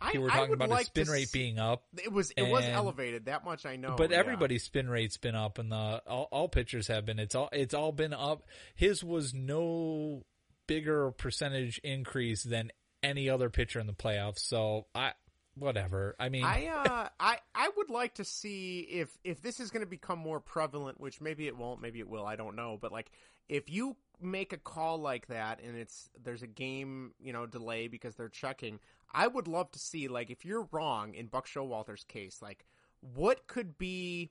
[0.00, 1.84] I, we're talking about like spin rate s- being up.
[2.02, 3.94] It was it was elevated that much I know.
[3.96, 4.18] But yeah.
[4.18, 7.18] everybody's spin rate's been up, and the all, all pitchers have been.
[7.18, 8.42] It's all it's all been up.
[8.74, 10.22] His was no
[10.66, 12.70] bigger percentage increase than
[13.04, 14.40] any other pitcher in the playoffs.
[14.40, 15.12] So I
[15.56, 16.16] whatever.
[16.18, 19.84] I mean, I uh I I would like to see if if this is going
[19.84, 22.92] to become more prevalent, which maybe it won't, maybe it will, I don't know, but
[22.92, 23.10] like
[23.48, 27.88] if you make a call like that and it's there's a game, you know, delay
[27.88, 28.80] because they're checking,
[29.12, 32.64] I would love to see like if you're wrong in Buck Showalter's case, like
[33.00, 34.30] what could be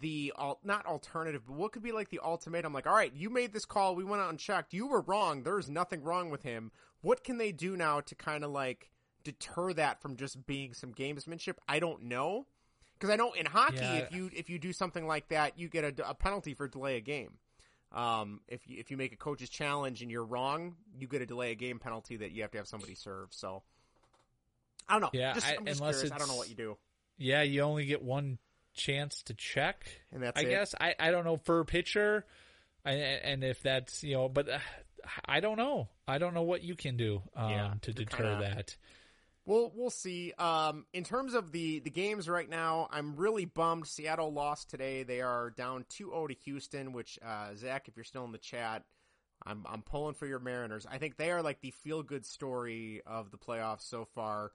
[0.00, 2.72] the al- not alternative, but what could be like the ultimatum?
[2.72, 5.42] Like, all right, you made this call, we went out and checked, you were wrong.
[5.42, 6.72] There's nothing wrong with him.
[7.06, 8.90] What can they do now to kind of like
[9.22, 11.54] deter that from just being some gamesmanship?
[11.68, 12.46] I don't know,
[12.98, 13.94] because I know in hockey, Yeah.
[13.98, 16.96] if you if you do something like that, you get a, a penalty for delay
[16.96, 17.34] a game.
[17.92, 21.26] Um, if you if you make a coach's challenge and you're wrong, you get a
[21.26, 23.28] delay a game penalty that you have to have somebody serve.
[23.30, 23.62] So.
[24.88, 25.10] I don't know.
[25.12, 26.12] Yeah, just, I- I'm just unless curious.
[26.12, 26.76] I don't know what you do.
[27.18, 28.38] yeah, you only get one
[28.74, 30.48] chance to check, And that's I it.
[30.50, 30.74] guess.
[30.80, 32.24] I I don't know for a pitcher,
[32.84, 34.58] I, and if that's you know, but uh,
[35.24, 35.88] I don't know.
[36.06, 38.76] I don't know what you can do um, Yeah, to deter kinda- that.
[39.44, 40.32] We'll we'll see.
[40.32, 43.86] Um, in terms of the the games right now, I'm really bummed.
[43.86, 45.04] Seattle lost today.
[45.04, 46.92] They are down 2-0 to Houston.
[46.92, 48.82] Which uh, Zach, if you're still in the chat,
[49.44, 50.84] I'm I'm pulling for your Mariners.
[50.90, 54.50] I think they are like the feel good story of the playoffs so far.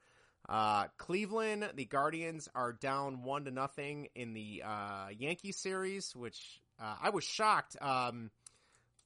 [0.50, 6.60] Uh, Cleveland, the Guardians are down one to nothing in the uh, Yankee series, which
[6.82, 7.78] uh, I was shocked.
[7.80, 8.30] Um,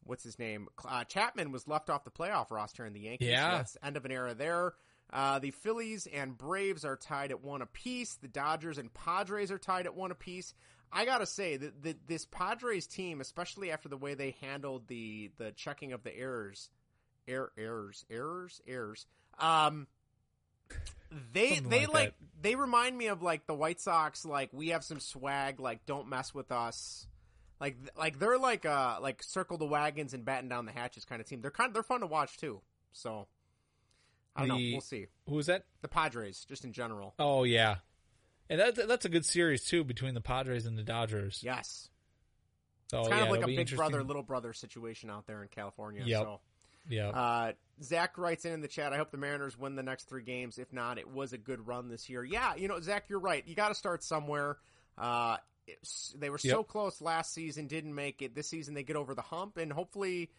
[0.06, 0.68] what's his name?
[0.88, 3.30] Uh, Chapman was left off the playoff roster in the Yankees.
[3.30, 3.52] Yeah.
[3.52, 4.74] So that's end of an era there.
[5.12, 8.16] Uh, the Phillies and Braves are tied at one apiece.
[8.16, 10.54] The Dodgers and Padres are tied at one apiece.
[10.92, 15.32] I gotta say that the, this Padres team, especially after the way they handled the
[15.38, 16.70] the checking of the errors,
[17.30, 19.06] er, errors, errors, errors.
[19.38, 19.88] Um,
[21.34, 24.26] they Something they like like, they remind me of like the White Sox.
[24.26, 25.60] Like we have some swag.
[25.60, 27.08] Like don't mess with us.
[27.60, 31.22] Like like they're like uh like circle the wagons and batten down the hatches kind
[31.22, 31.42] of team.
[31.42, 32.62] They're kind of, they're fun to watch too.
[32.92, 33.28] So
[34.36, 34.56] I don't know.
[34.56, 35.08] We'll see.
[35.30, 35.64] Who is that?
[35.82, 37.14] The Padres, just in general.
[37.18, 37.78] Oh yeah,
[38.50, 41.42] and that that's a good series too between the Padres and the Dodgers.
[41.44, 41.90] Yes.
[42.92, 45.48] So it's kind yeah, of like a big brother, little brother situation out there in
[45.48, 46.04] California.
[46.06, 46.22] Yep.
[46.22, 46.40] So.
[46.88, 47.10] Yeah.
[47.10, 47.52] Uh,
[47.82, 48.94] Zach writes in in the chat.
[48.94, 50.60] I hope the Mariners win the next three games.
[50.60, 52.24] If not, it was a good run this year.
[52.24, 53.44] Yeah, you know, Zach, you're right.
[53.48, 54.58] You got to start somewhere.
[54.98, 55.38] Uh,
[56.16, 56.68] they were so Yep.
[56.68, 58.36] close last season, didn't make it.
[58.36, 60.32] This season, they get over the hump, and hopefully,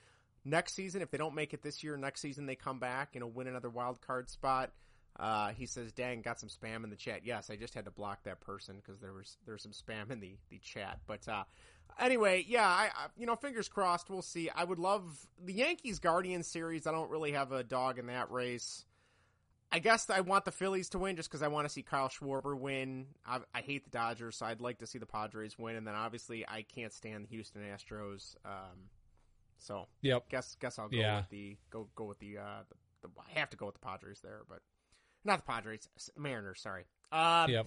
[0.45, 3.35] next season, if they don't make it this year, next season they come back and
[3.35, 4.73] win another wild card spot.
[5.19, 7.91] Uh, he says, "Dang, got some spam in the chat." Yes, I just had to
[7.91, 11.01] block that person because there was there was some spam in the the chat.
[11.07, 11.45] But uh,
[11.99, 14.11] anyway, yeah, I, I you know, fingers crossed.
[14.11, 14.51] We'll see.
[14.51, 16.87] I would love the Yankees Guardians series.
[16.87, 18.85] I don't really have a dog in that race.
[19.73, 22.09] I guess I want the Phillies to win just because I want to see Kyle
[22.09, 23.07] Schwarber win.
[23.27, 25.77] I, I hate the Dodgers, so I'd like to see the Padres win.
[25.77, 28.37] And then obviously, I can't stand the Houston Astros.
[28.45, 28.89] Um,
[29.59, 30.29] so Yep.
[30.29, 31.17] guess guess I'll go Yeah.
[31.19, 32.63] with the go go with the, uh,
[33.03, 34.61] the, the I have to go with the Padres there, but
[35.25, 36.61] not the Padres, Mariners.
[36.61, 36.85] Sorry.
[37.11, 37.67] Um, Yep.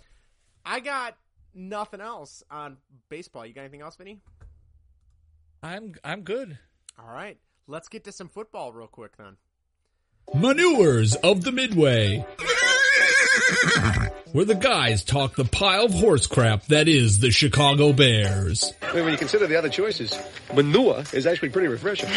[0.65, 1.17] I got
[1.53, 2.77] nothing else on
[3.09, 3.45] baseball.
[3.45, 4.21] You got anything else, Vinny?
[5.61, 6.57] I'm I'm good.
[6.97, 7.37] All right,
[7.67, 9.37] let's get to some football real quick then.
[10.33, 12.25] Manures of the Midway.
[14.31, 18.71] Where the guys talk the pile of horse crap that is the Chicago Bears.
[18.83, 20.15] I mean, when you consider the other choices,
[20.53, 22.09] manure is actually pretty refreshing.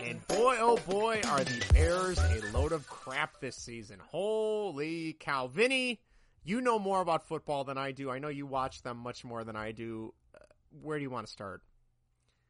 [0.00, 3.98] And boy, oh boy, are the Bears a load of crap this season.
[4.10, 5.46] Holy cow.
[5.48, 6.00] Vinny,
[6.42, 8.10] you know more about football than I do.
[8.10, 10.14] I know you watch them much more than I do.
[10.34, 10.38] Uh,
[10.80, 11.60] Where do you want to start?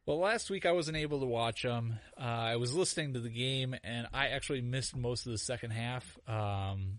[0.07, 1.99] Well, last week I wasn't able to watch them.
[2.19, 5.71] Uh, I was listening to the game, and I actually missed most of the second
[5.71, 6.19] half.
[6.27, 6.99] Um,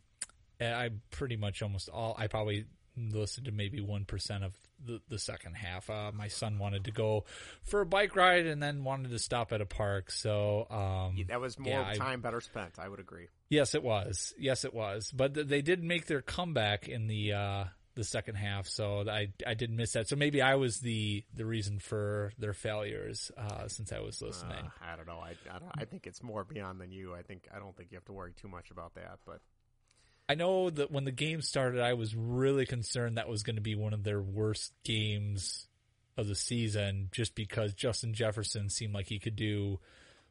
[0.62, 2.16] I pretty much almost all.
[2.18, 4.54] I probably listened to maybe one percent of
[4.86, 5.89] the, the second half.
[5.89, 7.26] Uh, my son wanted to go
[7.64, 10.10] for a bike ride, and then wanted to stop at a park.
[10.10, 12.80] So um, That was more yeah, I- time better spent.
[12.80, 13.28] I would agree.
[13.49, 14.34] Yes, it was.
[14.39, 15.12] Yes, it was.
[15.12, 17.64] But th- they did make their comeback in the uh,
[17.96, 20.08] the second half, so I I did miss that.
[20.10, 24.58] So maybe I was the the reason for their failures uh, since I was listening.
[24.66, 25.20] Uh, I don't know.
[25.20, 27.14] I, I, don't- I think it's more beyond than you.
[27.14, 29.20] I think I don't think you have to worry too much about that.
[29.26, 29.41] But
[30.28, 33.62] I know that when the game started, I was really concerned that was going to
[33.62, 35.68] be one of their worst games
[36.18, 39.80] of the season, just because Justin Jefferson seemed like he could do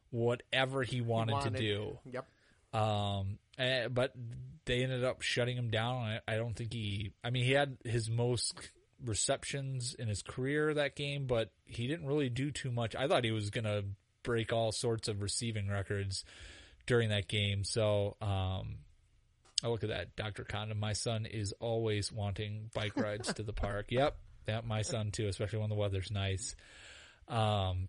[0.09, 1.99] whatever he wanted, wanted- to do.
[2.11, 2.25] Yep.
[2.73, 4.13] Um, eh, but
[4.65, 5.97] they ended up shutting him down.
[6.03, 7.11] I, I don't think he.
[7.23, 8.53] I mean, he had his most
[9.03, 12.95] receptions in his career that game, but he didn't really do too much.
[12.95, 13.83] I thought he was going to
[14.23, 16.23] break all sorts of receiving records
[16.85, 17.63] during that game.
[17.63, 18.77] So, um,
[19.63, 20.79] I look at that, Doctor Condom.
[20.79, 23.87] My son is always wanting bike rides to the park.
[23.91, 26.55] Yep, That, my son too, especially when the weather's nice.
[27.29, 27.87] Um,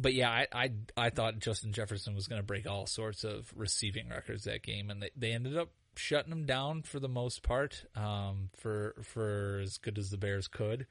[0.00, 3.52] but yeah, I, I I thought Justin Jefferson was going to break all sorts of
[3.54, 7.42] receiving records that game, and they, they ended up shutting him down for the most
[7.42, 10.86] part, um, for for as good as the Bears could.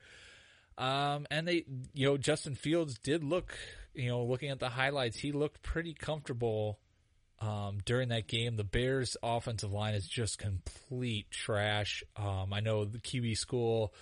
[0.77, 3.57] Um, and they, you know, Justin Fields did look,
[3.95, 6.77] you know, looking at the highlights, he looked pretty comfortable
[7.39, 8.57] um, during that game.
[8.57, 12.03] The Bears' offensive line is just complete trash.
[12.15, 13.93] Um, I know the QB school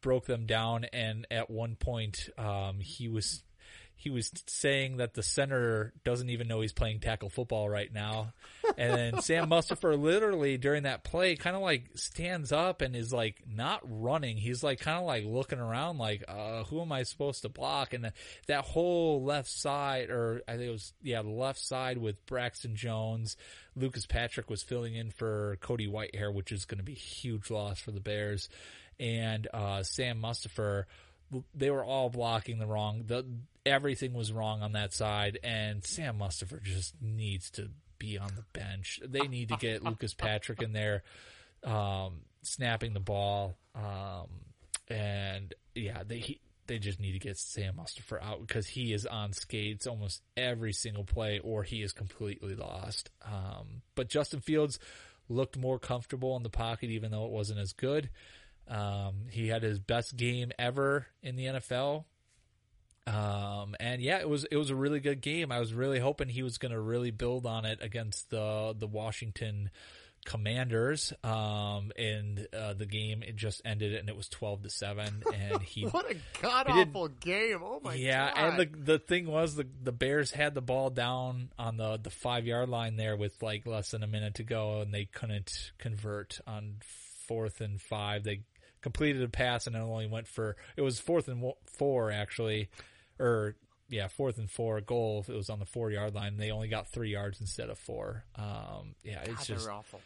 [0.00, 3.44] broke them down, and at one point, um, he was
[4.04, 8.34] he was saying that the center doesn't even know he's playing tackle football right now.
[8.76, 13.14] And then Sam Mustipher literally during that play kind of like stands up and is
[13.14, 14.36] like not running.
[14.36, 17.94] He's like kind of like looking around like, uh, who am I supposed to block?
[17.94, 18.12] And
[18.46, 22.76] that whole left side, or I think it was, yeah, the left side with Braxton
[22.76, 23.38] Jones,
[23.74, 27.50] Lucas Patrick was filling in for Cody Whitehair, which is going to be a huge
[27.50, 28.50] loss for the Bears.
[29.00, 30.84] And, uh, Sam Mustipher,
[31.54, 33.24] they were all blocking the wrong, the,
[33.66, 35.38] everything was wrong on that side.
[35.42, 39.00] And Sam Mustipher just needs to be on the bench.
[39.04, 41.02] They need to get Lucas Patrick in there,
[41.62, 43.56] um, snapping the ball.
[43.74, 44.28] Um,
[44.88, 49.06] and yeah, they he, they just need to get Sam Mustipher out because he is
[49.06, 53.10] on skates almost every single play, or he is completely lost.
[53.24, 54.78] Um, but Justin Fields
[55.28, 58.10] looked more comfortable in the pocket, even though it wasn't as good.
[58.68, 62.04] Um, he had his best game ever in the NFL.
[63.06, 65.52] Um, and yeah, it was, it was a really good game.
[65.52, 68.86] I was really hoping he was going to really build on it against the, the
[68.86, 69.70] Washington
[70.24, 71.12] Commanders.
[71.22, 75.22] Um, and, uh, the game, it just ended and it was 12 to 7.
[75.34, 77.58] And he, what a god awful game.
[77.62, 78.44] Oh my yeah, God.
[78.44, 82.10] and the, the thing was the, the Bears had the ball down on the, the
[82.10, 85.72] five yard line there with like less than a minute to go and they couldn't
[85.76, 86.76] convert on
[87.26, 88.24] fourth and five.
[88.24, 88.40] They,
[88.84, 92.68] completed a pass and it only went for it was fourth and four actually,
[93.18, 93.56] or
[93.88, 95.24] yeah, fourth and four goal.
[95.28, 96.36] It was on the four yard line.
[96.36, 98.24] They only got three yards instead of four.
[98.36, 100.00] Um, yeah, it's God, just awful.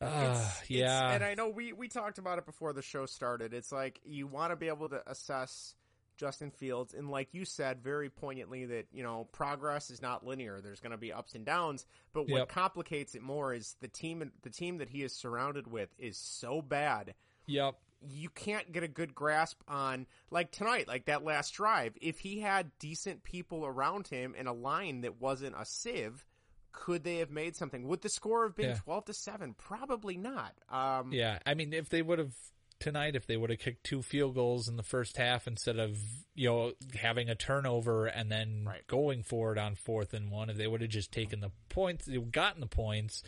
[0.00, 3.06] Uh, it's, yeah, it's, and I know we we talked about it before the show
[3.06, 3.54] started.
[3.54, 5.74] It's like you want to be able to assess
[6.16, 10.60] Justin Fields, and like you said very poignantly, that you know progress is not linear.
[10.60, 12.48] There's going to be ups and downs, but what Yep.
[12.48, 14.32] complicates it more is the team.
[14.42, 17.14] The team that he is surrounded with is so bad.
[17.46, 17.76] Yep.
[18.08, 21.94] You can't get a good grasp on like tonight, like that last drive.
[22.00, 26.24] If he had decent people around him and a line that wasn't a sieve,
[26.72, 27.86] could they have made something?
[27.88, 28.78] Would the score have been Yeah.
[28.82, 29.54] twelve to seven?
[29.54, 30.54] Probably not.
[30.68, 32.34] Um, Yeah, I mean, if they would have
[32.80, 35.98] tonight, if they would have kicked two field goals in the first half instead of
[36.34, 40.56] you know having a turnover and then going for it on fourth and one, if
[40.56, 43.22] they would have just taken the points, gotten the points,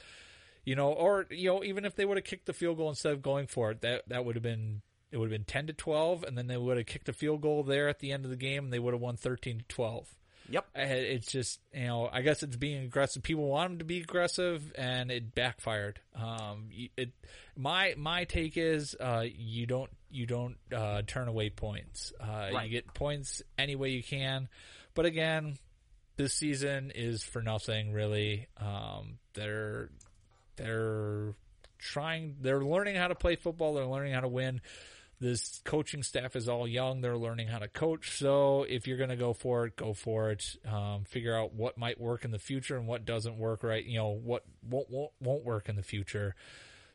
[0.64, 3.12] you know, or you know, even if they would have kicked the field goal instead
[3.12, 5.72] of going for it, that that would have been it would have been ten to
[5.72, 8.30] twelve, and then they would have kicked a field goal there at the end of
[8.30, 10.08] the game, and they would have won thirteen to twelve.
[10.50, 10.66] Yep.
[10.74, 13.22] It's just, you know, I guess it's being aggressive.
[13.22, 16.00] People want them to be aggressive and it backfired.
[16.14, 17.12] Um, it,
[17.56, 22.12] my, my take is, uh, you don't, you don't, uh, turn away points.
[22.20, 22.64] Uh, Right.
[22.64, 24.50] you get points any way you can.
[24.92, 25.56] But again,
[26.18, 28.46] this season is for nothing really.
[28.58, 29.88] Um, they're,
[30.56, 31.34] they're
[31.78, 33.74] trying, they're learning how to play football.
[33.74, 34.60] They're learning how to win
[35.20, 37.00] this coaching staff is all young.
[37.00, 38.18] They're learning how to coach.
[38.18, 40.56] So if you're going to go for it, go for it.
[40.70, 43.84] Um, figure out what might work in the future and what doesn't work right.
[43.84, 46.34] You know, what won't, won't, won't work in the future.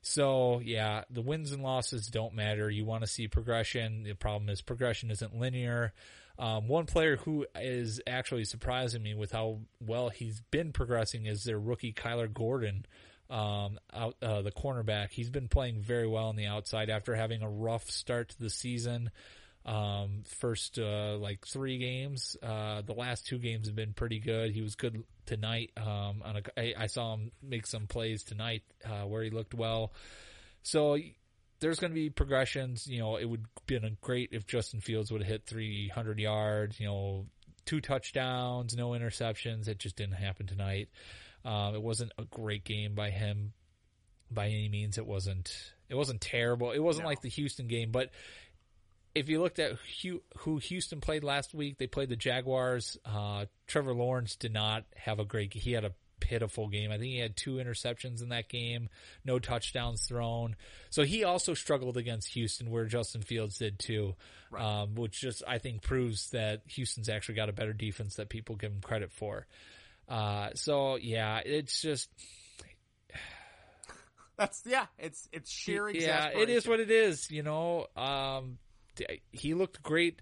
[0.01, 2.69] So yeah, the wins and losses don't matter.
[2.69, 4.03] You want to see progression.
[4.03, 5.93] The problem is progression isn't linear.
[6.37, 11.43] Um, one player who is actually surprising me with how well he's been progressing is
[11.43, 12.85] their rookie Kyler Gordon
[13.29, 15.11] um, out uh, the cornerback.
[15.11, 18.49] He's been playing very well on the outside after having a rough start to the
[18.49, 19.11] season.
[19.65, 24.51] Um, first uh, like three games, uh, the last two games have been pretty good.
[24.51, 25.71] He was good tonight.
[25.77, 29.53] Um, on a, I, I saw him make some plays tonight uh, where he looked
[29.53, 29.93] well.
[30.63, 30.97] So
[31.59, 32.87] there's going to be progressions.
[32.87, 36.79] You know, it would been great if Justin Fields would have hit 300 yards.
[36.79, 37.25] You know,
[37.65, 39.67] two touchdowns, no interceptions.
[39.67, 40.89] It just didn't happen tonight.
[41.45, 43.53] Um, it wasn't a great game by him
[44.31, 44.97] by any means.
[44.97, 45.73] It wasn't.
[45.89, 46.71] It wasn't terrible.
[46.71, 48.11] It wasn't like the Houston game, but
[49.15, 49.77] if you looked at
[50.37, 52.97] who Houston played last week, they played the Jaguars.
[53.03, 55.53] Uh, Trevor Lawrence did not have a great.
[55.53, 56.91] He had a pitiful game.
[56.91, 58.89] I think he had two interceptions in that game,
[59.25, 60.55] no touchdowns thrown.
[60.89, 64.15] So he also struggled against Houston, where Justin Fields did too,
[64.57, 68.55] um, which just I think proves that Houston's actually got a better defense that people
[68.55, 69.47] give him credit for.
[70.09, 72.09] Uh, so yeah, it's just
[74.39, 74.85] That's yeah.
[74.97, 77.29] It's it's sheer yeah, it is what it is.
[77.29, 78.57] You know, um,
[79.31, 80.21] he looked great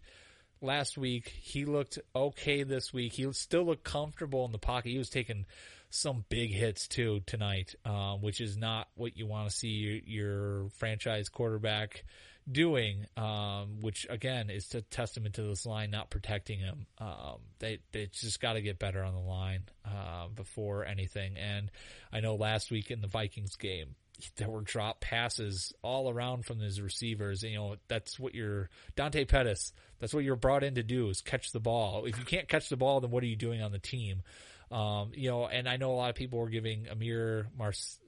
[0.60, 1.30] last week.
[1.40, 3.14] He looked okay this week.
[3.14, 4.90] He still looked comfortable in the pocket.
[4.90, 5.46] He was taking
[5.92, 10.00] some big hits too tonight, um, which is not what you want to see your,
[10.06, 12.04] your franchise quarterback
[12.50, 13.06] doing.
[13.16, 16.88] Um, which again is a testament to this line not protecting him.
[17.00, 21.38] Um, they they just got to get better on the line uh, before anything.
[21.38, 21.72] And
[22.12, 23.96] I know last week in the Vikings game,
[24.38, 27.44] there were drop passes all around from his receivers.
[27.44, 29.74] You know, that's what you're Dante Pettis.
[30.00, 32.06] That's what you're brought in to do is catch the ball.
[32.06, 34.24] If you can't catch the ball, then what are you doing on the team?
[34.72, 38.00] Um, you know, and I know a lot of people were giving Ihmir Mars,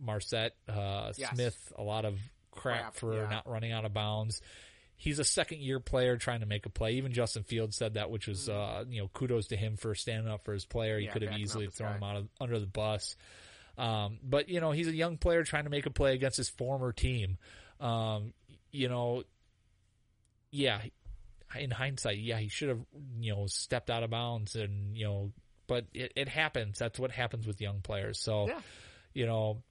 [0.00, 1.30] Marsette, uh, Yes.
[1.34, 2.18] Smith a lot of
[2.64, 3.28] crap, Crap, for yeah.
[3.28, 4.40] not running out of bounds.
[4.96, 6.92] He's a second year player trying to make a play.
[6.94, 10.32] Even Justin Fields said that, which was, uh, you know, kudos to him for standing
[10.32, 10.98] up for his player.
[10.98, 11.96] He Yeah, could have easily thrown guy.
[11.96, 13.16] him out of, under the bus.
[13.76, 16.48] Um, but you know, he's a young player trying to make a play against his
[16.48, 17.38] former team.
[17.80, 18.32] Um,
[18.70, 19.24] you know,
[20.50, 20.80] yeah,
[21.58, 22.80] in hindsight, yeah, he should have,
[23.20, 25.32] you know, stepped out of bounds and, you know,
[25.66, 26.78] but it, it happens.
[26.78, 28.20] That's what happens with young players.
[28.20, 28.60] So, Yeah.
[29.12, 29.62] you know,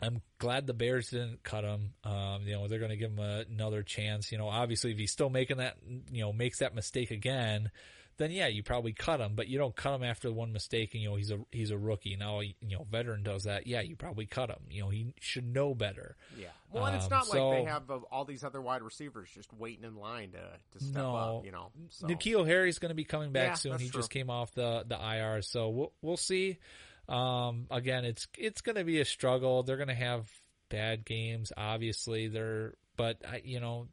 [0.00, 1.92] I'm glad the Bears didn't cut him.
[2.04, 4.30] Um, you know, they're going to give him a, another chance.
[4.30, 5.76] You know, obviously, if he's still making that,
[6.12, 7.70] you know, makes that mistake again,
[8.16, 9.32] then yeah, you probably cut him.
[9.34, 10.94] But you don't cut him after one mistake.
[10.94, 12.40] And, you know, he's a he's a rookie now.
[12.40, 13.66] You know, veteran does that.
[13.66, 14.58] Yeah, you probably cut him.
[14.70, 16.16] You know, he should know better.
[16.36, 16.48] Yeah.
[16.70, 19.28] Well, and it's Um, not so- like they have uh, all these other wide receivers
[19.34, 21.70] just waiting in line to, to step no, up, you know.
[21.90, 22.06] So.
[22.08, 23.78] N'Keal Harry's going to be coming back Yeah, soon.
[23.78, 24.00] He true.
[24.00, 26.58] just came off the the IR, so we'll we'll see.
[27.08, 29.62] Um, again, it's it's going to be a struggle.
[29.62, 30.28] They're going to have
[30.68, 32.28] bad games, obviously.
[32.28, 33.88] They're, but I, you know,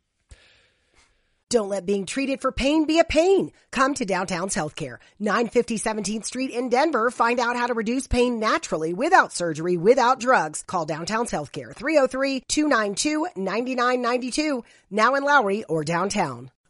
[1.50, 3.52] Don't let being treated for pain be a pain.
[3.72, 7.10] Come to Downtown's Healthcare, 950 17th Street in Denver.
[7.12, 10.64] Find out how to reduce pain naturally without surgery, without drugs.
[10.64, 16.52] Call Downtown's Healthcare, 303-292-9992, now in Lowry or downtown.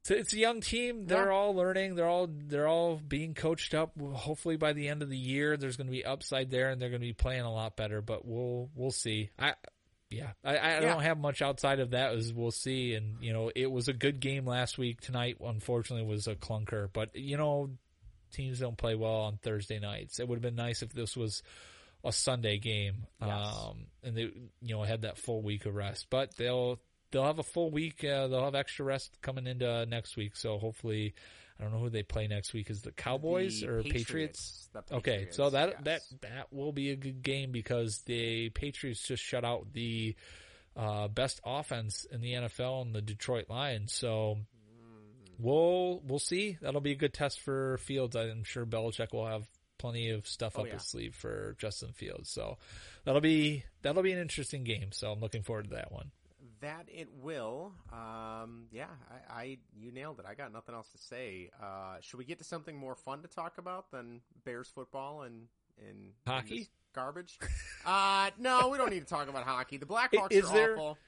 [0.00, 1.06] It's, it's a young team.
[1.06, 1.94] They're all learning.
[1.94, 3.92] They're all they're all being coached up.
[4.00, 6.88] Hopefully, by the end of the year, there's going to be upside there, and they're
[6.90, 8.00] going to be playing a lot better.
[8.02, 9.30] But we'll we'll see.
[9.38, 9.54] I.
[10.12, 10.80] Yeah, I, I Yeah.
[10.80, 12.14] don't have much outside of that.
[12.14, 15.00] As we'll see, and you know, it was a good game last week.
[15.00, 16.88] Tonight, unfortunately, was a clunker.
[16.92, 17.70] But you know,
[18.32, 20.18] teams don't play well on Thursday nights.
[20.18, 21.44] It would have been nice if this was
[22.02, 24.22] a Sunday game, um, and they
[24.62, 26.08] you know had that full week of rest.
[26.10, 26.80] But they'll
[27.10, 28.04] they'll have a full week.
[28.04, 30.36] Uh, they'll have extra rest coming into next week.
[30.36, 31.14] So hopefully,
[31.58, 32.70] I don't know who they play next week.
[32.70, 34.68] Is the Cowboys The or Patriots.
[34.72, 34.92] Patriots?
[34.92, 39.22] Okay, so that Patriots, that that will be a good game because the Patriots just
[39.22, 40.14] shut out the
[40.76, 43.92] uh, best offense in the NFL and the Detroit Lions.
[43.92, 44.38] So
[45.38, 46.56] we'll we'll see.
[46.60, 48.16] That'll be a good test for Fields.
[48.16, 49.46] I'm sure Belichick will have
[49.78, 50.74] plenty of stuff Oh, up yeah.
[50.74, 52.30] his sleeve for Justin Fields.
[52.30, 52.58] So
[53.04, 54.92] that'll be that'll be an interesting game.
[54.92, 56.10] So I'm looking forward to that one.
[56.60, 57.72] That it will.
[57.92, 58.84] Um, yeah,
[59.30, 60.26] I, I you nailed it.
[60.28, 61.50] I got nothing else to say.
[61.62, 65.46] Uh, should we get to something more fun to talk about than Bears football and
[65.88, 66.56] and Hockey?
[66.56, 67.38] and garbage?
[67.86, 69.78] uh, no, we don't need to talk about hockey.
[69.78, 70.98] The Blackhawks Is are there- awful.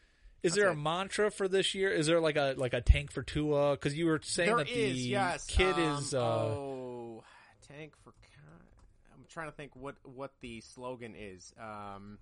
[0.43, 0.73] Is That's there it.
[0.73, 1.89] a mantra for this year?
[1.93, 3.73] Is there like a like a tank for Tua?
[3.73, 5.47] Because you were saying There that the yes.
[5.47, 6.15] kid Um, is.
[6.15, 7.23] Uh, oh,
[7.69, 8.13] tank for.
[9.15, 11.53] I'm trying to think what what the slogan is.
[11.61, 12.19] Um,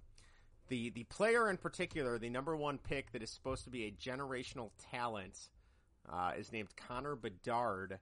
[0.70, 3.90] the the player in particular, the number one pick that is supposed to be a
[3.90, 5.50] generational talent,
[6.10, 7.98] uh, is named Connor Bedard.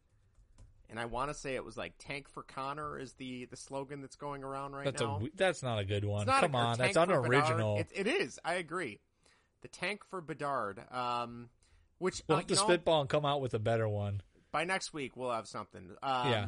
[0.90, 4.00] And I want to say it was like "Tank for Connor" is the the slogan
[4.00, 5.20] that's going around right that's now.
[5.22, 6.26] a that's not a good one.
[6.26, 7.78] Come a, on, that's unoriginal.
[7.78, 8.38] It, it is.
[8.44, 9.00] I agree.
[9.62, 11.48] The tank for Bedard, um,
[11.98, 14.22] which We'll uh, have to know, spitball and come out with a better one.
[14.52, 15.90] by next week we'll have something.
[16.02, 16.46] Um, yeah,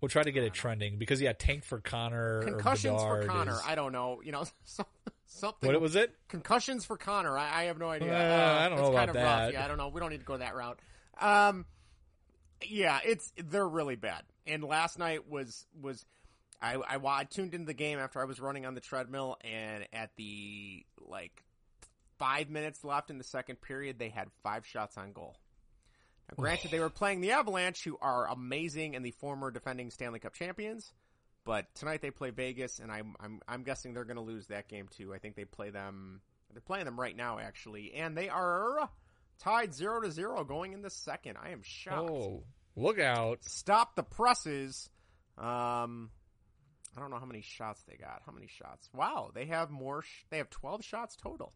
[0.00, 2.42] we'll try to get it trending because yeah, tank for Connor.
[2.42, 3.52] concussions or for Connor.
[3.52, 4.20] is- I don't know.
[4.24, 4.86] You know, some-
[5.26, 5.70] something.
[5.72, 6.14] What was it?
[6.28, 7.36] Concussions for Connor.
[7.36, 8.12] I, I have no idea.
[8.12, 9.38] Uh, Uh, I don't it's know kind about of rough.
[9.38, 9.52] that.
[9.52, 9.88] Yeah, I don't know.
[9.88, 10.78] We don't need to go that route.
[11.20, 11.66] Um,
[12.66, 14.22] yeah, it's they're really bad.
[14.46, 16.04] And last night was was
[16.60, 19.86] I, I I tuned into the game after I was running on the treadmill, and
[19.92, 21.44] at the like
[22.18, 25.36] five minutes left in the second period, they had five shots on goal.
[26.28, 30.18] Now, granted, they were playing the Avalanche, who are amazing and the former defending Stanley
[30.18, 30.92] Cup champions.
[31.44, 34.68] But tonight they play Vegas, and I'm I'm I'm guessing they're going to lose that
[34.68, 35.14] game too.
[35.14, 36.20] I think they play them.
[36.52, 38.90] They're playing them right now, actually, and they are
[39.38, 41.38] tied zero to zero going in the second.
[41.42, 42.10] I am shocked.
[42.10, 42.42] Oh,
[42.76, 43.44] look out!
[43.44, 44.90] Stop the presses.
[45.38, 46.10] Um,
[46.96, 48.22] I don't know how many shots they got.
[48.26, 48.90] How many shots?
[48.92, 50.02] Wow, they have more.
[50.02, 51.54] Sh- they have twelve shots total.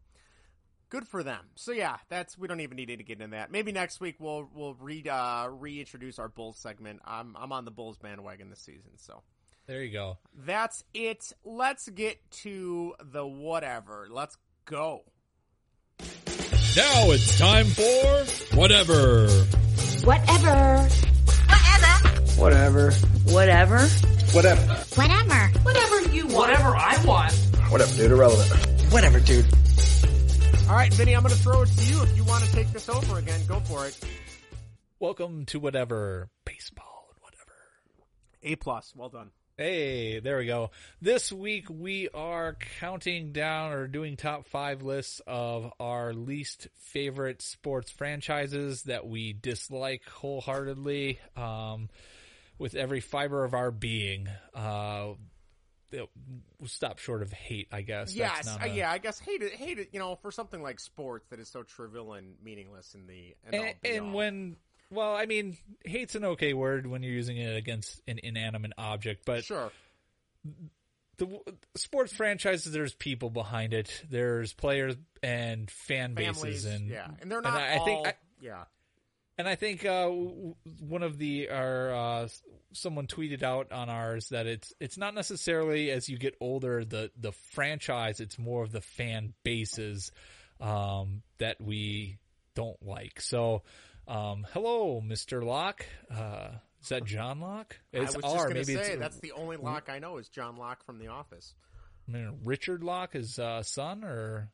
[0.92, 1.40] Good for them.
[1.54, 3.50] So yeah, that's we don't even need to get into that.
[3.50, 7.00] Maybe next week we'll we'll re uh, reintroduce our Bulls segment.
[7.06, 9.22] I'm I'm on the Bulls bandwagon this season, so
[9.66, 10.18] There you go.
[10.44, 11.32] that's it.
[11.44, 14.06] Let's get to the whatever.
[14.10, 14.36] Let's
[14.66, 15.04] go.
[16.76, 19.28] Now it's time for whatever.
[20.04, 20.86] Whatever.
[22.36, 22.90] Whatever.
[22.90, 22.90] Whatever.
[23.32, 23.80] Whatever.
[24.34, 24.62] Whatever.
[24.94, 25.58] Whatever.
[25.62, 26.36] Whatever you want.
[26.50, 27.32] Whatever I want.
[27.70, 28.10] Whatever, dude.
[28.12, 28.92] Irrelevant.
[28.92, 29.46] Whatever, dude.
[30.68, 32.02] All right, Vinny, I'm going to throw it to you.
[32.02, 33.98] If you want to take this over again, go for it.
[35.00, 37.52] Welcome to whatever baseball and whatever.
[38.42, 38.92] A plus.
[38.96, 39.30] Well done.
[39.58, 40.70] Hey, there we go.
[41.02, 47.42] This week we are counting down or doing top five lists of our least favorite
[47.42, 51.18] sports franchises that we dislike wholeheartedly.
[51.36, 51.90] Um,
[52.58, 54.28] with every fiber of our being.
[54.54, 55.18] Uh, it- we'll
[56.66, 58.14] stop short of hate, I guess.
[58.14, 60.80] Yes, uh, a- yeah, I guess hate it, hate it, you know, for something like
[60.80, 63.96] sports that is so trivial and meaningless in the And, MLB.
[63.96, 64.56] and when,
[64.90, 69.24] well, I mean, hate's an okay word when you're using it against an inanimate object,
[69.24, 69.70] but sure,
[71.18, 71.40] the
[71.76, 74.02] sports franchises, there's people behind it.
[74.08, 78.06] There's players and fan families, bases, and yeah, and they're not I, all, I think,
[78.08, 78.64] I, yeah,
[79.38, 82.28] and I think uh, one of the our uh,
[82.72, 87.10] someone tweeted out on ours that it's it's not necessarily as you get older the
[87.18, 88.20] the franchise.
[88.20, 90.12] It's more of the fan bases
[90.60, 92.18] um, that we
[92.54, 93.20] don't like.
[93.20, 93.62] So,
[94.06, 95.86] um, hello, Mister Locke.
[96.10, 96.48] Uh,
[96.82, 97.78] is that John Locke?
[97.94, 98.48] I It's was R.
[98.48, 101.54] Maybe say that's the only Locke I know is John Locke from The Office.
[102.08, 104.50] I mean, Richard Locke, his uh, son, or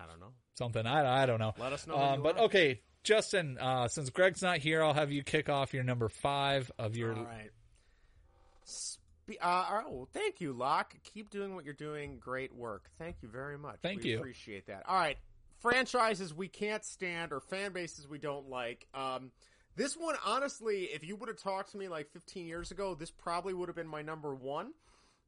[0.00, 0.32] I don't know.
[0.56, 0.86] something.
[0.86, 1.52] I, I don't know.
[1.58, 2.44] Let us know Um, but are.
[2.44, 3.58] okay, Justin.
[3.58, 7.14] Uh, since Greg's not here, I'll have you kick off your number five of your.
[7.14, 7.50] All right.
[8.64, 10.94] Spe- uh, oh, thank you, Locke.
[11.04, 12.18] Keep doing what you're doing.
[12.18, 12.90] Great work.
[12.98, 13.76] Thank you very much.
[13.82, 14.18] Thank we you.
[14.18, 14.82] Appreciate that.
[14.88, 15.18] All right.
[15.60, 18.86] Franchises we can't stand or fan bases we don't like.
[18.92, 19.30] Um,
[19.76, 23.10] this one, honestly, if you would have talked to me like 15 years ago, this
[23.10, 24.72] probably would have been my number one.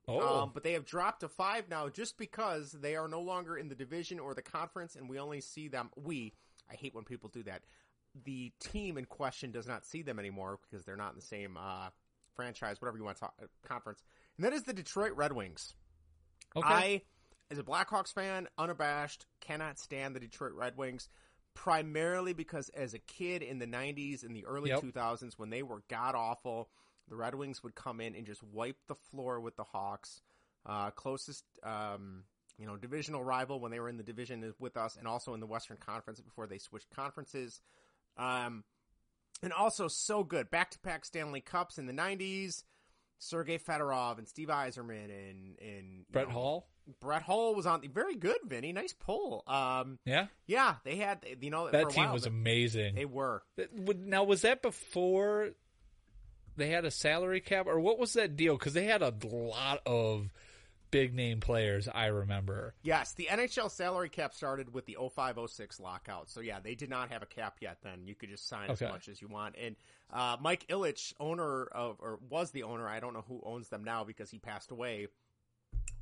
[0.09, 0.43] Oh.
[0.43, 3.69] Um, but they have dropped to five now just because they are no longer in
[3.69, 5.91] the division or the conference, and we only see them.
[5.97, 6.33] We,
[6.71, 7.63] I hate when people do that.
[8.25, 11.57] The team in question does not see them anymore because they're not in the same
[11.57, 11.89] uh,
[12.35, 13.35] franchise, whatever you want to talk,
[13.67, 14.03] conference.
[14.37, 15.75] And that is the Detroit Red Wings.
[16.57, 16.67] Okay.
[16.67, 17.03] I,
[17.51, 21.09] as a Blackhawks fan, unabashed, cannot stand the Detroit Red Wings.
[21.55, 24.83] Primarily because as a kid in the 90s and the early Yep.
[24.83, 26.69] 2000s, when they were god awful,
[27.09, 30.21] the Red Wings would come in and just wipe the floor with the Hawks.
[30.67, 32.25] Uh, closest, um,
[32.59, 35.41] you know, divisional rival when they were in the division with us, and also in
[35.41, 37.61] the Western Conference before they switched conferences.
[38.17, 38.65] Um,
[39.43, 42.63] and also so good back to back Stanley Cups in the '90s.
[43.19, 46.69] Sergei Fedorov and Steve Yzerman and and Brett know, Hall.
[47.01, 48.73] Brett Hull was on the very good, Vinny.
[48.73, 49.43] Nice pull.
[49.47, 52.95] Um, Yeah, yeah, they had you know that team while, was amazing.
[52.95, 53.43] They were.
[53.75, 55.51] Now, was that before
[56.57, 58.57] they had a salary cap, or what was that deal?
[58.57, 60.31] Because they had a lot of
[60.91, 61.89] big name players.
[61.93, 62.75] I remember.
[62.83, 66.29] Yes, the NHL salary cap started with the 0506 lockout.
[66.31, 68.07] So yeah, they did not have a cap yet then.
[68.07, 68.87] You could just sign Okay.
[68.87, 69.57] as much as you want.
[69.61, 69.77] And
[70.13, 73.85] uh, Mike Ilitch, owner of or was the owner, I don't know who owns them
[73.85, 75.09] now because he passed away.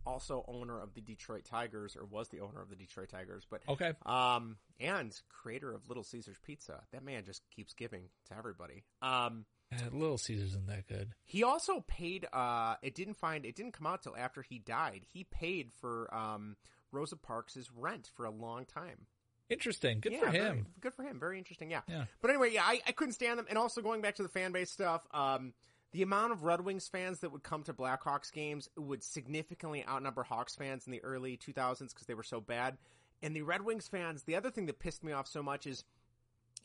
[0.07, 3.63] Also owner of the Detroit Tigers or was the owner of the Detroit Tigers, but
[3.69, 3.95] Okay.
[4.05, 6.83] Um and creator of Little Caesars Pizza.
[6.93, 8.85] That man just keeps giving to everybody.
[9.01, 11.13] Um Uh, Little Caesars isn't that good.
[11.25, 12.27] he also paid.
[12.33, 13.45] Uh, it didn't find.
[13.45, 15.03] It didn't come out till after he died.
[15.13, 16.57] He paid for um,
[16.93, 19.07] Rosa Parks' rent for a long time.
[19.51, 20.01] Interesting.
[20.01, 20.67] Good Yeah, for very- him.
[20.81, 21.19] good for him.
[21.21, 21.71] Very interesting.
[21.71, 21.81] Yeah.
[21.89, 22.05] Yeah.
[22.21, 23.47] But anyway, yeah, I, I couldn't stand them.
[23.49, 25.53] And also going back to the fan base stuff, um,
[25.93, 30.23] the amount of Red Wings fans that would come to Blackhawks games would significantly outnumber
[30.23, 32.79] Hawks fans in the early 2000s because they were so bad.
[33.23, 35.85] And the Red Wings fans, the other thing that pissed me off so much is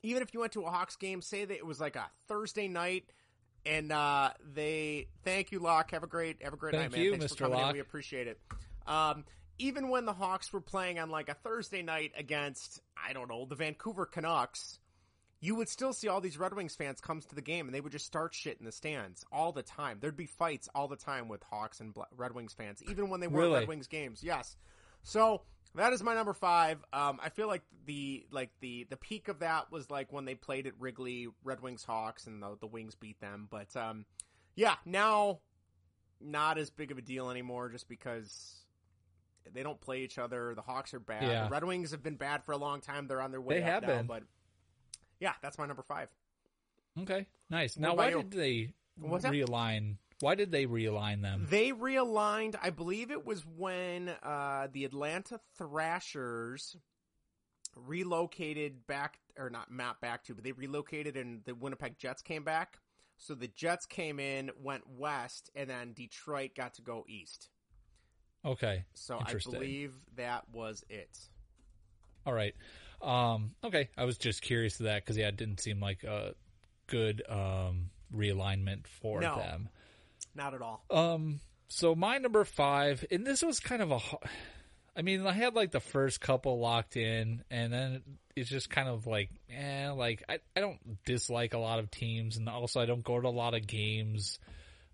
[0.04, 2.68] even if you went to a Hawks game, say that it was like a Thursday
[2.68, 3.06] night,
[3.66, 5.92] and uh, they thank you, Locke.
[5.92, 7.02] Have a great have a great Thank night, man.
[7.06, 7.38] you, Thanks Mr.
[7.38, 7.74] for coming in.
[7.74, 8.40] We appreciate it.
[8.88, 9.26] Um,
[9.58, 13.46] even when the Hawks were playing on like a Thursday night against I don't know
[13.46, 14.80] the Vancouver Canucks,
[15.42, 17.82] you would still see all these Red Wings fans come to the game, and they
[17.82, 19.98] would just start shit in the stands all the time.
[20.00, 23.28] There'd be fights all the time with Hawks and Red Wings fans, even when they
[23.28, 23.60] were Really?
[23.60, 24.24] Red Wings games.
[24.24, 24.56] Yes.
[25.04, 25.42] So
[25.76, 26.78] that is my number five.
[26.92, 30.36] Um, I feel like the like the the peak of that was like when they
[30.36, 33.48] played at Wrigley, Red Wings Hawks, and the the Wings beat them.
[33.50, 34.06] But um,
[34.56, 35.40] yeah, now
[36.22, 38.56] not as big of a deal anymore, just because
[39.54, 40.54] they don't play each other.
[40.56, 41.24] The Hawks are bad.
[41.24, 41.44] Yeah.
[41.46, 43.08] The Red Wings have been bad for a long time.
[43.08, 44.06] They're on their way They have now, been.
[44.08, 44.24] but
[45.20, 46.10] yeah, that's my number five.
[47.02, 47.78] Okay, nice.
[47.78, 48.24] What Now, why you?
[48.24, 49.32] did they What's that?
[50.22, 51.48] Why did they realign them?
[51.50, 56.76] They realigned, I believe it was when uh, the Atlanta Thrashers
[57.76, 62.44] relocated back, or not, not back to, but they relocated and the Winnipeg Jets came
[62.44, 62.80] back.
[63.18, 67.50] So the Jets came in, went west, and then Detroit got to go east.
[68.46, 71.18] Okay, So I believe that was it.
[72.26, 72.56] All right.
[73.02, 76.36] Um, okay, I was just curious to that because yeah, it didn't seem like a
[76.88, 79.36] good um, realignment for No.
[79.36, 79.70] them.
[80.36, 80.84] Not at all.
[80.90, 84.00] Um, so my number five, and this was kind of a,
[84.96, 88.02] I mean, I had like the first couple locked in, and then
[88.36, 92.38] it's just kind of like, eh, like I, I don't dislike a lot of teams,
[92.38, 94.40] and also I don't go to a lot of games,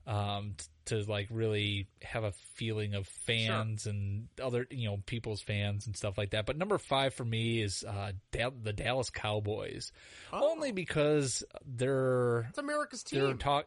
[0.08, 5.42] um, t- to like really have a feeling of fans and other, you know, people's
[5.42, 6.46] fans and stuff like that.
[6.46, 9.92] But number five for me is, uh, Dal- the Dallas Cowboys.
[10.32, 13.38] Only because they're, It's America's they're team.
[13.40, 13.66] talk.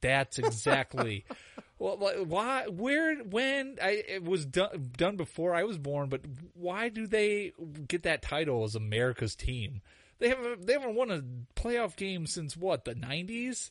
[0.00, 1.24] That's exactly.
[1.78, 2.66] well, why?
[2.68, 3.16] Where?
[3.16, 3.78] When?
[3.82, 6.08] I it was done done before I was born.
[6.08, 6.22] But
[6.54, 7.52] why do they
[7.86, 9.80] get that title as America's team?
[10.18, 11.22] They haven't they haven't won a
[11.60, 13.70] playoff game since what the nineties.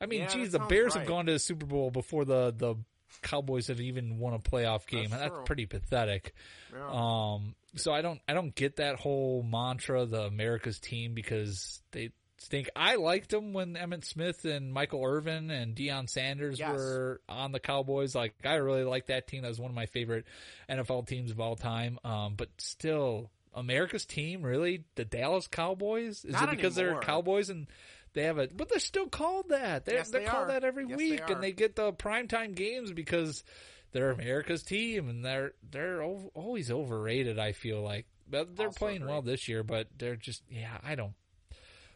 [0.00, 1.00] I mean, Yeah, geez, the Bears right.
[1.00, 2.76] have gone to the Super Bowl before the the
[3.22, 5.10] Cowboys have even won a playoff game.
[5.10, 6.34] That's That's, pretty pathetic.
[6.72, 6.88] Yeah.
[6.90, 12.10] Um, so I don't I don't get that whole mantra, the America's team, because they
[12.38, 12.68] stink.
[12.76, 16.72] I liked them when Emmitt Smith and Michael Irvin and Deion Sanders Yes.
[16.74, 18.14] were on the Cowboys.
[18.14, 19.42] Like I really liked that team.
[19.42, 20.24] That was one of my favorite
[20.68, 21.98] NFL teams of all time.
[22.04, 26.24] Um, but still, America's team, really, the Dallas Cowboys?
[26.24, 27.00] Is Not it because anymore.
[27.00, 27.66] they're Cowboys and
[28.14, 28.48] they have a?
[28.48, 29.84] But they're still called that.
[29.84, 30.52] They're, Yes, they're they called are.
[30.52, 31.32] that every Yes, week, are.
[31.34, 33.42] and they get the primetime games because
[33.92, 37.38] they're America's team, and they're they're ov- always overrated.
[37.38, 39.08] I feel like, but they're Also playing agree.
[39.10, 39.62] well this year.
[39.62, 41.14] But they're just yeah, I don't.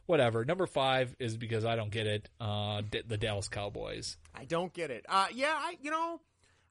[0.07, 0.45] Whatever.
[0.45, 2.29] Number five is because I don't get it.
[2.41, 4.17] Uh, D- the Dallas Cowboys.
[4.35, 5.07] I don't get it.
[5.09, 6.21] Uh, yeah, I you know,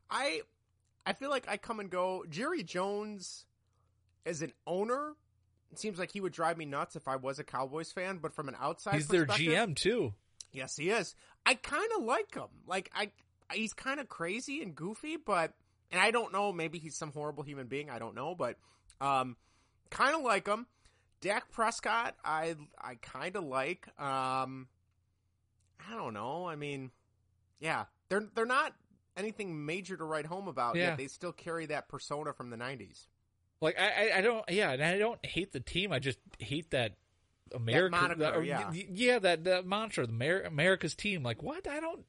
[0.10, 0.42] I
[1.06, 2.26] I feel like I come and go.
[2.30, 3.46] Jerry Jones,
[4.26, 5.14] as an owner,
[5.72, 8.18] it seems like he would drive me nuts if I was a Cowboys fan.
[8.18, 10.14] But from an outside, He's their GM too.
[10.52, 11.16] Yes, he is.
[11.46, 12.50] I kind of like him.
[12.68, 13.12] Like I,
[13.54, 15.54] he's kind of crazy and goofy, but
[15.92, 16.52] and I don't know.
[16.52, 17.90] Maybe he's some horrible human being.
[17.90, 18.58] I don't know, but
[19.00, 19.38] um,
[19.90, 20.68] kind of like him.
[21.22, 23.88] Dak Prescott, I I kind of like.
[24.00, 24.68] Um,
[25.90, 26.48] I don't know.
[26.48, 26.92] I mean,
[27.60, 28.74] yeah, they're they're not
[29.18, 30.90] anything major to write home about Yeah.
[30.90, 30.98] yet.
[30.98, 33.08] They still carry that persona from the '90s.
[33.62, 35.92] Like I, I, I don't, yeah, and I don't hate the team.
[35.92, 36.94] I just hate that
[37.54, 38.72] America, moniker, that- or- yeah.
[38.74, 41.22] yeah, that that mantra, the Amer- America's team.
[41.24, 41.68] Like what?
[41.68, 42.04] I don't.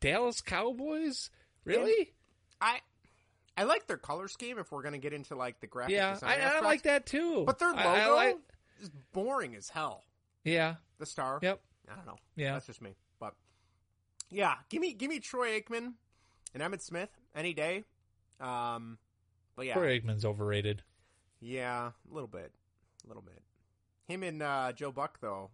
[0.00, 1.30] Dallas Cowboys,
[1.64, 2.12] really?
[2.60, 2.78] I
[3.58, 4.58] I like their color scheme.
[4.58, 7.44] If we're gonna get into like the graphic Yeah, design I, I like that too.
[7.46, 8.38] But their logo I like-
[8.80, 10.04] is boring as hell.
[10.44, 11.38] yeah, The star.
[11.42, 11.60] Yep.
[11.90, 12.16] I don't know.
[12.36, 12.52] Yeah.
[12.52, 12.94] That's just me.
[13.18, 13.34] But
[14.30, 15.94] yeah, give me give me Troy Aikman
[16.54, 17.84] and Emmitt Smith any day.
[18.40, 18.98] Um,
[19.56, 20.82] but yeah, Troy Aikman's overrated.
[21.40, 22.52] yeah, a little bit,
[23.04, 23.42] a little bit.
[24.06, 25.50] Him and uh, Joe Buck though,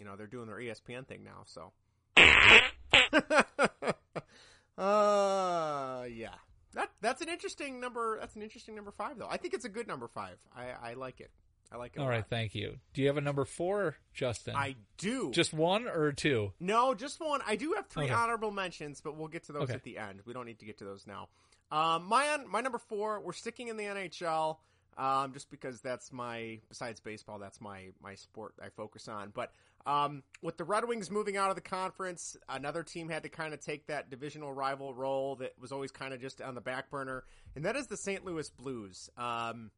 [0.00, 1.44] you know, they're doing their ESPN thing now.
[1.46, 1.70] So,
[4.82, 6.34] uh, yeah.
[6.78, 8.18] That that's an interesting number.
[8.20, 9.26] That's an interesting number five, though.
[9.28, 10.38] I think it's a good number five.
[10.56, 11.32] I, I like it.
[11.72, 11.98] I like it.
[11.98, 12.76] All right, thank you.
[12.94, 14.54] Do you have a number four, Justin?
[14.54, 15.32] I do.
[15.32, 16.52] Just one or two?
[16.60, 17.40] No, just one.
[17.46, 18.14] I do have three Okay.
[18.14, 19.74] honorable mentions, but we'll get to those Okay.
[19.74, 20.22] at the end.
[20.24, 21.28] We don't need to get to those now.
[21.72, 23.20] Um, my my number four.
[23.20, 24.58] We're sticking in the NHL,
[24.96, 29.30] um, just because that's my besides baseball, that's my my sport I focus on.
[29.34, 29.52] But
[29.88, 33.54] um, with the Red Wings moving out of the conference, another team had to kind
[33.54, 36.90] of take that divisional rival role that was always kind of just on the back
[36.90, 37.24] burner,
[37.56, 38.24] and that is the St.
[38.24, 39.08] Louis Blues.
[39.16, 39.70] Um,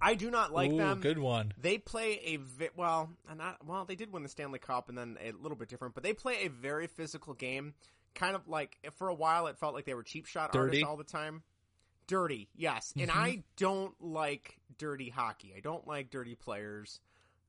[0.00, 1.00] I do not like Ooh, them.
[1.00, 1.52] Good one.
[1.60, 3.84] They play a vi- well, not well.
[3.84, 5.94] They did win the Stanley Cup, and then a little bit different.
[5.94, 7.74] But they play a very physical game.
[8.14, 10.66] Kind of like for a while, it felt like they were cheap shot Dirty?
[10.82, 11.42] artists all the time.
[12.06, 13.16] Dirty, yes, and Mhm.
[13.16, 15.52] I don't like dirty hockey.
[15.56, 17.00] I don't like dirty players.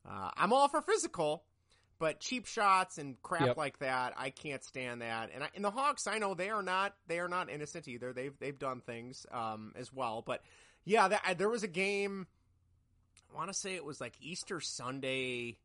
[0.07, 1.43] Uh, I'm all for physical,
[1.99, 3.57] but cheap shots and crap Yep.
[3.57, 5.29] like that, I can't stand that.
[5.33, 8.13] And, I, and the Hawks, I know they are not they are not innocent either.
[8.13, 10.23] They've they've done things um, as well.
[10.25, 10.41] But
[10.85, 12.27] yeah, that, there was a game.
[13.31, 15.59] I want to say it was like Easter Sunday.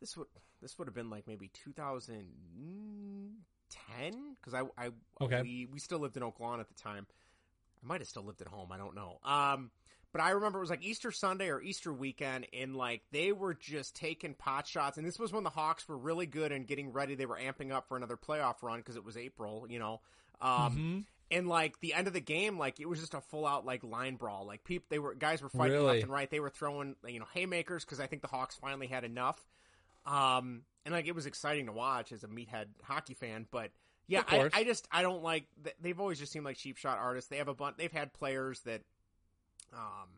[0.00, 0.28] This would
[0.62, 4.90] this would have been like maybe 2010 because I I
[5.20, 5.42] Okay.
[5.42, 7.06] we we still lived in Oak Lawn at the time.
[7.82, 8.70] I might have still lived at home.
[8.72, 9.18] I don't know.
[9.24, 9.70] Um,
[10.12, 13.54] but I remember it was like Easter Sunday or Easter weekend, and like they were
[13.54, 14.98] just taking pot shots.
[14.98, 17.14] And this was when the Hawks were really good and getting ready.
[17.14, 20.00] They were amping up for another playoff run because it was April, you know.
[20.40, 21.04] Um, Mhm.
[21.30, 23.84] and like the end of the game, like it was just a full out like
[23.84, 24.46] line brawl.
[24.46, 25.86] Like people, they were guys were fighting Really?
[25.86, 26.30] left and right.
[26.30, 29.38] They were throwing you know haymakers because I think the Hawks finally had enough.
[30.06, 33.70] Um, and like it was exciting to watch as a meathead hockey fan, but
[34.06, 34.50] yeah, I.
[34.52, 35.44] I just I don't like.
[35.80, 37.28] They've always just seemed like cheap shot artists.
[37.28, 37.76] They have a bunch.
[37.76, 38.80] They've had players that,
[39.74, 40.08] um,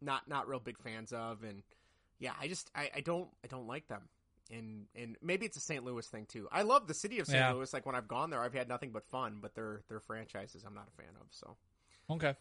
[0.00, 1.62] not not real big fans of, and
[2.18, 4.02] yeah, I just I, I don't I don't like them.
[4.52, 5.84] And and maybe it's a St.
[5.84, 6.48] Louis thing too.
[6.50, 7.38] I love the city of St.
[7.38, 7.52] Yeah.
[7.52, 7.72] Louis.
[7.72, 9.38] Like when I've gone there, I've had nothing but fun.
[9.40, 11.26] But their their franchises, I'm not a fan of.
[11.30, 11.56] So
[12.10, 12.34] Okay.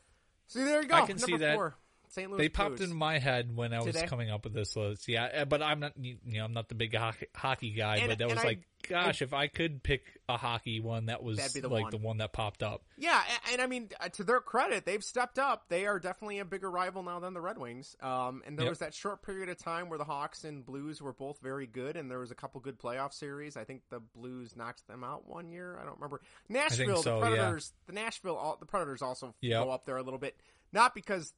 [0.48, 0.96] so there you go.
[0.96, 1.56] I can Number see that.
[1.56, 1.76] Four,
[2.10, 2.30] St.
[2.30, 2.38] Louis.
[2.40, 2.90] They popped Blues.
[2.92, 4.08] in my head when I was Today?
[4.08, 5.08] coming up with this list.
[5.08, 5.94] Yeah, uh, but I'm not.
[6.02, 6.96] You know, I'm not the big
[7.36, 7.98] hockey, guy.
[7.98, 11.22] And- but that was I- like, gosh, if I could pick a hockey one, that
[11.22, 11.92] was the like one.
[11.92, 12.84] the one that popped up.
[12.98, 15.66] Yeah, and, and I mean, uh, to their credit, they've stepped up.
[15.70, 17.96] They are definitely a bigger rival now than the Red Wings.
[18.02, 18.72] Um, and there Yep.
[18.72, 21.96] was that short period of time where the Hawks and Blues were both very good,
[21.96, 23.56] and there was a couple good playoff series.
[23.58, 25.78] I think the Blues knocked them out one year.
[25.80, 26.22] I don't remember.
[26.48, 27.36] Nashville, so, the yeah.
[27.36, 29.64] Predators, the Nashville, all, the Predators also Yep.
[29.64, 30.36] go up there a little bit.
[30.72, 31.34] Not because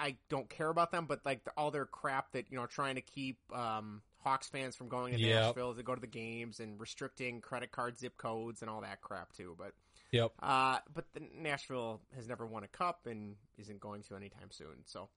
[0.00, 2.94] I don't care about them, but like the, all their crap that you know, trying
[2.96, 5.42] to keep um, Hawks fans from going to Yep.
[5.44, 9.00] Nashville to go to the games and restricting credit card zip codes and all that
[9.02, 9.54] crap too.
[9.58, 9.72] But
[10.12, 10.32] Yep.
[10.42, 14.84] uh, but the Nashville has never won a cup and isn't going to anytime soon.
[14.86, 15.08] So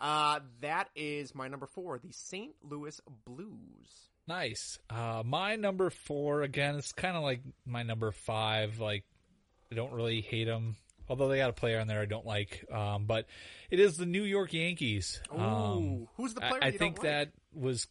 [0.00, 2.54] uh, that is my number four, the St.
[2.62, 4.08] Louis Blues.
[4.28, 4.78] Nice.
[4.90, 6.76] Uh, my number four again.
[6.76, 8.78] It's kind of like my number five.
[8.78, 9.04] Like
[9.70, 10.76] I don't really hate them,
[11.12, 12.64] although they got a player on there I don't like.
[12.72, 13.26] Um, but
[13.70, 15.20] it is the New York Yankees.
[15.32, 17.06] Ooh, Um, who's the player I, don't think like?
[17.06, 17.86] that was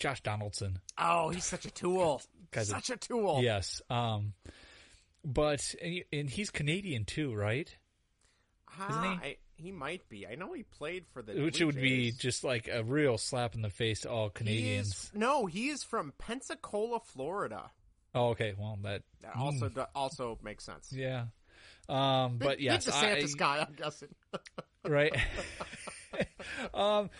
[0.00, 0.80] Josh Donaldson.
[0.98, 2.20] Oh, he's such a tool.
[2.52, 3.40] Such a tool.
[3.42, 3.80] Yes.
[3.88, 4.32] Um,
[5.24, 7.72] but and, and he's Canadian too, right?
[8.88, 9.08] Isn't he?
[9.08, 10.26] I, he might be.
[10.26, 13.54] I know he played for the Which Blue would be just like a real slap
[13.54, 14.88] in the face to all He Canadians.
[14.88, 17.70] is, no, he is from Pensacola, Florida.
[18.14, 18.54] Oh, okay.
[18.58, 20.92] Well, that That also mm, also makes sense.
[20.92, 21.26] yeah.
[21.90, 24.14] Um, Big, but yes, big I, DeSantis guy, I'm guessing.
[24.88, 25.12] right?
[26.74, 27.10] um,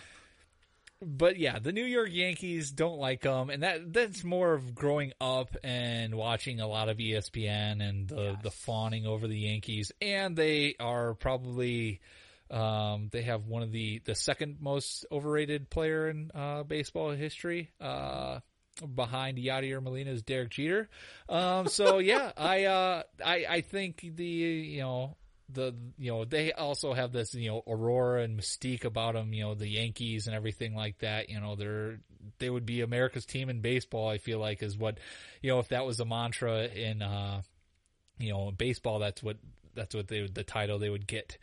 [1.02, 5.12] but yeah, the New York Yankees don't like them, and that that's more of growing
[5.20, 10.36] up and watching a lot of ESPN and the the fawning over the Yankees, and
[10.36, 12.01] they are probably.
[12.51, 17.70] Um, they have one of the, the second most overrated player in uh, baseball history.
[17.80, 18.40] Uh,
[18.81, 20.89] behind Yadier Molina's Derek Jeter.
[21.28, 25.16] Um, so yeah, I, uh, I, I think the, you know,
[25.52, 29.43] the, you know, they also have this, you know, aurora and mystique about them, you
[29.43, 31.28] know, the Yankees and everything like that.
[31.28, 32.01] You know, they're,
[32.39, 34.98] they would be America's team in baseball, I feel like is what,
[35.43, 37.43] you know, if that was a mantra in, uh,
[38.19, 39.39] you know, baseball, that's what,
[39.74, 41.39] that's what they the title they would get.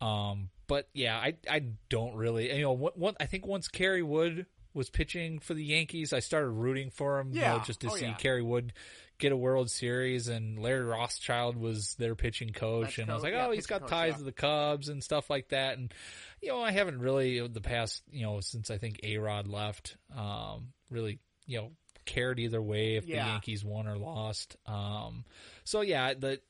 [0.00, 4.02] Um, but yeah, I, I don't really, you know, what, what, I think once Kerry
[4.02, 7.88] Wood was pitching for the Yankees, I started rooting for him, you know, just to
[7.90, 8.14] Oh, see yeah.
[8.14, 8.72] Kerry Wood
[9.18, 12.96] get a World Series and Larry Rothschild was their pitching coach.
[12.96, 14.18] That's and I was like, yeah, oh, he's got coach, ties yeah.
[14.18, 15.76] to the Cubs and stuff like that.
[15.78, 15.92] And,
[16.40, 20.68] you know, I haven't really, the past, you know, since I think A-Rod left, um,
[20.90, 21.70] really, you know,
[22.04, 23.24] cared either way if Yeah.
[23.24, 24.56] the Yankees won or lost.
[24.66, 25.24] Um,
[25.64, 26.40] so yeah, the,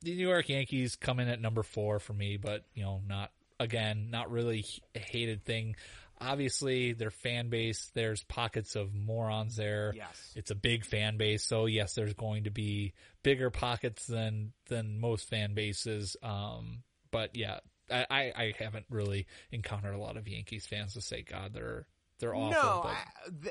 [0.00, 3.32] the New York Yankees come in at number four for me, but you know, not
[3.60, 4.64] again, not really
[4.94, 5.76] a hated thing.
[6.24, 9.92] Obviously, their fan base, there's pockets of morons there.
[9.96, 10.32] Yes.
[10.34, 14.98] It's a big fan base, so yes, there's going to be bigger pockets than than
[15.00, 16.16] most fan bases.
[16.22, 17.58] Um, but yeah,
[17.90, 21.86] I, I, I haven't really encountered a lot of Yankees fans to say, God, they're
[22.20, 22.50] they're awful.
[22.50, 23.04] No, but I,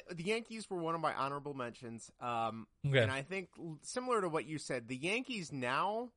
[0.09, 2.09] the, the Yankees were one of my honorable mentions.
[2.19, 2.99] Um, Okay.
[2.99, 3.49] And I think
[3.81, 6.09] similar to what you said, the Yankees now,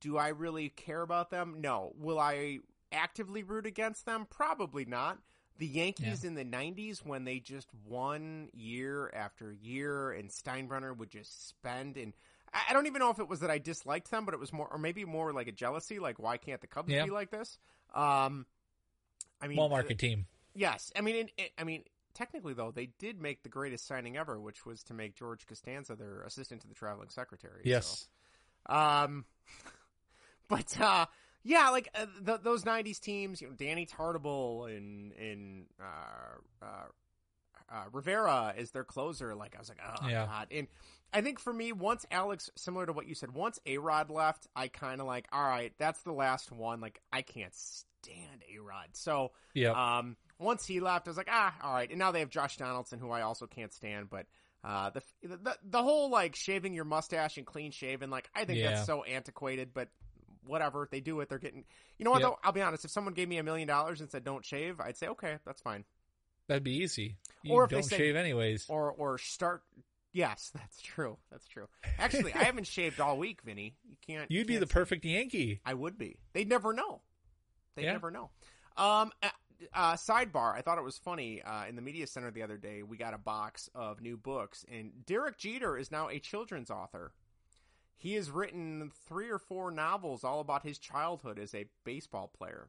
[0.00, 1.56] do I really care about them?
[1.60, 1.92] No.
[1.96, 2.58] Will I
[2.92, 4.26] actively root against them?
[4.28, 5.18] Probably not.
[5.58, 11.10] The Yankees in the 90s, when they just won year after year, and Steinbrenner would
[11.10, 12.12] just spend and.
[12.68, 14.66] I don't even know if it was that I disliked them, but it was more,
[14.70, 17.04] or maybe more like a jealousy, like why can't the Cubs Yeah.
[17.04, 17.58] be like this?
[17.92, 18.46] Um,
[19.42, 20.26] I mean, small market team.
[20.54, 21.82] Yes, I mean, it, it- I mean,
[22.14, 25.96] technically though, they did make the greatest signing ever, which was to make George Costanza
[25.96, 27.60] their assistant to the traveling secretary.
[27.64, 28.08] Yes.
[28.68, 28.74] So.
[28.74, 29.24] Um,
[30.48, 31.06] but uh,
[31.46, 36.86] yeah, like uh, th- those '90s teams, you know, Danny Tartabull and and uh, uh,
[37.74, 39.34] uh, Rivera is their closer.
[39.34, 40.26] Like I was like, oh Yeah.
[40.26, 40.48] god.
[40.50, 40.66] And
[41.12, 44.46] I think for me, once Alex, similar to what you said, once A Rod left,
[44.56, 46.80] I kind of like, all right, that's the last one.
[46.80, 48.88] Like I can't stand A Rod.
[48.92, 49.70] So yeah.
[49.98, 51.88] um, once he left, I was like, ah, all right.
[51.88, 54.10] And now they have Josh Donaldson, who I also can't stand.
[54.10, 54.26] But
[54.64, 58.58] uh, the the the whole like shaving your mustache and clean shaven, like I think
[58.58, 58.70] Yeah.
[58.70, 59.70] that's so antiquated.
[59.72, 59.88] But
[60.46, 61.64] whatever they do it, they're getting.
[61.98, 62.30] You know what Yep.
[62.30, 62.38] though?
[62.44, 62.84] I'll be honest.
[62.84, 65.60] If someone gave me a million dollars and said don't shave, I'd say okay, that's
[65.62, 65.84] fine.
[66.48, 67.16] That'd be easy.
[67.42, 68.66] You Or if don't said- shave anyways.
[68.68, 69.62] Or or start.
[70.12, 71.18] Yes, that's true.
[71.30, 71.68] That's true.
[71.98, 73.74] Actually, I haven't shaved all week, Vinny.
[73.88, 74.30] You can't.
[74.30, 75.60] you You'd be can't the perfect Yankee.
[75.64, 76.16] I would be.
[76.32, 77.02] They'd never know.
[77.74, 77.92] They Yeah.
[77.92, 78.30] never know.
[78.76, 79.10] Um,
[79.72, 80.54] uh, sidebar.
[80.54, 81.42] I thought it was funny.
[81.42, 84.64] Uh, in the media center the other day, we got a box of new books,
[84.70, 87.12] and Derek Jeter is now a children's author.
[87.96, 92.68] He has written three or four novels all about his childhood as a baseball player.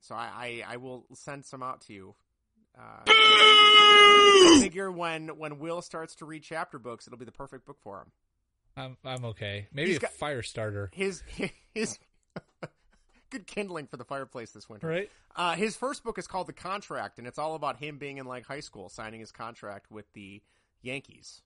[0.00, 2.14] So I, I, I will send some out to you.
[2.78, 7.66] Uh, I figure when when Will starts to read chapter books, it'll be the perfect
[7.66, 8.12] book for him.
[8.76, 9.66] I'm I'm okay.
[9.72, 10.88] Maybe He's a got- fire starter.
[10.92, 11.22] His
[11.74, 11.98] his
[13.30, 14.86] good kindling for the fireplace this winter.
[14.86, 15.10] Right.
[15.34, 18.26] Uh, his first book is called The Contract, and it's all about him being in
[18.26, 20.40] like high school, signing his contract with the
[20.82, 21.42] Yankees.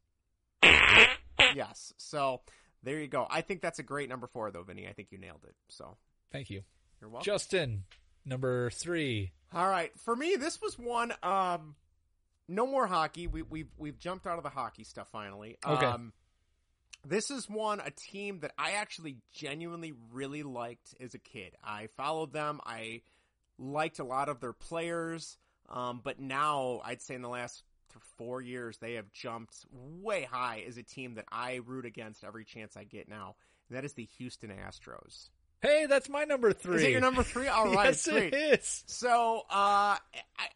[1.56, 1.92] yes.
[1.96, 2.40] So
[2.82, 3.26] there you go.
[3.28, 4.86] I think that's a great number four, though, Vinny.
[4.88, 5.54] I think you nailed it.
[5.68, 5.96] So
[6.30, 6.62] Thank you.
[7.00, 7.24] you're welcome.
[7.24, 7.84] Justin,
[8.24, 9.32] number three.
[9.54, 11.12] All right, for me, this was one.
[11.22, 11.76] Um,
[12.48, 13.26] no more hockey.
[13.26, 15.58] We we've we've jumped out of the hockey stuff finally.
[15.66, 15.86] Okay.
[15.86, 16.12] Um,
[17.06, 21.54] this is one a team that I actually genuinely really liked as a kid.
[21.62, 22.60] I followed them.
[22.64, 23.02] I
[23.58, 25.36] liked a lot of their players.
[25.68, 27.62] Um, but now I'd say in the last
[27.92, 32.24] th- four years they have jumped way high as a team that I root against
[32.24, 33.36] every chance I get now.
[33.68, 35.30] And that is the Houston Astros.
[35.60, 36.76] Hey, that's my number three.
[36.76, 37.46] Is it your number three?
[37.46, 38.34] All right, yes, great.
[38.34, 38.82] it is.
[38.86, 39.98] So, uh, I,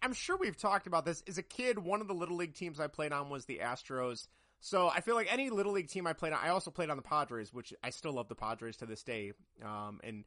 [0.02, 1.22] I'm sure we've talked about this.
[1.28, 4.26] As a kid, one of the little league teams I played on was the Astros.
[4.60, 6.96] So I feel like any little league team I played on, I also played on
[6.96, 9.32] the Padres, which I still love the Padres to this day.
[9.64, 10.24] Um, and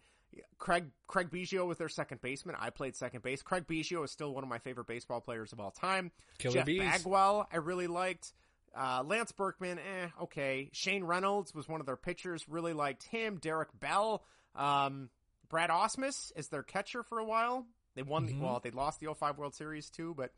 [0.57, 2.55] Craig Craig Biggio was their second baseman.
[2.59, 3.41] I played second base.
[3.41, 6.11] Craig Biggio is still one of my favorite baseball players of all time.
[6.37, 6.79] Killer Jeff bees.
[6.81, 8.33] Bagwell, I really liked.
[8.75, 10.69] Uh, Lance Berkman, eh, okay.
[10.73, 12.47] Shane Reynolds was one of their pitchers.
[12.47, 13.37] Really liked him.
[13.37, 14.23] Derek Bell.
[14.55, 15.09] Um,
[15.49, 17.65] Brad Ausmus is their catcher for a while.
[17.95, 18.41] They won the, Mhm.
[18.41, 20.31] well, they lost the 05 World Series too, but,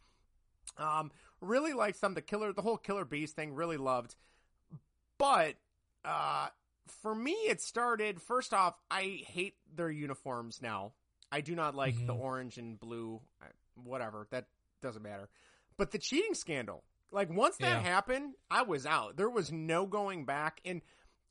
[0.78, 1.12] um,
[1.42, 2.14] really liked them.
[2.14, 4.16] The killer, the whole killer bees thing, really loved.
[5.18, 5.58] But,
[6.06, 6.48] uh,
[6.88, 10.94] for me, it started, first off, I hate their uniforms now.
[11.32, 12.20] I do not like the Mhm.
[12.20, 13.46] orange and blue, uh,
[13.76, 14.28] whatever.
[14.32, 14.48] That
[14.82, 15.30] doesn't matter.
[15.78, 17.82] But the cheating scandal, like once that Yeah.
[17.82, 19.16] happened, I was out.
[19.16, 20.60] There was no going back.
[20.66, 20.82] And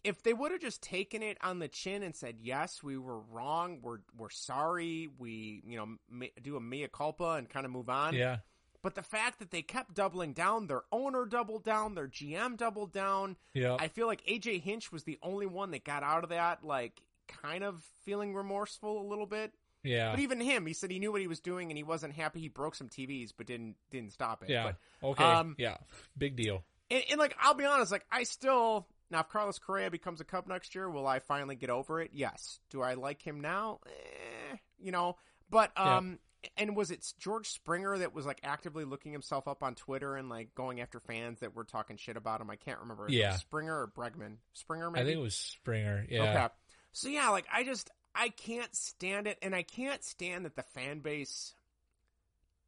[0.03, 3.21] if they would have just taken it on the chin and said, "Yes, we were
[3.21, 3.83] wrong.
[3.83, 5.09] We're we're sorry.
[5.19, 5.99] We you know
[6.41, 8.39] do a mea culpa and kind of move on." Yeah.
[8.83, 12.93] But the fact that they kept doubling down, their owner doubled down, their GM doubled
[12.93, 13.37] down.
[13.53, 13.77] Yeah.
[13.79, 17.03] I feel like AJ Hinch was the only one that got out of that, like
[17.29, 19.53] kind of feeling remorseful a little bit.
[19.83, 20.11] Yeah.
[20.11, 22.41] But even him, he said he knew what he was doing and he wasn't happy.
[22.41, 24.51] He broke some TVs, but didn't didn't stop it.
[24.51, 24.73] Yeah.
[25.01, 25.25] But, okay.
[25.25, 25.77] um, yeah.
[26.17, 26.65] Big deal.
[26.91, 30.25] and, and like I'll be honest, like I still now if Carlos Correa becomes a
[30.25, 32.11] Cub next year, will I finally get over it?
[32.13, 32.61] Yes.
[32.71, 33.81] Do I like him now?
[33.87, 35.17] Eh, you know,
[35.51, 36.19] but um.
[36.57, 40.29] And was it George Springer that was like actively looking himself up on Twitter and
[40.29, 42.49] like going after fans that were talking shit about him?
[42.51, 43.05] I can't remember.
[43.07, 43.37] If it was Yeah.
[43.37, 44.37] Springer or Bregman.
[44.55, 45.03] Springer, maybe?
[45.03, 46.07] I think it was Springer.
[46.09, 46.23] Yeah.
[46.45, 46.55] Okay.
[46.93, 50.63] So yeah, like I just I can't stand it, and I can't stand that the
[50.63, 51.55] fan base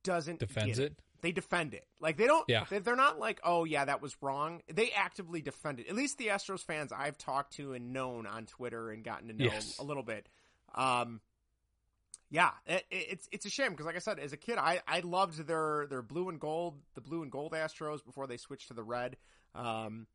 [0.04, 0.98] doesn't Defends get it?
[1.20, 1.86] They defend it.
[2.00, 2.44] Like they don't.
[2.48, 2.64] Yeah.
[2.68, 4.60] they- They're not like, oh yeah, that was wrong.
[4.72, 5.88] They actively defend it.
[5.88, 9.34] At least the Astros fans I've talked to and known on Twitter and gotten to
[9.34, 9.78] know Yes.
[9.78, 10.28] a little bit.
[10.74, 11.20] Um,
[12.32, 14.80] yeah, it, it- it's it's a shame because, like I said, as a kid, I
[14.88, 18.68] I loved their their blue and gold, the blue and gold Astros before they switched
[18.68, 19.16] to the red.
[19.54, 20.06] Um,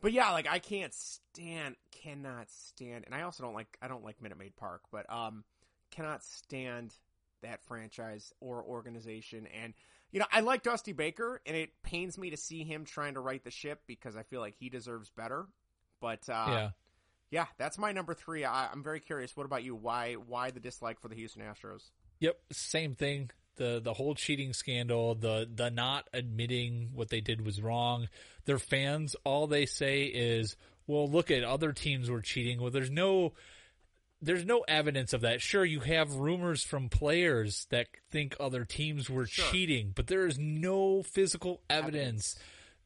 [0.00, 4.02] but yeah, like I can't stand, cannot stand, and I also don't like I don't
[4.02, 5.44] like Minute Maid Park, but um,
[5.90, 6.94] cannot stand
[7.42, 9.46] that franchise or organization.
[9.62, 9.74] And
[10.10, 13.20] you know, I like Dusty Baker, and it pains me to see him trying to
[13.20, 15.46] right the ship because I feel like he deserves better.
[16.00, 16.70] But uh, Yeah.
[17.30, 18.44] Yeah, that's my number three.
[18.44, 19.36] I, I'm very curious.
[19.36, 19.74] What about you?
[19.74, 21.82] Why why the dislike for the Houston Astros?
[22.20, 23.30] Yep, same thing.
[23.56, 28.08] The the whole cheating scandal, the the not admitting what they did was wrong.
[28.44, 30.56] Their fans, all they say is,
[30.86, 33.32] "Well, look at other teams were cheating." Well, there's no
[34.20, 35.40] there's no evidence of that.
[35.40, 39.44] Sure, you have rumors from players that think other teams were Sure.
[39.52, 42.36] cheating, but there is no physical evidence,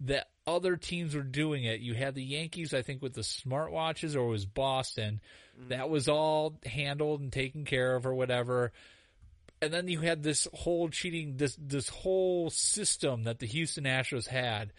[0.03, 1.81] that other teams were doing it.
[1.81, 5.21] You had the Yankees, I think, with the smartwatches, or it was Boston.
[5.59, 5.69] Mm-hmm.
[5.69, 8.73] That was all handled and taken care of, or whatever
[9.63, 14.27] and then you had this whole cheating this this whole system that the Houston Astros
[14.27, 14.73] had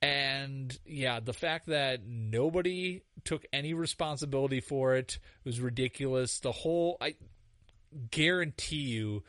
[0.00, 6.96] and yeah the fact that nobody took any responsibility for it was ridiculous the whole
[7.00, 7.14] I
[8.10, 9.22] guarantee you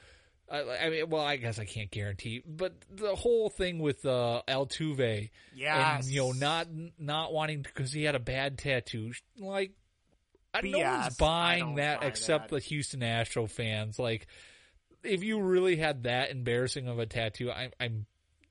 [0.53, 4.43] I, I mean well I guess I can't guarantee but the whole thing with uh
[4.47, 6.67] Altuve yeah, and you know not
[6.97, 9.71] not wanting because he had a bad tattoo like
[10.53, 12.55] I- no one's buying that buy except that.
[12.55, 13.97] the Houston Astro fans.
[13.97, 14.27] Like,
[15.03, 18.05] if you really had that embarrassing of a tattoo, I, I'm,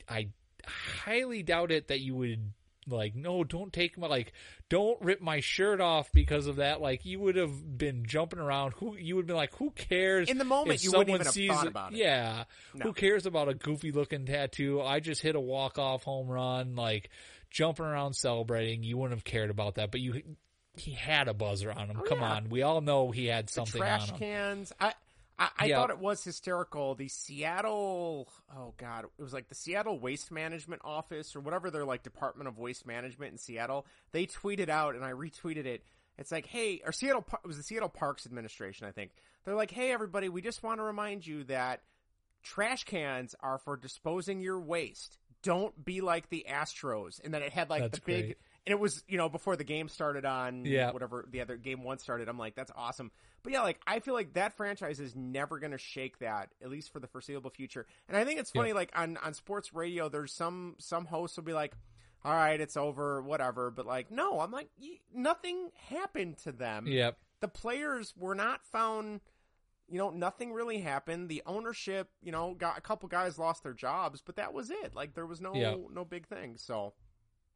[0.09, 0.29] I
[0.67, 2.53] highly doubt it that you would
[2.89, 3.15] like.
[3.15, 4.33] No, don't take my like.
[4.69, 6.81] Don't rip my shirt off because of that.
[6.81, 8.73] Like, you would have been jumping around.
[8.79, 9.55] Who you would be like?
[9.57, 10.29] Who cares?
[10.29, 11.99] In the moment, you wouldn't even have thought about it.
[11.99, 12.45] Yeah,
[12.75, 12.87] No.
[12.87, 14.81] who cares about a goofy looking tattoo?
[14.81, 17.11] I just hit a walk off home run, like
[17.51, 18.83] jumping around celebrating.
[18.83, 20.23] You wouldn't have cared about that, but you.
[20.75, 21.99] He had a buzzer on him.
[22.01, 22.33] Oh, Come yeah.
[22.33, 24.19] on, we all know he had The something trash on him.
[24.19, 24.73] cans.
[24.81, 24.95] I
[25.43, 25.77] I, I Yeah.
[25.77, 26.95] thought it was hysterical.
[26.95, 31.85] The Seattle, oh god, it was like the Seattle Waste Management Office or whatever their
[31.85, 33.87] like Department of Waste Management in Seattle.
[34.13, 35.85] They tweeted out, and I retweeted it.
[36.19, 39.13] It's like, hey, or Seattle, it was the Seattle Parks Administration, I think.
[39.45, 41.81] They're like, hey, everybody, we just want to remind you that
[42.43, 45.19] trash cans are for disposing your waste.
[45.43, 47.21] Don't be like the Astros.
[47.25, 48.39] And then it had like That's the big, great.
[48.67, 50.93] And it was, you know, before the game started on Yeah.
[50.93, 52.29] whatever the other game one started.
[52.29, 53.11] I'm like, that's awesome.
[53.43, 56.71] But yeah, like, I feel like that franchise is never going to shake that, at
[56.71, 57.87] least for the foreseeable future.
[58.09, 58.75] And I think it's funny, Yeah.
[58.75, 61.75] like, on, on sports radio, there's some, some hosts will be like,
[62.25, 63.73] all right, it's over, whatever.
[63.73, 67.19] But like, no, I'm like, y- nothing happened to them Yep.
[67.41, 69.21] the players were not found
[69.89, 71.29] you know, nothing really happened.
[71.29, 74.95] The ownership, you know, got a couple guys lost their jobs, but that was it.
[74.95, 75.79] Like there was no Yep.
[75.91, 76.57] no big thing.
[76.57, 76.95] So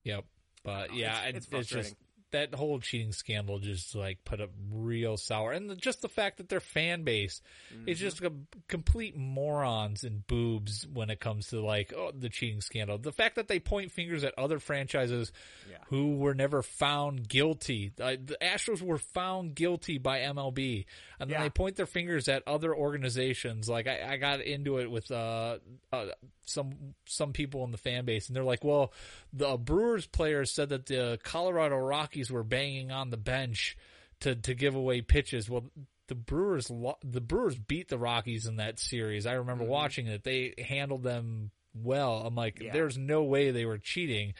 [0.02, 0.26] Yep.
[0.66, 1.96] But yeah, it's- it's it's, just
[2.32, 6.38] that whole cheating scandal just like put up real sour, and the, just the fact
[6.38, 7.40] that their fan base
[7.72, 7.88] Mm-hmm.
[7.88, 8.32] is just a
[8.68, 12.98] complete morons and boobs when it comes to like oh, the cheating scandal.
[12.98, 15.30] The fact that they point fingers at other franchises
[15.70, 15.76] Yeah.
[15.86, 17.92] who were never found guilty.
[17.98, 20.84] Uh, the Astros were found guilty by MLB,
[21.20, 21.42] and then Yeah.
[21.44, 23.68] they point their fingers at other organizations.
[23.68, 25.58] Like I, I got into it with uh,
[25.92, 26.06] uh,
[26.46, 28.92] some some people in the fan base, and they're like, "Well,
[29.32, 33.76] the Brewers players said that the Colorado Rockies were banging on the bench
[34.20, 35.70] to to give away pitches." Well.
[36.08, 36.68] The Brewers,
[37.02, 39.26] the Brewers beat the Rockies in that series.
[39.26, 40.22] I remember watching it.
[40.22, 42.18] They handled them well.
[42.24, 42.72] I'm like, Yeah.
[42.72, 44.34] there's no way they were cheating.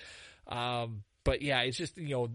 [0.47, 2.31] Um, but yeah, it's just you know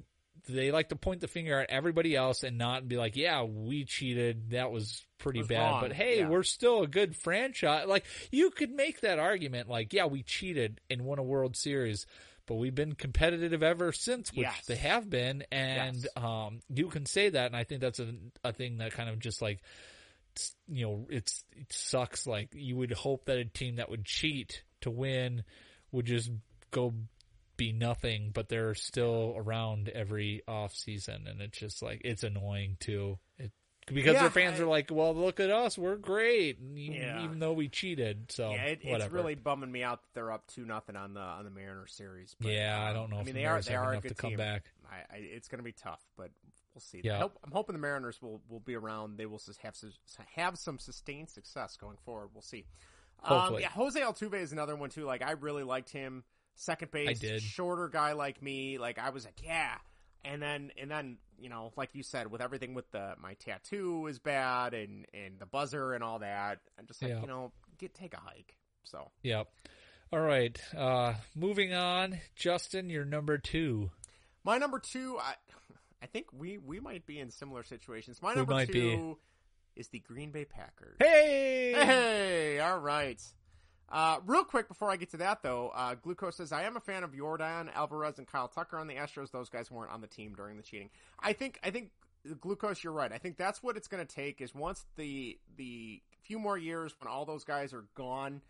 [0.48, 3.86] they like to point the finger at everybody else and not be like, yeah, we
[3.86, 4.52] cheated.
[4.52, 5.60] That was pretty Was bad.
[5.72, 5.82] wrong.
[5.82, 6.30] But hey, Yeah.
[6.30, 7.88] we're still a good franchise.
[7.88, 12.06] Like you could make that argument, like, yeah, we cheated and won a World Series.
[12.48, 14.66] But we've been competitive ever since, which Yes.
[14.66, 16.08] they have been, and Yes.
[16.18, 18.14] um, you can say that, and I think that's a,
[18.44, 19.60] a thing that kind of just like
[20.68, 22.26] you know, it's it sucks.
[22.26, 25.44] Like you would hope that a team that would cheat to win
[25.92, 26.32] would just
[26.72, 26.94] go
[27.62, 32.78] be nothing, but they're still around every off season, and it's just like it's annoying
[32.80, 33.20] too.
[33.38, 33.52] It,
[33.88, 37.24] because Yeah, their fans I- are like, "Well, look at us, we're great," even, Yeah.
[37.24, 38.32] even though we cheated.
[38.32, 41.20] So yeah, it, it's really bumming me out that they're up two nothing on the
[41.22, 42.36] on the Mariners series.
[42.40, 44.00] But, Yeah, I um, don't know I if mean, the they are they are a
[44.00, 44.38] good to come team.
[44.38, 44.72] back.
[44.90, 46.32] I, I, it's going to be tough, but
[46.74, 47.02] we'll see.
[47.04, 47.20] Yeah.
[47.20, 49.18] Hope, I'm hoping the Mariners will, will be around.
[49.18, 49.76] They will have
[50.36, 52.30] have some sustained success going forward.
[52.34, 52.66] We'll see.
[53.24, 55.06] Um, yeah, Jose Altuve is another one too.
[55.06, 56.24] Like I really liked him.
[56.56, 58.78] Second base, shorter guy like me.
[58.78, 59.76] Like I was like, yeah.
[60.24, 64.06] And then and then you know, like you said, with everything with the my tattoo
[64.08, 66.60] is bad and and the buzzer and all that.
[66.78, 67.22] I'm just like, Yeah.
[67.22, 68.56] you know, get take a hike.
[68.84, 69.48] So Yep.
[70.14, 70.60] All right.
[70.78, 73.90] Uh, moving on, Justin, you're number two.
[74.44, 75.36] My number two, I,
[76.04, 78.22] I think we we might be in similar situations.
[78.22, 79.18] My number two
[79.76, 79.80] be.
[79.80, 80.98] is the Green Bay Packers.
[81.00, 83.22] Hey, Hey, all right.
[83.92, 86.80] Uh, real quick before I get to that though, uh, Glucose says I am a
[86.80, 89.32] fan of Jordan Alvarez and Kyle Tucker on the Astros.
[89.32, 90.90] Those guys weren't on the team during the cheating.
[91.20, 91.92] I think I think
[92.40, 93.12] Glucose, you're right.
[93.12, 96.94] I think that's what it's going to take is once the the few more years
[97.00, 98.42] when all those guys are gone.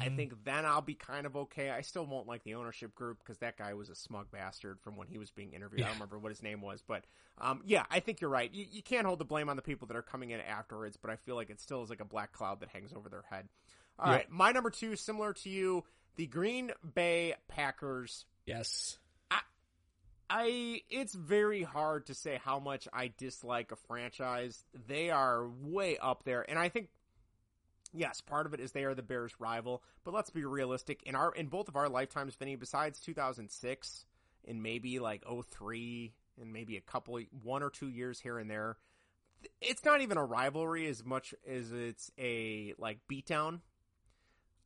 [0.00, 0.16] I Mhm.
[0.16, 1.68] think then I'll be kind of okay.
[1.68, 4.96] I still won't like the ownership group because that guy was a smug bastard from
[4.96, 5.82] when he was being interviewed.
[5.82, 7.04] I don't remember what his name was, but
[7.36, 8.50] um, yeah, I think you're right.
[8.50, 11.10] You, you can't hold the blame on the people that are coming in afterwards, but
[11.10, 13.50] I feel like it still is like a black cloud that hangs over their head.
[13.98, 14.16] All Yep.
[14.16, 15.84] right, my number two, similar to you,
[16.16, 18.24] the Green Bay Packers.
[18.46, 18.98] Yes.
[20.30, 24.64] I it's very hard to say how much I dislike a franchise.
[24.88, 26.88] They are way up there, and I think
[27.92, 29.82] yes, part of it is they are the Bears' rival.
[30.02, 32.56] But let's be realistic in our in both of our lifetimes, Vinny.
[32.56, 34.06] Besides 2006
[34.48, 38.78] and maybe like 03 and maybe a couple one or two years here and there,
[39.60, 43.60] it's not even a rivalry as much as it's a like beatdown.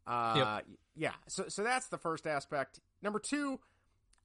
[0.09, 0.61] Uh,
[0.97, 1.13] yeah.
[1.29, 2.81] So so that's the first aspect.
[3.03, 3.61] Number two,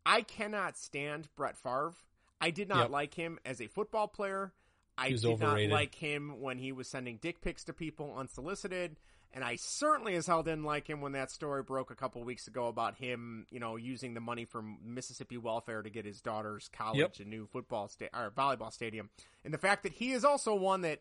[0.06, 1.94] I cannot stand Brett Favre.
[2.42, 2.90] I did not Yep.
[2.90, 4.54] like him as a football player.
[4.98, 5.70] I did overrated.
[5.70, 8.98] not like him when he was sending dick pics to people unsolicited.
[9.36, 12.48] And I certainly as hell didn't like him when that story broke a couple weeks
[12.48, 16.70] ago about him, you know, using the money from Mississippi welfare to get his daughter's
[16.72, 17.20] college Yep.
[17.20, 19.10] a new football sta- or volleyball stadium.
[19.44, 21.00] And the fact that he is also one that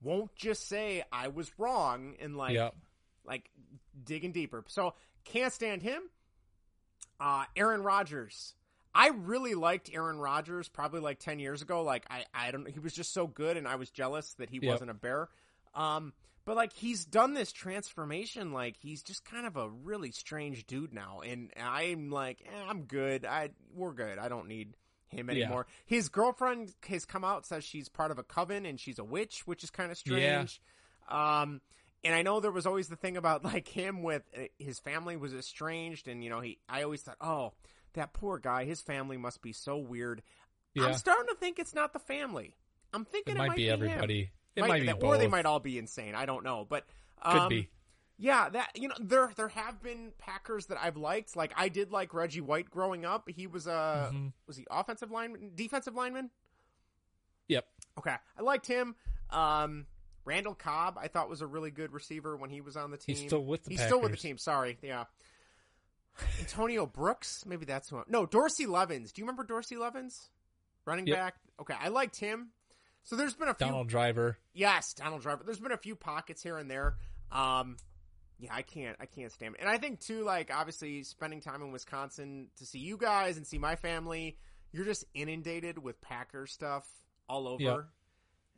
[0.00, 2.74] won't just say I was wrong and like Yep.
[3.26, 3.50] like
[4.04, 4.64] digging deeper.
[4.68, 4.94] So
[5.24, 6.02] can't stand him.
[7.20, 8.54] Uh, Aaron Rodgers.
[8.94, 11.82] I really liked Aaron Rodgers probably like 10 years ago.
[11.82, 12.70] Like, I, I don't know.
[12.70, 14.70] He was just so good and I was jealous that he Yep.
[14.72, 15.28] wasn't a bear.
[15.74, 16.12] Um,
[16.44, 18.52] but like he's done this transformation.
[18.52, 21.20] Like he's just kind of a really strange dude now.
[21.26, 23.24] And I'm like, eh, I'm good.
[23.24, 24.18] I, we're good.
[24.18, 24.76] I don't need
[25.08, 25.44] him Yeah.
[25.44, 25.66] anymore.
[25.86, 29.46] His girlfriend has come out, says she's part of a coven and she's a witch,
[29.46, 30.60] which is kind of strange.
[31.08, 31.60] Um,
[32.04, 35.16] and I know there was always the thing about like him with uh, his family
[35.16, 36.58] was estranged, and you know he.
[36.68, 37.52] I always thought, oh,
[37.94, 40.22] that poor guy, his family must be so weird.
[40.74, 40.86] Yeah.
[40.86, 42.56] I'm starting to think it's not the family.
[42.92, 43.74] I'm thinking It it, might be him.
[43.82, 44.30] everybody.
[44.56, 46.14] It might be both, or they might all be insane.
[46.14, 46.84] I don't know, but
[47.24, 47.68] Could um, be.
[48.16, 51.34] Yeah, that you know there there have been Packers that I've liked.
[51.34, 53.28] Like I did like Reggie White growing up.
[53.28, 54.32] He was a Mhm.
[54.46, 56.30] was he offensive lineman, defensive lineman.
[57.48, 57.66] Yep.
[57.98, 58.94] Okay, I liked him.
[59.30, 59.86] Um,
[60.24, 63.16] Randall Cobb, I thought was a really good receiver when he was on the team.
[63.16, 64.38] He's still with the He's still with the team.
[64.38, 65.04] Sorry, yeah.
[66.40, 67.98] Antonio Brooks, maybe that's who.
[67.98, 69.12] I'm, no, Dorsey Levens.
[69.12, 70.28] Do you remember Dorsey Levens,
[70.84, 71.16] running Yep.
[71.18, 71.34] back?
[71.60, 72.50] Okay, I liked him.
[73.02, 74.38] So there's been a few Donald Driver.
[74.54, 75.42] Yes, Donald Driver.
[75.44, 76.96] There's been a few pockets here and there.
[77.30, 77.76] Um,
[78.38, 79.60] yeah, I can't, I can't stand it.
[79.60, 83.46] And I think too, like obviously spending time in Wisconsin to see you guys and
[83.46, 84.38] see my family,
[84.72, 86.86] you're just inundated with Packer stuff
[87.28, 87.62] all over.
[87.62, 87.84] Yep.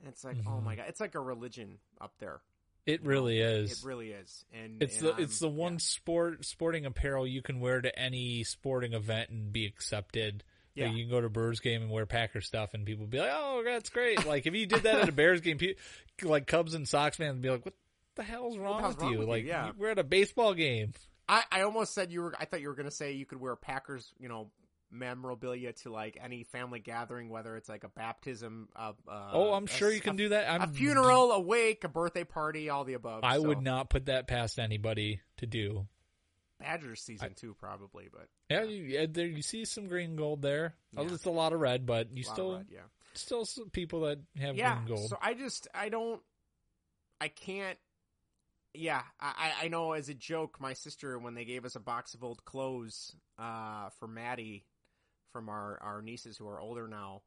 [0.06, 0.48] It's like, Mm-hmm.
[0.48, 2.40] oh my god, it's like a religion up there.
[2.84, 3.82] It really is.
[3.82, 4.44] It really is.
[4.52, 7.98] And It's and the it's the I'm- one sport sporting apparel you can wear to
[7.98, 10.44] any sporting event and be accepted.
[10.76, 10.92] Like, Yeah.
[10.92, 13.30] you can go to a Brewers game and wear Packer stuff, and people be like,
[13.32, 15.74] "Oh, that's great!" Like if you did that at a Bears game, pe-
[16.22, 17.74] like Cubs and Sox fans would be like, "What
[18.14, 19.32] the hell's wrong hell's with wrong you?" with you?
[19.32, 19.72] Like Yeah.
[19.76, 20.92] we're at a baseball game.
[21.28, 22.34] I, I almost said you were.
[22.38, 24.50] I thought you were going to say you could wear Packers, you know,
[24.90, 29.64] memorabilia to like any family gathering, whether it's like a baptism, uh, uh, oh, I'm
[29.64, 30.50] a- sure you can do that.
[30.50, 33.24] I'm, a funeral, a wake, a birthday party, all the above.
[33.24, 35.86] I So, would not put that past anybody to do.
[36.58, 40.74] Badgers season two probably, but Yeah, you, yeah, there you see some green gold there.
[40.96, 41.12] Oh, Yeah.
[41.12, 42.80] It's a lot of red, but you still red, yeah.
[43.12, 44.76] still some people that have yeah.
[44.76, 45.10] green gold.
[45.10, 46.22] So I just I don't
[47.20, 47.78] I can't.
[48.72, 52.14] Yeah, I I know as a joke, my sister when they gave us a box
[52.14, 54.64] of old clothes uh, for Maddie
[55.32, 57.22] from our our nieces who are older now,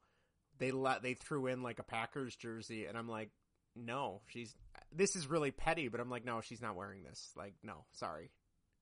[0.57, 3.29] they let they threw in like a Packers jersey, and I'm like,
[3.75, 4.55] no, she's
[4.91, 7.31] this is really petty, but I'm like, no, she's not wearing this.
[7.35, 8.31] Like, no, sorry.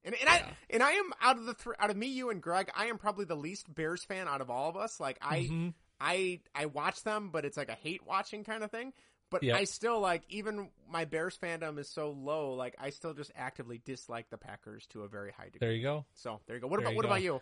[0.03, 2.41] And, and I and I am out of the th- out of me, you and
[2.41, 4.99] Greg, I am probably the least Bears fan out of all of us.
[4.99, 5.73] Like I Mhm.
[5.99, 8.94] I I watch them, but it's like a hate watching kind of thing.
[9.30, 9.57] But Yep.
[9.57, 12.53] I still like even my Bears fandom is so low.
[12.53, 15.60] Like I still just actively dislike the Packers to a very high degree.
[15.60, 16.06] There you go.
[16.14, 16.68] So there you go.
[16.68, 17.07] What There about what go.
[17.10, 17.41] about you?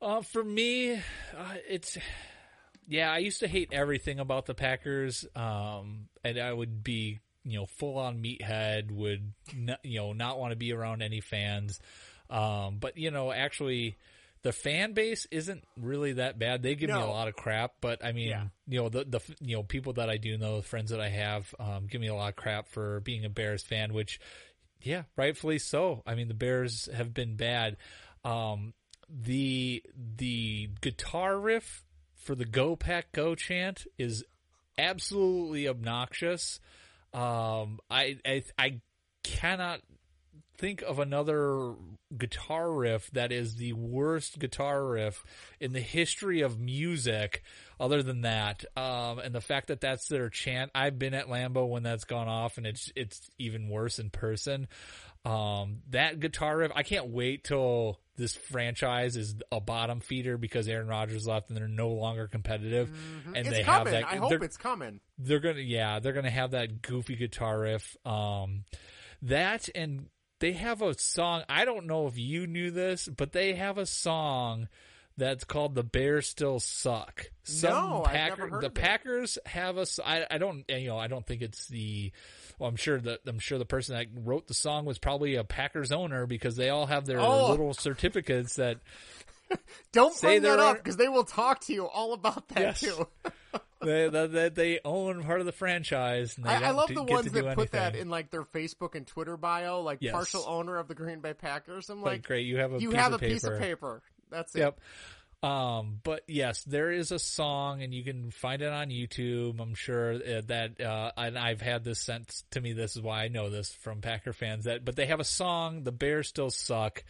[0.00, 1.96] Uh, for me, uh, it's
[2.88, 3.10] yeah.
[3.10, 7.66] I used to hate everything about the Packers, um, and I would be you know
[7.66, 8.90] full on meathead.
[8.90, 11.80] Would not, you know not want to be around any fans,
[12.30, 13.96] um, but you know actually.
[14.42, 16.62] The fan base isn't really that bad.
[16.62, 18.48] They give me a lot of crap, but I mean, Yeah.
[18.68, 21.54] you know, the the you know people that I do know, friends that I have,
[21.58, 24.20] um, give me a lot of crap for being a Bears fan, which
[24.82, 26.02] yeah, rightfully so.
[26.06, 27.78] I mean, the Bears have been bad.
[28.22, 28.74] Um,
[29.22, 29.82] the
[30.16, 31.84] the guitar riff
[32.16, 34.24] for the "Go Pack Go" chant is
[34.76, 36.60] absolutely obnoxious.
[37.12, 38.80] Um, I I I
[39.22, 39.80] cannot
[40.56, 41.74] think of another
[42.16, 45.24] guitar riff that is the worst guitar riff
[45.58, 47.42] in the history of music
[47.80, 51.68] other than that um, and the fact that that's their chant i've been at Lambeau
[51.68, 54.68] when that's gone off and it's it's even worse in person
[55.24, 60.68] um, that guitar riff i can't wait till this franchise is a bottom feeder because
[60.68, 62.90] aaron rodgers left and they're no longer competitive
[63.26, 63.92] and it's they coming.
[63.94, 65.00] have that I hope it's coming.
[65.18, 68.64] they're gonna yeah they're gonna have that goofy guitar riff um
[69.22, 70.06] that and
[70.40, 73.86] they have a song i don't know if you knew this but they have a
[73.86, 74.68] song
[75.16, 77.26] that's called the bears still suck
[77.62, 78.74] No, I've never heard the of it.
[78.74, 82.12] packers have a I, I don't you know i don't think it's the
[82.58, 85.44] well, I'm sure that I'm sure the person that wrote the song was probably a
[85.44, 87.50] Packers owner because they all have their Oh.
[87.50, 88.78] little certificates that
[89.92, 92.80] Don't Say bring that up because they will talk to you all about that Yes.
[92.80, 93.06] too.
[93.82, 96.36] they, that, they own part of the franchise.
[96.36, 98.94] And they I, I love do- the ones that put that in like their Facebook
[98.94, 100.12] and Twitter bio, like Yes.
[100.12, 101.90] partial owner of the Green Bay Packers.
[101.90, 104.00] I'm Like, like, great, you have a you piece have of a piece of paper.
[104.00, 104.02] paper.
[104.30, 104.60] That's it.
[104.60, 104.80] Yep.
[105.44, 109.60] Um, but yes, there is a song, and you can find it on YouTube.
[109.60, 112.72] I'm sure uh, that, uh, and I've had this sent to me.
[112.72, 114.64] This is why I know this from Packer fans.
[114.64, 115.82] That, but they have a song.
[115.82, 117.04] The Bears still suck.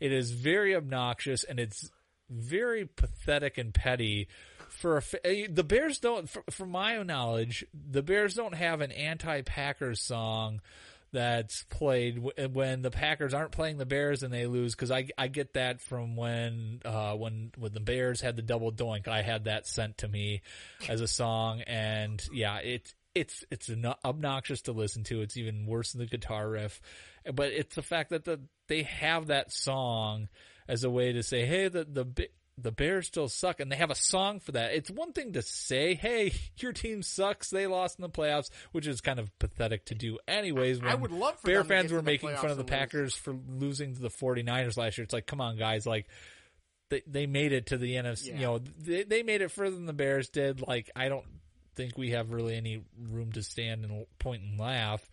[0.00, 1.90] It is very obnoxious, and it's
[2.28, 4.28] very pathetic and petty.
[4.68, 8.92] For a, uh, the Bears don't, fr- from my knowledge, the Bears don't have an
[8.92, 10.60] anti-Packers song
[11.12, 15.08] that's played w- when the Packers aren't playing the Bears and they lose because I
[15.16, 19.08] I get that from when uh when when the Bears had the double doink.
[19.08, 20.42] I had that sent to me
[20.88, 23.70] as a song and yeah it it's it's
[24.04, 25.22] obnoxious to listen to.
[25.22, 26.80] It's even worse than the guitar riff.
[27.32, 30.28] But it's the fact that the they have that song
[30.68, 32.28] as a way to say hey the the
[32.60, 34.72] the Bears still suck, and they have a song for that.
[34.72, 38.86] It's one thing to say, "Hey, your team sucks; they lost in the playoffs," which
[38.86, 40.80] is kind of pathetic to do, anyways.
[40.80, 42.78] When I would love for Bear fans were making fun of the and lose.
[42.78, 45.04] Packers for losing to the 49ers last year.
[45.04, 46.06] It's like, come on, guys, like
[46.90, 48.28] they they made it to the NFC.
[48.28, 48.34] Yeah.
[48.34, 50.60] You know, they they made it further than the Bears did.
[50.66, 51.26] Like, I don't
[51.74, 55.08] think we have really any room to stand and point and laugh.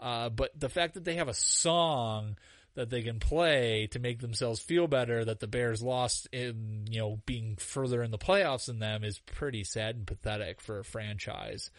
[0.00, 2.36] Uh, but the fact that they have a song
[2.78, 7.00] that they can play to make themselves feel better that the Bears lost in, you
[7.00, 10.84] know, being further in the playoffs than them is pretty sad and pathetic for a
[10.84, 11.72] franchise.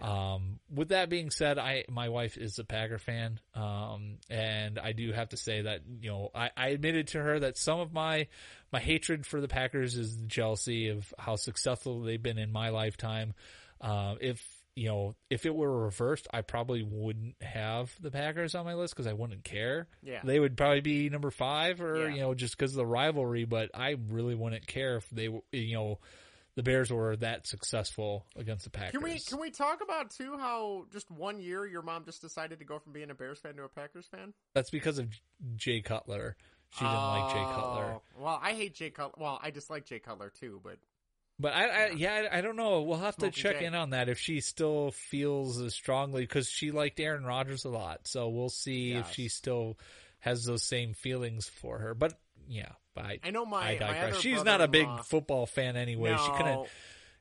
[0.00, 3.40] Um, with that being said, I, my wife is a Packer fan.
[3.56, 7.40] Um, and I do have to say that, you know, I, I admitted to her
[7.40, 8.28] that some of my,
[8.72, 13.34] my hatred for the Packers is jealousy of how successful they've been in my lifetime.
[13.80, 14.40] Um, if,
[14.76, 18.94] you know, if it were reversed, I probably wouldn't have the Packers on my list
[18.94, 19.86] because I wouldn't care.
[20.02, 20.20] Yeah.
[20.24, 22.14] They would probably be number five or, Yeah.
[22.14, 25.74] you know, just because of the rivalry, but I really wouldn't care if they, you
[25.74, 26.00] know,
[26.56, 28.92] the Bears were that successful against the Packers.
[28.92, 32.60] Can we can we talk about too how just one year your mom just decided
[32.60, 34.32] to go from being a Bears fan to a Packers fan?
[34.54, 35.08] That's because of
[35.56, 36.36] Jay Cutler.
[36.70, 37.92] She didn't like Jay Cutler.
[37.96, 39.22] Oh, Well, I hate Jay Cutler.
[39.22, 40.78] Well, I dislike Jay Cutler too, but
[41.38, 42.82] But I, I yeah, I I don't know.
[42.82, 43.64] We'll have Smoking to check Jay.
[43.66, 47.70] in on that if she still feels as strongly because she liked Aaron Rodgers a
[47.70, 48.06] lot.
[48.06, 49.76] So we'll see if she still
[50.20, 51.94] has those same feelings for her.
[51.94, 52.14] But
[52.48, 54.12] yeah, I I know my- I my digress.
[54.12, 56.16] other She's not a big football fan anyway.
[56.24, 56.68] She couldn't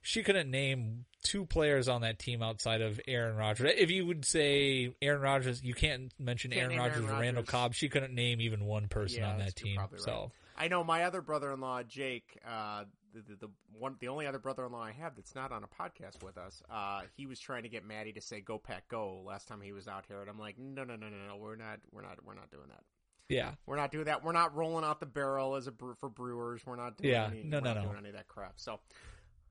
[0.04, 3.72] she couldn't name two players on that team outside of Aaron Rodgers.
[3.78, 7.74] If you would say Aaron Rodgers, you can't mention Can't Aaron Rodgers or Randall Cobb.
[7.74, 9.80] She couldn't name even one person Yeah, on that team.
[9.80, 9.90] right.
[10.00, 12.84] So I know my other brother-in-law Jake, uh,
[13.14, 16.24] the, the the one the only other brother-in-law I have that's not on a podcast
[16.24, 16.62] with us.
[16.70, 19.72] Uh, he was trying to get Maddie to say "Go Pack Go" last time he
[19.74, 22.18] was out here, and I'm like, no, no, no, no, no, we're not, we're not,
[22.26, 22.84] we're not doing that.
[23.30, 23.52] yeah.
[23.66, 24.24] We're not doing that.
[24.24, 26.62] We're not rolling out the barrel as a brew for brewers.
[26.66, 27.84] We're not doing Yeah, any, no, we're no, not no.
[27.90, 28.54] doing any of that crap.
[28.58, 28.80] So,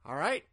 [0.05, 0.45] all right.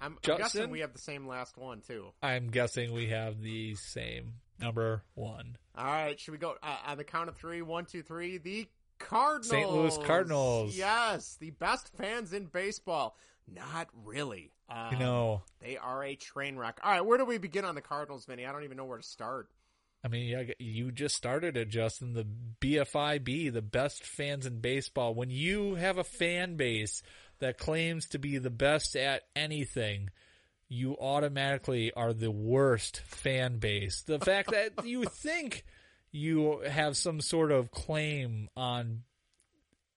[0.00, 0.38] I'm, I'm Justin?
[0.60, 2.12] guessing we have the same last one too.
[2.22, 5.56] I'm guessing we have the same number one.
[5.76, 7.62] All right, should we go uh, on the count of three?
[7.62, 8.38] One, two, three.
[8.38, 9.48] The Cardinals.
[9.48, 9.70] St.
[9.70, 10.76] Louis Cardinals.
[10.76, 13.16] Yes, the best fans in baseball.
[13.46, 14.52] Not really.
[14.68, 15.42] Um, know.
[15.60, 16.80] they are a train wreck.
[16.82, 18.44] All right, where do we begin on the Cardinals, Vinny?
[18.44, 19.48] I don't even know where to start.
[20.04, 22.12] I mean, you just started it, Justin.
[22.12, 22.26] The
[22.60, 25.14] BFIB, the best fans in baseball.
[25.14, 27.02] When you have a fan base
[27.40, 30.10] that claims to be the best at anything,
[30.68, 34.02] you automatically are the worst fan base.
[34.02, 35.64] The fact that you think
[36.12, 39.02] you have some sort of claim on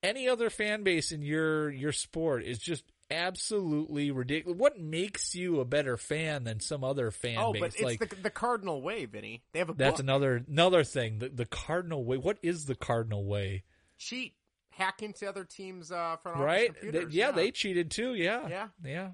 [0.03, 4.57] any other fan base in your your sport is just absolutely ridiculous.
[4.57, 7.61] What makes you a better fan than some other fan oh, base?
[7.61, 9.43] but it's like the, the Cardinal way, Vinny.
[9.51, 9.99] They have a that's book.
[9.99, 11.19] another another thing.
[11.19, 12.17] The the cardinal way.
[12.17, 13.63] What is the cardinal way?
[13.97, 14.33] cheat,
[14.71, 16.73] hack into other teams' uh, front office Right?
[16.73, 17.13] They- computers.
[17.13, 18.15] yeah, they cheated too.
[18.15, 18.47] Yeah.
[18.47, 18.67] Yeah.
[18.83, 19.09] Yeah.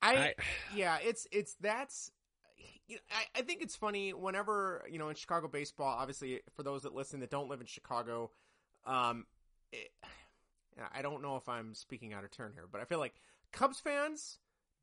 [0.00, 0.34] I, I-
[0.74, 2.12] yeah, it's it's that's.
[2.88, 5.96] You know, I, I think it's funny whenever you know in Chicago baseball.
[5.98, 8.30] Obviously, for those that listen that don't live in Chicago,
[8.86, 9.26] um,
[9.72, 9.90] it,
[10.92, 13.14] I don't know if I'm speaking out of turn here, but I feel like
[13.52, 14.38] Cubs fans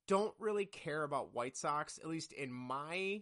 [0.08, 3.22] don't really care about White Sox, at least in my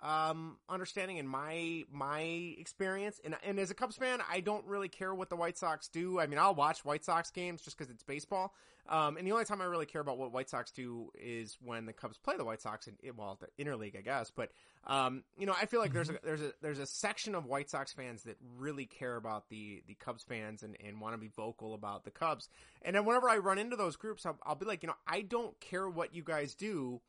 [0.00, 2.20] um understanding in my my
[2.56, 5.88] experience and and as a Cubs fan I don't really care what the White Sox
[5.88, 6.20] do.
[6.20, 8.54] I mean I'll watch White Sox games just cuz it's baseball.
[8.88, 11.86] Um and the only time I really care about what White Sox do is when
[11.86, 14.50] the Cubs play the White Sox in well the interleague I guess, but
[14.86, 17.68] um you know I feel like there's a there's a there's a section of White
[17.70, 21.28] Sox fans that really care about the the Cubs fans and and want to be
[21.28, 22.48] vocal about the Cubs.
[22.82, 25.20] And then whenever I run into those groups I'll, I'll be like, you know, I
[25.22, 27.00] don't care what you guys do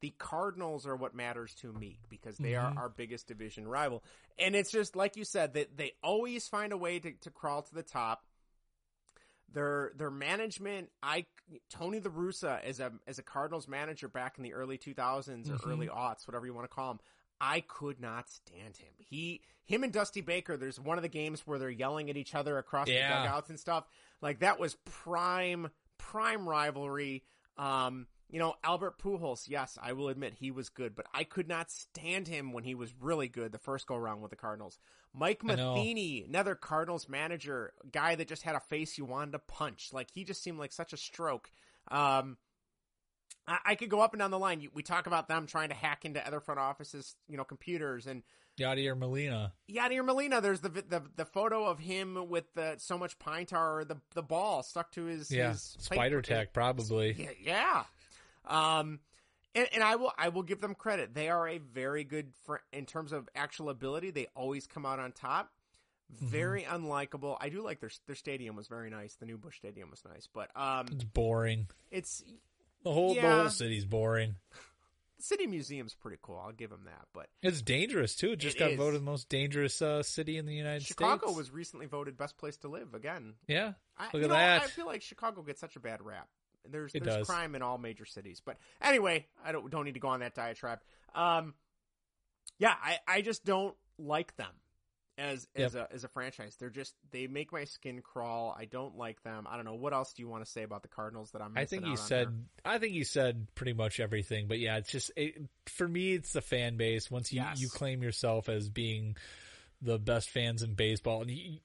[0.00, 2.76] the Cardinals are what matters to me because they Mhm.
[2.76, 4.04] are our biggest division rival.
[4.38, 7.62] And it's just like you said that they always find a way to, to crawl
[7.62, 8.24] to the top.
[9.52, 11.26] Their their management, I
[11.70, 15.54] Tony La Russa as a as a Cardinals manager back in the early 2000s or
[15.56, 15.66] Mhm.
[15.66, 17.00] early aughts, whatever you want to call him.
[17.40, 18.92] I could not stand him.
[18.98, 20.56] He, him and Dusty Baker.
[20.56, 23.08] There's one of the games where they're yelling at each other across Yeah.
[23.22, 23.86] the dugouts and stuff.
[24.20, 27.24] Like that was prime, prime rivalry.
[27.56, 29.48] Um, you know, Albert Pujols.
[29.48, 32.74] Yes, I will admit he was good, but I could not stand him when he
[32.74, 34.78] was really good the first go around with the Cardinals.
[35.14, 39.90] Mike Matheny, another Cardinals manager, guy that just had a face you wanted to punch.
[39.92, 41.50] Like he just seemed like such a stroke.
[41.90, 42.36] Um,
[43.46, 44.60] I, I could go up and down the line.
[44.60, 48.06] You- We talk about them trying to hack into other front offices, you know, computers
[48.06, 48.22] and
[48.58, 49.52] Yadier Molina.
[49.70, 50.40] Yadier Molina.
[50.40, 54.22] There's the the the photo of him with the so much pine tar, the the
[54.22, 55.50] ball stuck to his Yeah.
[55.52, 57.12] his Spider Tack probably.
[57.16, 57.84] Yeah, yeah.
[58.48, 59.00] Um,
[59.54, 61.14] and, and I will I will give them credit.
[61.14, 64.10] They are a very good fr- in terms of actual ability.
[64.10, 65.50] They always come out on top.
[66.20, 67.36] very unlikable.
[67.40, 69.14] I do like their their stadium was very nice.
[69.16, 71.66] The new Busch Stadium was nice, but um, It's boring.
[71.90, 72.24] it's
[72.84, 74.36] The whole the whole city's boring.
[75.18, 76.40] the city museum's pretty cool.
[76.42, 77.06] I'll give them that.
[77.12, 78.32] But It's dangerous too.
[78.32, 78.76] It just It got is.
[78.78, 81.20] voted the most dangerous uh, city in the United Chicago States.
[81.24, 83.34] Chicago was recently voted best place to live again.
[83.46, 84.62] Yeah, I, look at know, that.
[84.62, 86.28] I feel like Chicago gets such a bad rap.
[86.70, 87.26] There's It there's does.
[87.26, 90.34] crime in all major cities, but anyway, I don't don't need to go on that
[90.34, 90.80] diatribe.
[91.14, 91.54] Um,
[92.58, 94.52] yeah, I, I just don't like them
[95.18, 96.56] as as a as a franchise.
[96.58, 98.54] They're just they make my skin crawl.
[98.56, 99.46] I don't like them.
[99.50, 101.52] I don't know what else do you want to say about the Cardinals that I'm.
[101.56, 102.28] I think on said.
[102.28, 102.36] here?
[102.64, 104.46] I think he said pretty much everything.
[104.46, 105.34] But yeah, it's just it,
[105.66, 106.14] for me.
[106.14, 107.10] It's the fan base.
[107.10, 107.60] Once you Yes.
[107.60, 109.16] you claim yourself as being
[109.82, 111.58] the best fans in baseball, and you,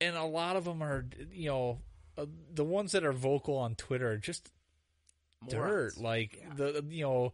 [0.00, 1.78] and a lot of them are you know
[2.18, 4.50] uh, the ones that are vocal on Twitter are just
[5.40, 5.94] Morons.
[5.94, 6.02] dirt.
[6.02, 7.32] Like the you know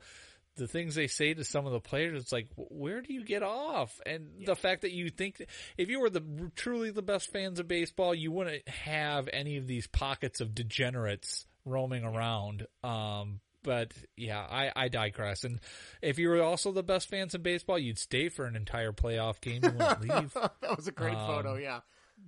[0.56, 2.20] the things they say to some of the players.
[2.22, 4.00] It's like where do you get off?
[4.06, 5.44] And the fact that you think
[5.76, 6.22] if you were the
[6.56, 11.46] truly the best fans of baseball, you wouldn't have any of these pockets of degenerates
[11.64, 12.66] roaming around.
[12.82, 15.44] Um, but yeah, I, I digress.
[15.44, 15.60] And
[16.00, 19.40] if you were also the best fans of baseball, you'd stay for an entire playoff
[19.40, 19.60] game.
[19.62, 20.32] Wouldn't leave.
[20.34, 21.56] that was a great Um, photo.
[21.56, 21.80] Yeah,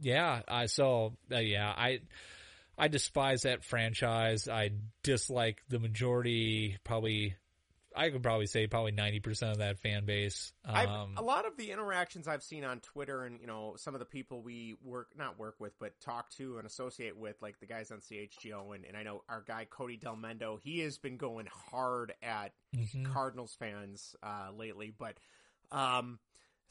[0.03, 2.01] Yeah, I so uh, yeah, I
[2.81, 4.49] I despise that franchise.
[4.49, 4.71] I
[5.03, 7.35] dislike the majority, probably
[7.95, 10.53] I could probably say probably ninety percent of that fan base.
[10.65, 13.99] Um, a lot of the interactions I've seen on Twitter and you know some of
[13.99, 17.67] the people we work not work with but talk to and associate with like the
[17.67, 21.49] guys on CHGO and, and I know our guy Cody Delmendo, he has been going
[21.71, 23.13] hard at Mhm.
[23.13, 25.17] Cardinals fans uh, lately but
[25.73, 26.21] um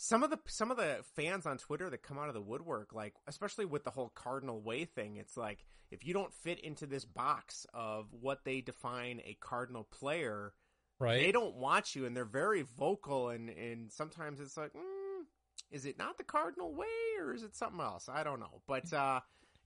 [0.01, 2.93] some of the some of the fans on Twitter that come out of the woodwork
[2.93, 6.85] like especially with the whole Cardinal way thing it's like if you don't fit into
[6.85, 10.53] this box of what they define a Cardinal player
[10.99, 11.19] Right.
[11.21, 15.23] they don't want you and they're very vocal and and sometimes it's like mm,
[15.69, 16.87] is it not the cardinal way
[17.21, 18.07] or is it something else?
[18.09, 18.61] I don't know.
[18.67, 19.19] But uh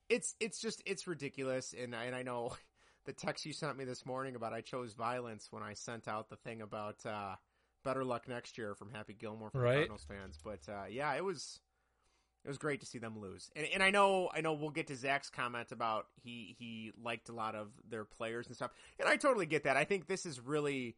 [0.09, 1.73] it's it's just it's ridiculous.
[1.79, 2.53] And and i know
[3.05, 6.29] the text you sent me this morning about i chose violence when i sent out
[6.29, 7.35] the thing about uh
[7.83, 9.73] better luck next year from happy gilmore from Right.
[9.75, 11.59] cardinals fans but uh yeah it was
[12.45, 14.87] it was great to see them lose, and, and I know I know we'll get
[14.87, 19.07] to Zach's comment about he he liked a lot of their players and stuff, and
[19.07, 19.77] I totally get that.
[19.77, 20.97] I think this is really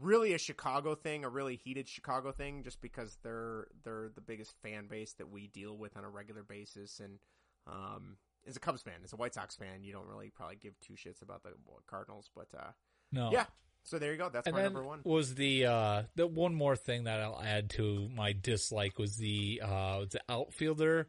[0.00, 4.54] really a Chicago thing, a really heated Chicago thing, just because they're they're the biggest
[4.62, 7.18] fan base that we deal with on a regular basis, and
[7.66, 8.16] um,
[8.48, 10.94] as a Cubs fan, as a White Sox fan, you don't really probably give two
[10.94, 11.50] shits about the
[11.86, 12.70] Cardinals, but uh,
[13.12, 13.30] No.
[13.30, 13.44] yeah.
[13.84, 14.28] So there you go.
[14.28, 15.00] That's and my number one.
[15.04, 19.60] was the uh the one more thing that I'll add to my dislike was the
[19.64, 21.08] uh the outfielder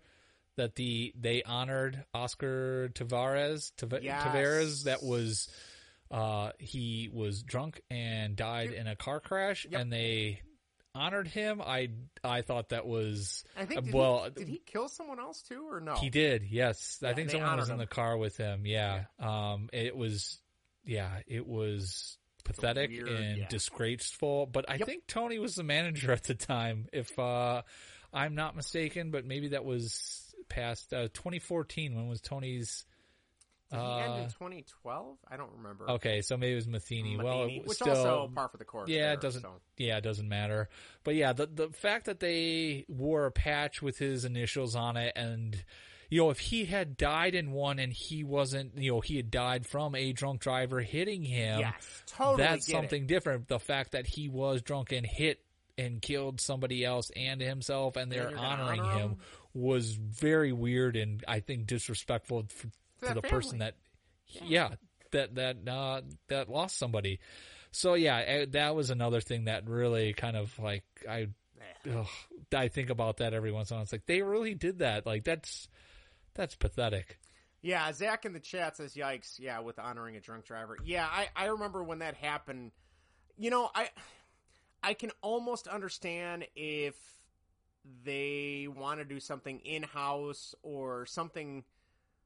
[0.57, 4.23] that the they honored Oscar Taveras Tav- Yes.
[4.23, 5.49] Taveras that was
[6.11, 10.41] uh he was drunk and died in a car crash and they
[10.95, 11.89] honored him I
[12.23, 15.41] I thought that was I think uh, did, well he, did he kill someone else
[15.41, 15.95] too, or no?
[15.95, 16.99] he did, yes.
[17.03, 18.65] I think someone was honored in the car with him.
[18.65, 19.05] Yeah.
[19.19, 20.37] Um, it was,
[20.85, 23.47] yeah, it was pathetic weird- and yeah.
[23.47, 24.45] disgraceful.
[24.45, 24.87] But I Yep.
[24.87, 27.61] think Tony was the manager at the time, if uh,
[28.13, 29.11] I'm not mistaken.
[29.11, 31.95] But maybe that was past uh, 2014.
[31.95, 32.85] When was Tony's?
[33.71, 35.17] Did he end in 2012?
[35.31, 35.89] I don't remember.
[35.91, 37.17] Okay, so maybe it was Matheny.
[37.17, 39.41] well, Matheny, it which still, also par for the course Yeah, there, it doesn't.
[39.41, 39.61] so.
[39.77, 40.69] Yeah, it doesn't matter.
[41.03, 45.13] But yeah, the the fact that they wore a patch with his initials on it,
[45.15, 45.63] and
[46.13, 49.31] you know, if he had died in one and he wasn't, you know, he had
[49.31, 51.61] died from a drunk driver hitting him.
[51.61, 52.77] Yes, totally That's get it.
[52.77, 53.47] something different.
[53.47, 55.39] The fact that he was drunk and hit
[55.75, 59.17] and killed somebody else and himself, and they're you're honoring honor him, him?
[59.55, 62.71] was very weird and I think disrespectful for, to
[63.01, 63.73] that the person that
[64.27, 64.69] yeah,
[65.13, 67.21] that that uh, that lost somebody.
[67.71, 71.29] So yeah, eh, that was another thing that really kind of like I
[71.91, 72.05] ugh,
[72.53, 73.83] I think about that every once in a while.
[73.83, 75.07] It's like they really did that.
[75.07, 75.67] Like that's
[76.33, 77.19] that's pathetic.
[77.61, 80.77] Yeah, Zach in the chat says, "Yikes!" Yeah, with honoring a drunk driver.
[80.83, 82.71] Yeah, I I remember when that happened.
[83.37, 83.89] You know, I
[84.83, 86.95] I can almost understand if
[88.03, 91.63] they want to do something in house or something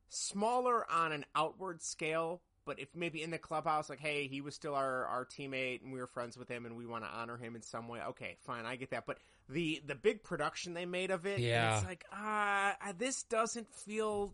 [0.09, 2.41] smaller on an outward scale.
[2.65, 5.93] But if maybe in the clubhouse, like, hey, he was still our, our teammate and
[5.93, 8.01] we were friends with him and we want to honor him in some way.
[8.09, 9.05] Okay, fine, I get that.
[9.05, 11.77] But the the big production they made of it, Yeah.
[11.77, 14.33] it's like, ah, this doesn't feel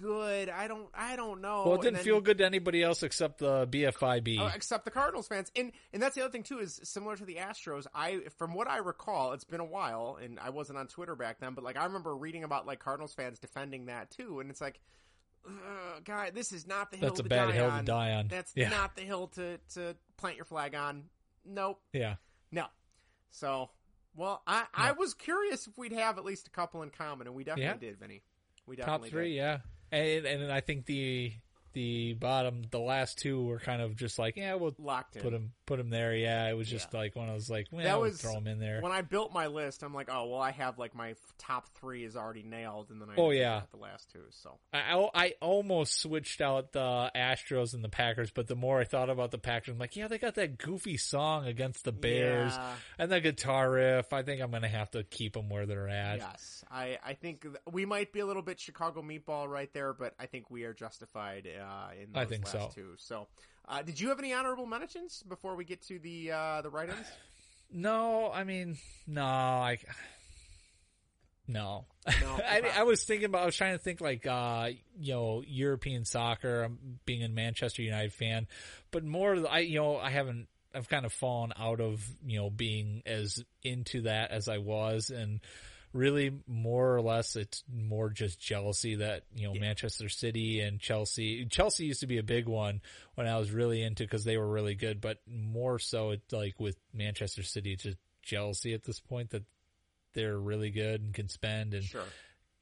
[0.00, 0.48] good.
[0.48, 1.64] I don't, I don't know.
[1.66, 4.38] well, it didn't then- feel good to anybody else except the BFIB.
[4.40, 7.24] Oh, except the Cardinals fans, and and that's the other thing too is similar to
[7.26, 7.86] the Astros.
[7.94, 11.40] I, from what I recall, it's been a while, and I wasn't on Twitter back
[11.40, 14.62] then, but like I remember reading about like Cardinals fans defending that too, and it's
[14.62, 14.80] like,
[15.46, 18.28] ugh, guy, this is not the hill That's a bad hill to die on.
[18.28, 18.70] That's Yeah.
[18.70, 21.04] not the hill to to plant your flag on.
[21.44, 22.14] Nope, yeah.
[22.50, 22.64] no.
[23.30, 23.68] So
[24.14, 27.34] Well, I, I was curious if we'd have at least a couple in common, and
[27.34, 27.90] we definitely Yeah.
[27.92, 28.22] did, Vinny.
[28.66, 29.36] We definitely Top three, did.
[29.36, 29.58] yeah.
[29.90, 31.32] And and I think the
[31.72, 35.22] the bottom, the last two were kind of just like, yeah, we'll Locked in.
[35.22, 36.14] put him put him there.
[36.14, 38.46] Yeah, it was just like when I was like, well, that we'll was throw him
[38.46, 38.80] in there.
[38.80, 42.04] When I built my list, I'm like, oh well, I have like my top three
[42.04, 43.62] is already nailed, and then I Oh, yeah.
[43.70, 44.24] the last two.
[44.30, 48.80] So I, I I almost switched out the Astros and the Packers, but the more
[48.80, 51.92] I thought about the Packers, I'm like, yeah, they got that goofy song against the
[51.92, 52.74] Bears Yeah.
[52.98, 54.12] and the guitar riff.
[54.12, 56.18] I think I'm gonna have to keep them where they're at.
[56.18, 59.92] yes, I I think th- we might be a little bit Chicago meatball right there,
[59.92, 62.70] but I think we are justified uh, in those I think last so.
[62.74, 62.94] two.
[62.98, 63.28] So,
[63.68, 67.06] uh, did you have any honorable mentions before we get to the uh, the write-ins?
[67.74, 68.76] No, I mean,
[69.06, 69.78] no, I.
[71.48, 72.62] No, No, I.
[72.76, 73.42] I was thinking about.
[73.42, 74.68] I was trying to think like, uh,
[74.98, 76.62] you know, European soccer.
[76.62, 78.46] I'm being a Manchester United fan,
[78.90, 79.36] but more.
[79.50, 80.48] I, you know, I haven't.
[80.74, 85.10] I've kind of fallen out of you know being as into that as I was,
[85.10, 85.40] and
[85.92, 91.44] really more or less it's more just jealousy that you know Manchester City and Chelsea.
[91.46, 92.80] Chelsea used to be a big one
[93.14, 96.58] when I was really into because they were really good, but more so it's like
[96.58, 99.42] with Manchester City, it's just jealousy at this point that
[100.14, 102.04] they're really good and can spend and Sure.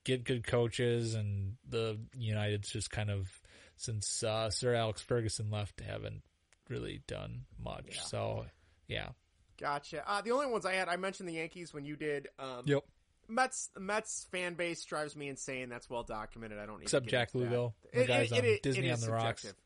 [0.04, 3.28] get good coaches, and the United's just kind of
[3.76, 6.22] since uh, Sir Alex Ferguson left haven't
[6.68, 8.00] really done much.
[8.04, 8.46] So
[8.88, 9.08] yeah,
[9.58, 10.02] Gotcha.
[10.10, 12.28] Uh, the only ones I had, I mentioned the Yankees when you did.
[12.38, 12.82] Um, Yep.
[13.30, 15.68] Mets Mets fan base drives me insane.
[15.68, 16.58] That's well documented.
[16.58, 17.50] I don't need Except to Jack into that.
[17.50, 19.42] Lugo, the guys on Disney is on the Rocks.
[19.42, 19.62] subjective.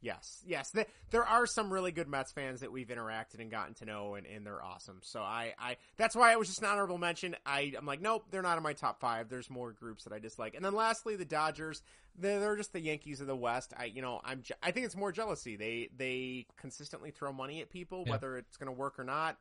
[0.00, 0.70] Yes, yes.
[0.70, 4.16] Th- There are some really good Mets fans that we've interacted and gotten to know,
[4.16, 4.98] and, and they're awesome.
[5.02, 7.34] So I, I, that's why it was just an honorable mention.
[7.46, 9.30] I, I'm like, nope, they're not in my top five.
[9.30, 10.54] There's more groups that I dislike.
[10.56, 11.80] And then lastly, the Dodgers.
[12.18, 13.72] They're, they're just the Yankees of the West.
[13.78, 15.56] I, you know, I'm, je- I think it's more jealousy.
[15.56, 18.12] They, they consistently throw money at people, Yeah.
[18.12, 19.38] whether it's going to work or not.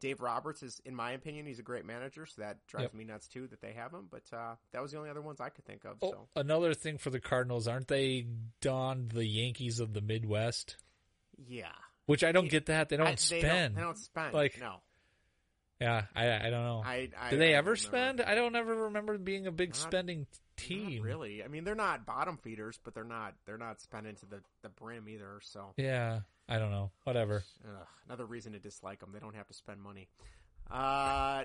[0.00, 2.94] Dave Roberts is, in my opinion, he's a great manager, so that drives Yep.
[2.94, 4.08] me nuts too that they have him.
[4.10, 5.96] But uh, that was the only other ones I could think of.
[6.02, 8.26] Oh, So another thing for the Cardinals, aren't they
[8.60, 10.76] donned the Yankees of the Midwest?
[11.48, 11.72] yeah,
[12.06, 13.76] Which I don't get that they don't I- spend.
[13.76, 14.32] They don't spend.
[14.34, 14.76] Like no,
[15.80, 16.82] Yeah, I I don't know.
[16.84, 17.76] I- I- Do they I ever remember.
[17.76, 18.20] spend?
[18.22, 20.96] I don't ever remember being a big Not- spending team.
[20.96, 21.42] Not really.
[21.44, 24.68] I mean, they're not bottom feeders, but they're not they're not spending to the, the
[24.70, 25.40] brim either.
[25.42, 26.90] So Yeah, I don't know.
[27.04, 27.44] Whatever.
[27.64, 29.10] Ugh, another reason to dislike them.
[29.12, 30.08] They don't have to spend money.
[30.70, 31.44] Uh,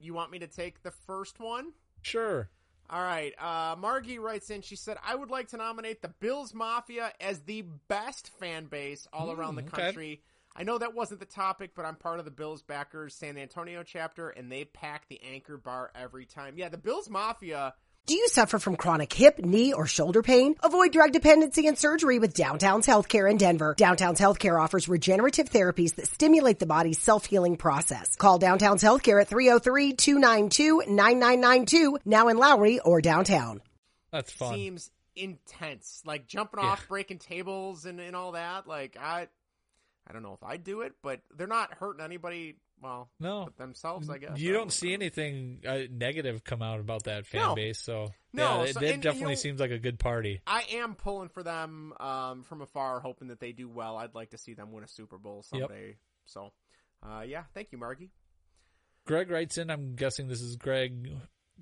[0.00, 1.72] you want me to take the first one?
[2.02, 2.48] Sure.
[2.90, 3.32] All right.
[3.38, 4.60] Uh, Margie writes in.
[4.60, 9.06] She said, "I would like to nominate the Bills Mafia as the best fan base
[9.12, 9.82] all around the Mm, okay.
[9.84, 10.22] country."
[10.56, 13.82] I know that wasn't the topic, but I'm part of the Bills backers San Antonio
[13.82, 16.56] chapter, and they pack the Anchor Bar every time.
[16.58, 17.74] Yeah, the Bills Mafia.
[18.06, 20.56] Do you suffer from chronic hip, knee, or shoulder pain?
[20.62, 23.74] Avoid drug dependency and surgery with Downtown's Healthcare in Denver.
[23.78, 28.14] Downtown's Healthcare offers regenerative therapies that stimulate the body's self-healing process.
[28.16, 33.62] Call Downtown's Healthcare at 303-292-9992, now in Lowry or downtown.
[34.12, 34.52] That's fun.
[34.54, 36.02] seems intense.
[36.04, 36.72] Like jumping Yeah.
[36.72, 38.68] off, breaking tables, and, and all that.
[38.68, 39.28] Like I,
[40.06, 42.56] I don't know if I'd do it, but they're not hurting anybody.
[42.84, 43.44] Well, No.
[43.46, 44.38] but themselves, I guess.
[44.38, 47.54] You don't see anything uh, negative come out about that fan No.
[47.54, 49.98] base, so No, yeah, it, so- it and, definitely you know- seems like a good
[49.98, 50.42] party.
[50.46, 53.96] I am pulling for them um, from afar, hoping that they do well.
[53.96, 55.62] I'd like to see them win a Super Bowl Yep.
[55.68, 55.96] someday.
[56.26, 56.52] So,
[57.02, 58.10] uh, yeah, thank you, Margie.
[59.06, 59.70] Greg writes in.
[59.70, 61.10] I'm guessing this is Greg,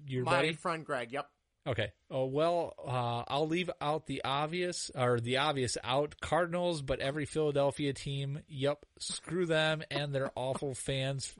[0.06, 0.52] your My buddy.
[0.54, 1.12] friend Greg.
[1.12, 1.28] Yep.
[1.66, 1.92] Okay.
[2.10, 7.24] Oh well, uh, I'll leave out the obvious or the obvious out Cardinals, but every
[7.24, 11.32] Philadelphia team, yep, screw them and their awful fans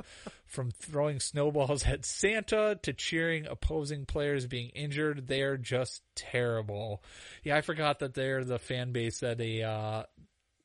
[0.47, 5.27] from throwing snowballs at Santa to cheering opposing players being injured.
[5.27, 7.03] They're just terrible.
[7.43, 10.05] Yeah, I forgot that they're the fan base that they uh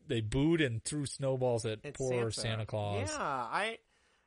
[0.08, 3.10] they booed and threw snowballs at It's poor Santa, Claus.
[3.10, 3.78] Yeah, I,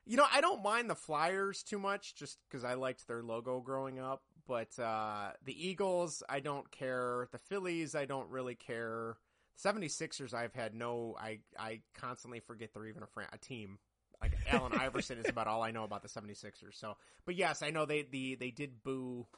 [0.07, 3.61] you know, I don't mind the Flyers too much, just because I liked their logo
[3.61, 4.23] growing up.
[4.51, 7.29] But uh, the Eagles, I don't care.
[7.31, 9.17] The Phillies, I don't really care.
[9.65, 11.15] 76ers, I've had no.
[11.21, 13.79] I I constantly forget they're even a, fran- a team.
[14.21, 16.73] Like Allen Iverson is about all I know about the 76ers.
[16.73, 19.29] So, but yes, I know they the they did boo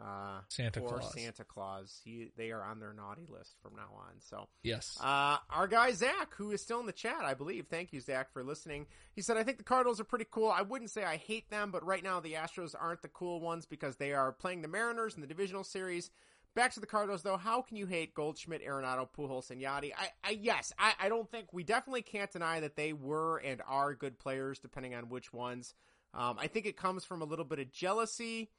[0.00, 1.12] uh, Santa poor Claus.
[1.12, 2.00] Santa Claus.
[2.04, 4.20] He they are on their naughty list from now on.
[4.20, 4.96] So Yes.
[5.02, 7.66] uh, our guy Zach, who is still in the chat, I believe.
[7.68, 8.86] Thank you, Zach, for listening.
[9.12, 10.50] He said, "I think the Cardinals are pretty cool.
[10.50, 13.66] I wouldn't say I hate them, but right now the Astros aren't the cool ones
[13.66, 16.10] because they are playing the Mariners in the divisional series."
[16.56, 17.36] Back to the Cardinals, though.
[17.36, 19.92] How can you hate Goldschmidt, Arenado, Pujols, and Yadi?
[19.96, 23.62] I, I yes, I, I don't think we definitely can't deny that they were and
[23.68, 25.74] are good players, depending on which ones.
[26.12, 28.50] Um, I think it comes from a little bit of jealousy.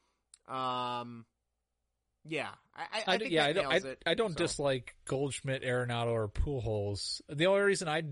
[0.47, 1.25] Um,
[2.23, 4.37] Yeah, I, I, I, yeah, I don't, I, it, I don't so.
[4.45, 7.19] dislike Goldschmidt, Arenado, or Pujols.
[7.27, 8.03] The only reason I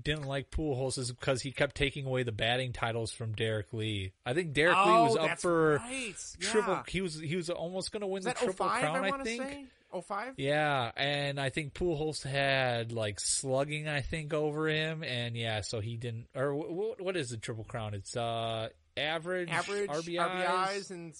[0.00, 4.12] didn't like Pujols is because he kept taking away the batting titles from Derrek Lee.
[4.24, 6.14] I think Derrek Lee Oh, was up for right.
[6.40, 6.74] triple.
[6.74, 6.82] Yeah.
[6.88, 9.04] He was he was almost going to win Is the triple 05, crown.
[9.04, 9.68] I I, think.
[9.90, 10.34] Oh five.
[10.36, 15.80] Yeah, and I think Pujols had like slugging, I think, over him, and yeah, so
[15.80, 16.26] he didn't.
[16.34, 17.94] Or what, what is the triple crown?
[17.94, 21.14] It's uh average, Average RBIs, RBIs, and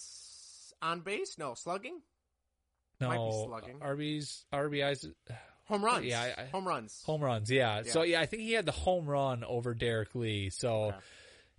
[0.83, 1.37] on base.
[1.39, 2.01] No slugging.
[3.01, 3.79] no might be slugging.
[3.81, 5.13] RBs, RBIs,
[5.67, 6.07] Home runs.
[6.07, 7.03] Yeah, I, I, home runs.
[7.05, 7.51] home runs.
[7.51, 7.83] Yeah.
[7.85, 7.93] Yeah.
[7.93, 10.49] So yeah, I think he had the home run over Derrek Lee.
[10.51, 10.97] So Okay.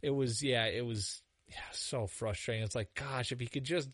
[0.01, 2.63] it was yeah, it was yeah, so frustrating.
[2.63, 3.87] It's like gosh, if he could just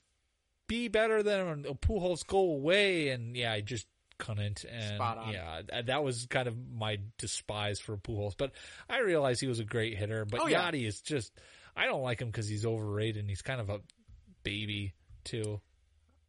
[0.67, 3.87] be better than Pujols, go away, and yeah, I just
[4.17, 4.63] couldn't.
[4.63, 5.33] And Spot on.
[5.33, 8.35] yeah, that was kind of my despise for Pujols.
[8.37, 8.53] But
[8.89, 10.23] I realized he was a great hitter.
[10.23, 10.71] But Oh, yeah.
[10.71, 11.33] Yadi is just
[11.75, 13.81] I don't like him because he's overrated and he's kind of a
[14.43, 14.93] baby
[15.25, 15.59] too.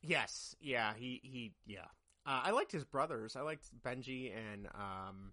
[0.02, 0.56] Yes.
[0.60, 0.92] Yeah.
[0.96, 1.20] He.
[1.22, 1.52] He.
[1.66, 1.80] Yeah.
[2.26, 3.36] Uh, I liked his brothers.
[3.36, 5.32] I liked Bengie and um.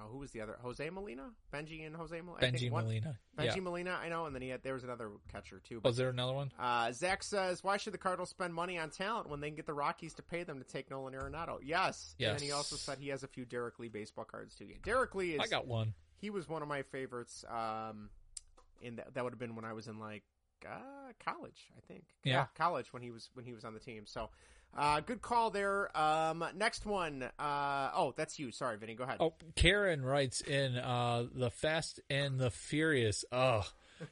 [0.00, 0.56] Oh, who was the other?
[0.62, 2.46] Jose Molina, Bengie and Jose Molina.
[2.46, 3.18] Bengie Molina.
[3.38, 3.60] Bengie Yeah.
[3.60, 3.98] Molina.
[4.02, 5.82] I know, and then he had there was another catcher too.
[5.84, 6.50] Was there another one?
[6.58, 9.66] Uh, Zach says, "Why should the Cardinals spend money on talent when they can get
[9.66, 12.32] the Rockies to pay them to take Nolan Arenado?" Yes, yes.
[12.32, 14.64] and he also said he has a few Derrek Lee baseball cards too.
[14.64, 15.40] Yeah, Derrek Lee is.
[15.42, 15.92] I got one.
[16.16, 17.44] He was one of my favorites.
[17.50, 18.08] Um,
[18.80, 20.24] in that that would have been when I was in like
[20.68, 22.04] uh, college, I think.
[22.24, 22.46] Yeah.
[22.56, 24.04] college when he was when he was on the team.
[24.06, 24.30] So,
[24.76, 25.96] uh, good call there.
[25.98, 27.22] Um, next one.
[27.38, 28.50] Uh, oh, that's you.
[28.52, 28.94] Sorry, Vinny.
[28.94, 29.18] Go ahead.
[29.20, 33.24] Oh, Karen writes in uh, the Fast and the Furious.
[33.32, 33.64] Ugh,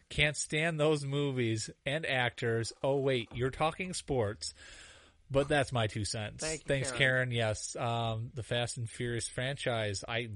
[0.09, 2.73] can't stand those movies and actors.
[2.83, 4.55] Oh wait, you're talking sports,
[5.31, 6.45] but that's my two cents.
[6.45, 6.99] Thank you, Thanks, Karen.
[6.99, 7.31] Karen.
[7.33, 10.05] Yes, um, the Fast and Furious franchise.
[10.07, 10.29] I,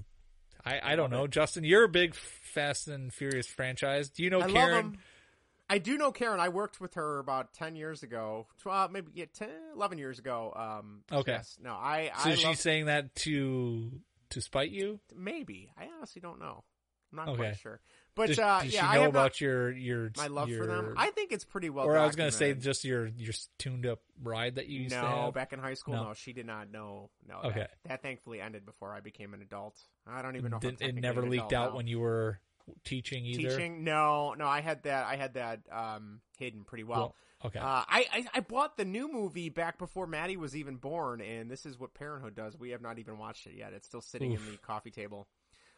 [0.65, 1.65] I, I don't know, Justin.
[1.65, 4.09] You're a big Fast and Furious franchise.
[4.11, 4.99] Do you know I love Karen?
[5.75, 6.39] I do know Karen.
[6.41, 10.53] I worked with her about ten years ago, twelve, maybe yeah, 10, 11 years ago.
[10.55, 11.33] Um, Okay.
[11.33, 11.57] Yes.
[11.63, 12.13] No, I.
[12.23, 13.91] So I is she saying that to
[14.31, 15.01] to spite you?
[15.15, 15.71] maybe.
[15.77, 16.63] I honestly don't know.
[17.13, 17.37] I'm not Okay.
[17.39, 17.81] quite sure.
[18.17, 20.67] But does, uh, does yeah, she I know about not- your your my love for
[20.67, 20.95] them.
[20.97, 21.87] I think it's pretty well.
[21.87, 24.95] or I was going to say just your your tuned up ride that you used
[24.95, 26.05] to no, back in high school, No.
[26.09, 27.11] no, she did not know.
[27.29, 27.61] No, Okay.
[27.61, 29.81] that, that thankfully ended before I became an adult.
[30.07, 30.59] I don't even know.
[30.61, 31.77] Didn't, it never leaked adult out now.
[31.77, 32.39] when you were
[32.85, 33.51] teaching either.
[33.51, 33.85] teaching.
[33.85, 35.07] No, no, I had that.
[35.07, 36.99] I had that um, hidden pretty well.
[36.99, 37.15] Well,
[37.47, 37.59] okay.
[37.59, 41.51] Uh, I, I I bought the new movie back before Maddie was even born, and
[41.51, 42.59] this is what Parenthood does.
[42.59, 43.73] We have not even watched it yet.
[43.73, 44.47] It's still sitting Oof.
[44.47, 45.29] in the coffee table.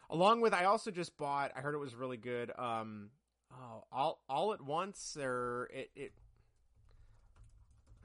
[0.09, 1.51] Along with, I also just bought.
[1.55, 2.51] I heard it was really good.
[2.57, 3.09] Um,
[3.51, 6.13] oh, all all at once, or it, it.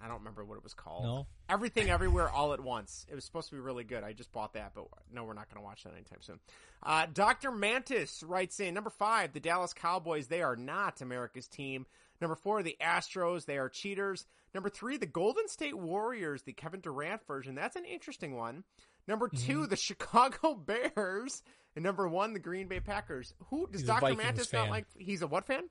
[0.03, 1.05] I don't remember what it was called.
[1.05, 1.27] No?
[1.49, 3.07] Everything Everywhere All at Once.
[3.11, 4.03] It was supposed to be really good.
[4.03, 6.41] I just bought that, but no, we're not going to watch that anytime soon.
[6.83, 7.51] Uh, Dr.
[7.53, 10.27] Mantis writes in number five, the Dallas Cowboys.
[10.27, 11.87] They are not America's team.
[12.21, 13.45] Number four, the Astros.
[13.47, 14.27] They are cheaters.
[14.55, 17.55] Number three, the Golden State Warriors, the Kevin Durant version.
[17.55, 18.65] That's an interesting one.
[19.09, 19.65] Number 2 Mm-hmm.
[19.69, 21.43] the Chicago Bears.
[21.75, 23.35] And number one, the Green Bay Packers.
[23.49, 24.01] Who does Dr.
[24.01, 24.61] Vikings Mantis fan.
[24.63, 24.87] not like?
[24.97, 25.65] He's a what fan?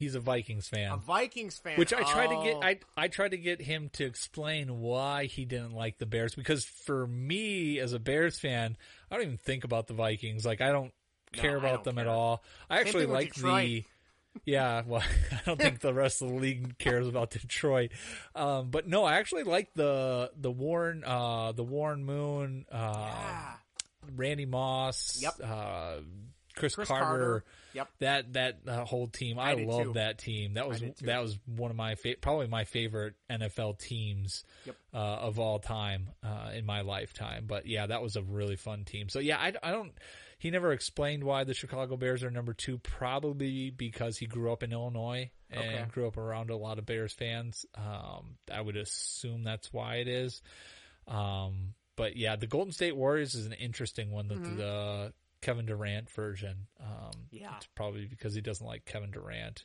[0.00, 0.90] He's a Vikings fan.
[0.92, 1.78] A Vikings fan.
[1.78, 2.42] Which I tried to Oh.
[2.42, 6.34] get I I tried to get him to explain why he didn't like the Bears
[6.34, 8.76] because for me as a Bears fan,
[9.10, 10.44] I don't even think about the Vikings.
[10.46, 10.92] Like I don't
[11.32, 12.42] care I about don't them at all.
[12.68, 13.84] I actually like the
[14.44, 15.02] Yeah, well,
[15.32, 17.90] I don't think the rest of the league cares about Detroit.
[18.34, 23.52] Um, but no, I actually like the the Warren uh the Warren Moon uh
[24.16, 25.34] Randy Moss, Yep.
[25.44, 25.96] uh
[26.56, 27.44] Cris, Cris Carter, Carter.
[27.74, 27.88] Yep.
[28.00, 29.38] that that uh, whole team.
[29.38, 29.92] I, I love too.
[29.94, 30.54] that team.
[30.54, 34.76] That was that was one of my fa- probably my favorite NFL teams Yep.
[34.94, 37.44] uh, of all time uh, in my lifetime.
[37.46, 39.08] But yeah, that was a really fun team.
[39.08, 39.92] So yeah, I, I don't.
[40.38, 42.78] He never explained why the Chicago Bears are number two.
[42.78, 45.84] Probably because he grew up in Illinois and Okay.
[45.92, 47.66] grew up around a lot of Bears fans.
[47.76, 50.40] Um, I would assume that's why it is.
[51.06, 54.28] Um, but yeah, the Golden State Warriors is an interesting one.
[54.28, 54.56] The, Mhm.
[54.56, 56.66] the Kevin Durant version.
[56.80, 57.56] Um, Yeah.
[57.56, 59.64] it's probably because he doesn't like Kevin Durant.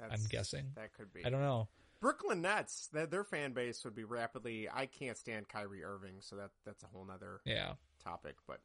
[0.00, 0.72] I'm guessing.
[0.76, 1.24] That could be.
[1.24, 1.68] I don't know.
[2.00, 4.68] Brooklyn Nets, their, their fan base would be rapidly.
[4.72, 7.72] I can't stand Kyrie Irving, so that that's a whole nother Yeah.
[8.04, 8.36] topic.
[8.46, 8.60] But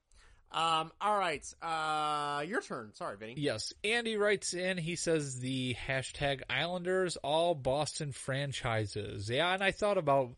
[0.51, 2.93] um, all right, uh, your turn.
[2.93, 3.34] Sorry, Vinny.
[3.38, 3.73] Yes.
[3.84, 9.27] Andy writes in, he says the hashtag Islanders, all Boston franchises.
[9.31, 10.35] Yeah, and I thought about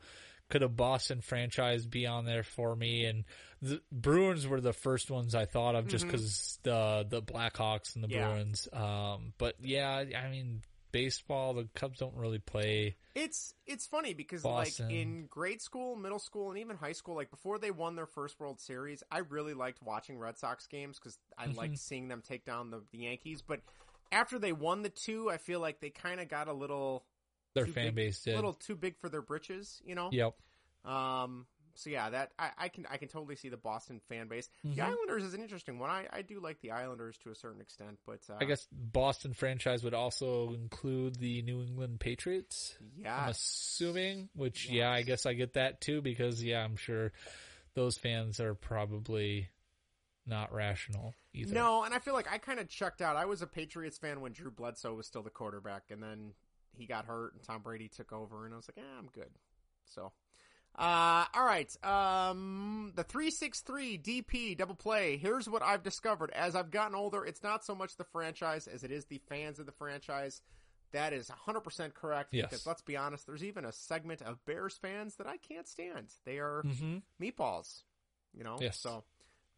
[0.50, 3.06] could a Boston franchise be on there for me?
[3.06, 3.26] And
[3.62, 8.04] the Bruins were the first ones I thought of just because the the Blackhawks and
[8.04, 8.28] the Yeah.
[8.28, 8.68] Bruins.
[8.72, 10.62] Um, but yeah, I mean
[10.92, 12.96] baseball, the Cubs don't really play.
[13.16, 14.88] It's it's funny because Boston.
[14.88, 18.06] like in grade school, middle school, and even high school, like before they won their
[18.06, 21.58] first World Series, I really liked watching Red Sox games because I Mhm.
[21.58, 23.42] liked seeing them take down the, the Yankees.
[23.42, 23.62] But
[24.12, 27.04] after they won the two, I feel like they kind of got a little
[27.56, 28.34] Their fan big- base did.
[28.34, 30.10] a little too big for their britches, you know.
[30.12, 30.36] Yep.
[30.86, 34.50] Um, so yeah, that I, I, can I can totally see the Boston fan base.
[34.66, 34.76] Mm-hmm.
[34.76, 35.90] The Islanders is an interesting one.
[35.90, 39.34] I, I do like the Islanders to a certain extent, but uh, I guess Boston
[39.34, 42.78] franchise would also include the New England Patriots.
[42.98, 44.30] Yeah, I'm assuming.
[44.36, 44.74] Which yes.
[44.74, 47.12] yeah, I guess I get that too because yeah, I'm sure
[47.74, 49.50] those fans are probably
[50.26, 51.54] not rational either.
[51.54, 53.16] No, and I feel like I kind of checked out.
[53.16, 56.32] I was a Patriots fan when Drew Bledsoe was still the quarterback, and then
[56.78, 59.30] he got hurt and Tom Brady took over, and I was like, eh, I'm good.
[59.86, 60.12] So,
[60.78, 61.72] uh, all right.
[61.86, 65.18] Um, the 363 DP double play.
[65.18, 66.32] Here's what I've discovered.
[66.32, 69.60] As I've gotten older, it's not so much the franchise as it is the fans
[69.60, 70.42] of the franchise.
[70.92, 72.34] That is 100% correct.
[72.34, 72.48] Yes.
[72.50, 76.08] Because let's be honest, there's even a segment of Bears fans that I can't stand.
[76.26, 76.98] They are mm-hmm.
[77.22, 77.84] meatballs,
[78.34, 78.58] you know?
[78.60, 78.80] Yes.
[78.80, 79.04] So,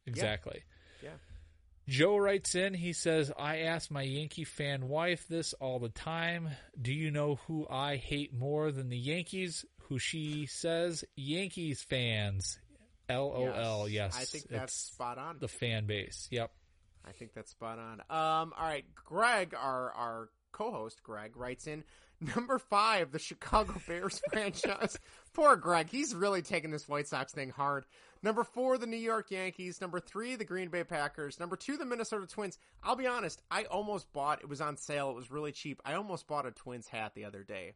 [0.05, 0.63] exactly.
[1.01, 1.09] Yeah.
[1.09, 1.15] yeah.
[1.87, 6.49] Joe writes in, he says, I ask my Yankee fan wife this all the time.
[6.79, 9.65] Do you know who I hate more than the Yankees?
[9.83, 12.59] Who she says, Yankees fans.
[13.09, 14.13] LOL, yes.
[14.13, 14.21] yes.
[14.21, 15.37] I think that's spot on.
[15.39, 16.27] The fan base.
[16.29, 16.51] Yep.
[17.05, 18.01] I think that's spot on.
[18.09, 18.83] Um, all right.
[18.93, 21.85] Greg, our, our co-host Greg writes in
[22.19, 24.97] number five, the Chicago Bears franchise.
[25.33, 27.85] Poor Greg, he's really taking this White Sox thing hard.
[28.23, 29.79] Number four, the New York Yankees.
[29.79, 31.39] Number three, the Green Bay Packers.
[31.39, 32.57] Number two, the Minnesota Twins.
[32.83, 34.41] I'll be honest, I almost bought.
[34.41, 35.11] It was on sale.
[35.11, 35.81] It was really cheap.
[35.85, 37.73] I almost bought a Twins hat the other day.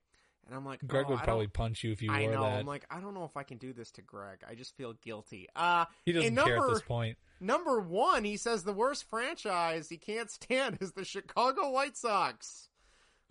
[0.48, 2.42] And I'm like, Greg oh, would probably punch you if you wore I know.
[2.42, 2.60] that.
[2.60, 4.40] I'm like, I don't know if I can do this to Greg.
[4.50, 5.48] I just feel guilty.
[5.56, 7.18] Uh, he doesn't number, care at this point.
[7.40, 12.70] Number one, he says the worst franchise he can't stand is the Chicago White Sox.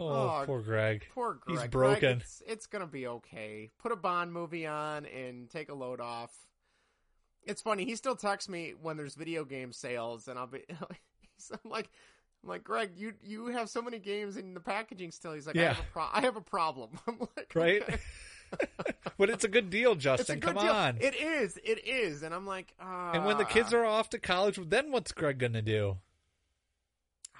[0.00, 1.06] Oh, oh poor Greg.
[1.14, 1.58] Poor Greg.
[1.58, 2.00] He's broken.
[2.00, 3.70] Greg, it's, it's gonna be okay.
[3.78, 6.32] Put a Bond movie on and take a load off.
[7.44, 7.84] It's funny.
[7.84, 10.62] He still texts me when there's video game sales, and I'll be.
[10.70, 11.90] I'm like,
[12.42, 15.34] I'm like, Greg, you you have so many games in the packaging still.
[15.34, 15.70] He's like, yeah.
[15.70, 16.90] I, have a pro- I have a problem.
[17.06, 17.82] I'm like, right.
[19.16, 20.40] But it's a good deal, Justin.
[20.40, 20.72] Good Come deal.
[20.72, 20.96] on.
[20.98, 21.56] It is.
[21.62, 22.22] It is.
[22.22, 25.38] And I'm like, uh, and when the kids are off to college, then what's Greg
[25.38, 25.98] gonna do?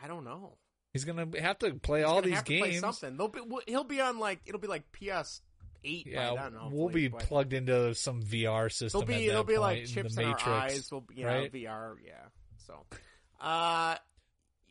[0.01, 0.53] I don't know.
[0.93, 2.65] He's gonna have to play He's all these have games.
[2.65, 3.17] To play something.
[3.17, 5.41] They'll be, he'll be on like it'll be like PS
[5.85, 6.07] eight.
[6.07, 9.01] Yeah, by then, we'll be but plugged into some VR system.
[9.01, 10.89] They'll be at they'll that be point, like in chips the in Matrix, our eyes.
[10.91, 11.53] We'll be you know, right?
[11.53, 11.95] VR.
[12.05, 12.12] Yeah.
[12.67, 12.85] So,
[13.41, 13.97] uh,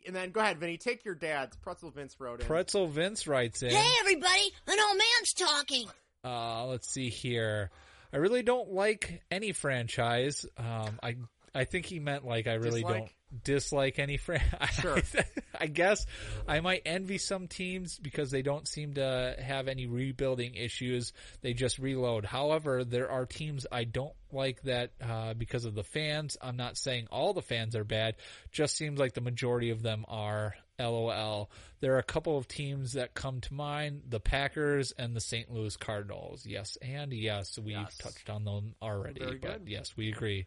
[0.06, 0.76] and then go ahead, Vinny.
[0.76, 1.90] Take your dad's pretzel.
[1.90, 2.46] Vince wrote in.
[2.46, 3.70] Pretzel Vince writes in.
[3.70, 4.52] Hey, everybody!
[4.66, 5.86] An old man's talking.
[6.24, 7.70] Uh, let's see here.
[8.12, 10.44] I really don't like any franchise.
[10.58, 11.16] Um, I
[11.54, 12.98] I think he meant like I really Dislike?
[12.98, 13.10] don't
[13.44, 14.70] dislike any franchise.
[14.80, 14.98] Sure.
[15.60, 16.06] I guess
[16.48, 21.12] I might envy some teams because they don't seem to have any rebuilding issues.
[21.42, 22.24] They just reload.
[22.24, 26.36] However, there are teams I don't like that uh, because of the fans.
[26.40, 28.16] I'm not saying all the fans are bad.
[28.52, 30.54] Just seems like the majority of them are.
[30.78, 31.50] LOL.
[31.80, 35.52] There are a couple of teams that come to mind: the Packers and the St.
[35.52, 36.46] Louis Cardinals.
[36.46, 37.98] Yes, and yes, we've Yes.
[37.98, 39.20] touched on them already.
[39.20, 39.68] Very but good.
[39.68, 40.46] yes, we agree.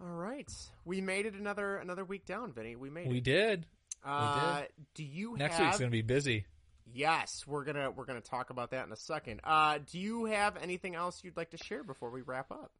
[0.00, 0.50] All right,
[0.84, 2.76] we made it another another week down, Vinny.
[2.76, 3.10] We made it.
[3.10, 3.24] We it.
[3.24, 3.66] did.
[4.04, 4.62] Uh,
[4.94, 5.66] do you Next have?
[5.66, 6.44] week's gonna be busy.
[6.92, 9.40] Yes, we're gonna we're gonna talk about that in a second.
[9.42, 12.70] Uh, do you have anything else you'd like to share before we wrap up?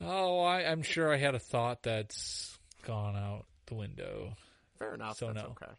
[0.00, 4.34] Oh, I, I'm sure I had a thought that's gone out the window.
[4.78, 5.18] Fair enough.
[5.18, 5.56] So That's no.
[5.60, 5.72] okay.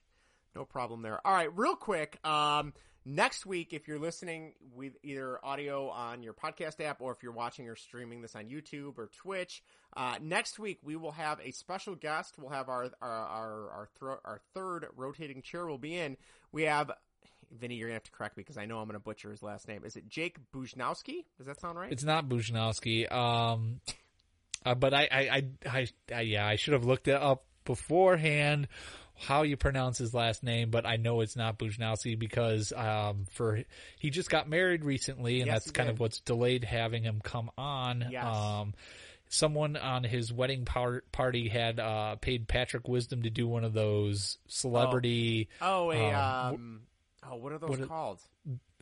[0.55, 1.25] No problem there.
[1.25, 2.19] All right, real quick.
[2.27, 2.73] Um,
[3.05, 7.31] next week, if you're listening with either audio on your podcast app or if you're
[7.31, 9.63] watching or streaming this on YouTube or Twitch,
[9.95, 12.35] uh, next week we will have a special guest.
[12.37, 16.17] We'll have our our our our, thro- our third rotating chair will be in.
[16.51, 16.91] We have.
[17.51, 19.67] Vinny, you're gonna have to correct me because I know I'm gonna butcher his last
[19.67, 19.83] name.
[19.83, 21.25] Is it Jake Bujnowski?
[21.39, 21.91] Does that sound right?
[21.91, 23.11] It's not Bujnowski.
[23.11, 23.81] Um,
[24.63, 28.67] uh, but I, I, I, I, yeah, I should have looked it up beforehand
[29.15, 33.63] how you pronounce his last name, but I know it's not Bujnowski because um, for
[33.97, 35.93] he just got married recently, and Yes, that's kind did.
[35.95, 38.05] of what's delayed having him come on.
[38.11, 38.25] Yes.
[38.25, 38.73] Um,
[39.29, 43.73] someone on his wedding par- party had uh, paid Patrick Wisdom to do one of
[43.73, 45.49] those celebrity.
[45.61, 46.81] Oh, a um, um,
[47.31, 48.19] oh, what are those what are- called?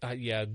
[0.04, 0.46] uh, yeah,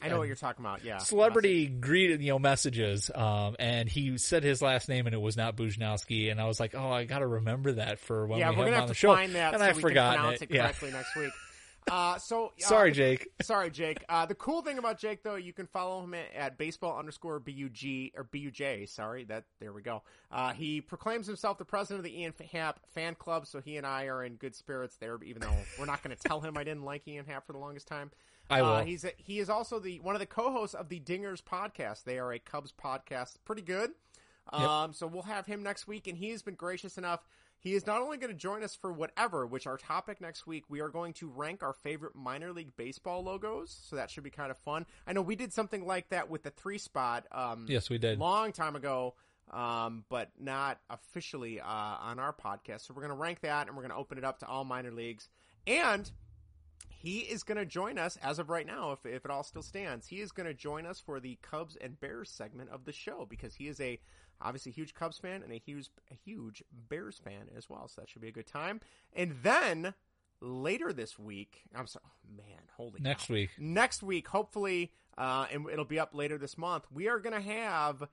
[0.00, 0.84] I know uh, what you're talking about.
[0.84, 5.20] Yeah, celebrity greeted you know messages um and he said his last name and it
[5.20, 8.50] was not Bujnowski and I was like oh I gotta remember that for when yeah,
[8.50, 9.72] we we're have gonna him have on to the show find that and so I
[9.72, 11.32] forgot we forgotten can pronounce it, it, yeah next week.
[11.90, 13.28] Uh, so uh, Sorry, Jake.
[13.42, 14.04] Sorry, Jake.
[14.08, 17.40] Uh, the cool thing about Jake, though, you can follow him at, at baseball underscore
[17.40, 17.54] bug
[18.16, 18.88] or buj.
[18.88, 20.02] Sorry, that there we go.
[20.30, 23.86] Uh, he proclaims himself the president of the Ian Happ fan club, so he and
[23.86, 25.18] I are in good spirits there.
[25.24, 27.58] Even though we're not going to tell him I didn't like Ian Happ for the
[27.58, 28.10] longest time.
[28.48, 28.68] I will.
[28.70, 32.04] Uh, he's a, he is also the one of the co-hosts of the Dingers podcast.
[32.04, 33.90] They are a Cubs podcast, pretty good.
[34.52, 34.60] Yep.
[34.60, 37.20] Um, so we'll have him next week, and he has been gracious enough.
[37.62, 40.64] He is not only going to join us for whatever, which our topic next week,
[40.68, 43.76] we are going to rank our favorite minor league baseball logos.
[43.88, 44.84] So that should be kind of fun.
[45.06, 47.26] I know we did something like that with the three spot.
[47.30, 48.18] Um, Yes, we did.
[48.18, 49.14] long time ago,
[49.52, 52.80] um, but not officially uh, on our podcast.
[52.86, 54.64] So we're going to rank that, and we're going to open it up to all
[54.64, 55.28] minor leagues.
[55.64, 56.10] And
[57.02, 59.62] he is going to join us as of right now, if, if it all still
[59.62, 60.06] stands.
[60.06, 63.26] He is going to join us for the Cubs and Bears segment of the show
[63.28, 63.98] because he is a
[64.40, 67.88] obviously huge Cubs fan and a huge a huge Bears fan as well.
[67.88, 68.80] So that should be a good time.
[69.12, 69.94] And then
[70.40, 73.34] later this week, I'm sorry, oh, man, holy Next cow.
[73.34, 73.50] week.
[73.58, 76.84] next week, hopefully, uh, and it'll be up later this month.
[76.92, 78.06] We are going to have uh,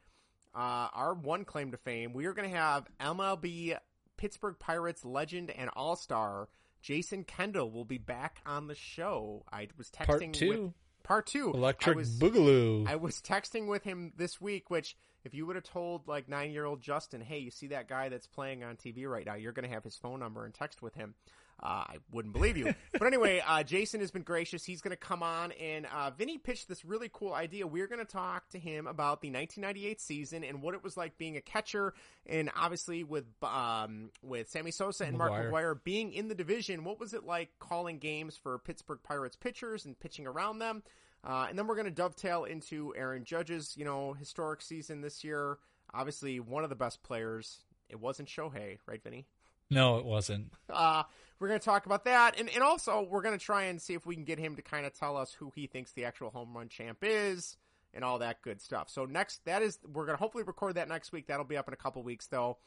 [0.93, 2.13] our one claim to fame.
[2.13, 3.77] We are going to have MLB
[4.17, 6.49] Pittsburgh Pirates legend and all star
[6.81, 9.43] Jason Kendall will be back on the show.
[9.51, 10.73] I was texting Part with- two.
[11.03, 11.51] part two.
[11.53, 12.87] Electric I was, Boogaloo.
[12.87, 14.95] I was texting with him this week, which
[15.25, 18.09] if you would have told like nine year old Justin, hey, you see that guy
[18.09, 20.81] that's playing on TV right now, you're going to have his phone number and text
[20.81, 21.15] with him.
[21.61, 22.73] Uh, I wouldn't believe you.
[22.93, 24.63] but anyway, uh, Jason has been gracious.
[24.63, 27.67] He's going to come on and, uh, Vinny pitched this really cool idea.
[27.67, 31.17] We're going to talk to him about the 1998 season and what it was like
[31.17, 31.93] being a catcher
[32.25, 35.51] and obviously with, um, with Sammy Sosa and Mark McGwire.
[35.51, 36.83] McGuire being in the division.
[36.83, 40.83] What was it like calling games for Pittsburgh Pirates pitchers and pitching around them?
[41.23, 45.23] Uh, and then we're going to dovetail into Aaron Judge's, you know, historic season this
[45.23, 45.57] year.
[45.93, 47.63] Obviously, one of the best players.
[47.89, 49.25] It wasn't Shohei, right, Vinny?
[49.69, 50.51] No, it wasn't.
[50.69, 51.03] Uh,
[51.39, 52.39] we're going to talk about that.
[52.39, 54.61] And, and also, we're going to try and see if we can get him to
[54.61, 57.55] kind of tell us who he thinks the actual home run champ is
[57.93, 58.89] and all that good stuff.
[58.89, 61.27] So, next, that is, we're going to hopefully record that next week.
[61.27, 62.57] That'll be up in a couple weeks, though.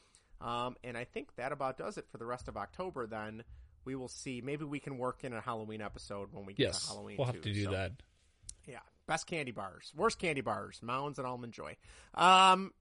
[0.41, 3.45] Um, and I think that about does it for the rest of October then.
[3.85, 4.41] We will see.
[4.41, 7.17] Maybe we can work in a Halloween episode when we get Yes, to Halloween.
[7.19, 7.43] we'll have too.
[7.43, 7.93] to do So- that.
[8.67, 11.77] yeah, best candy bars, worst candy bars, Mounds and Almond Joy.
[12.15, 12.73] Um,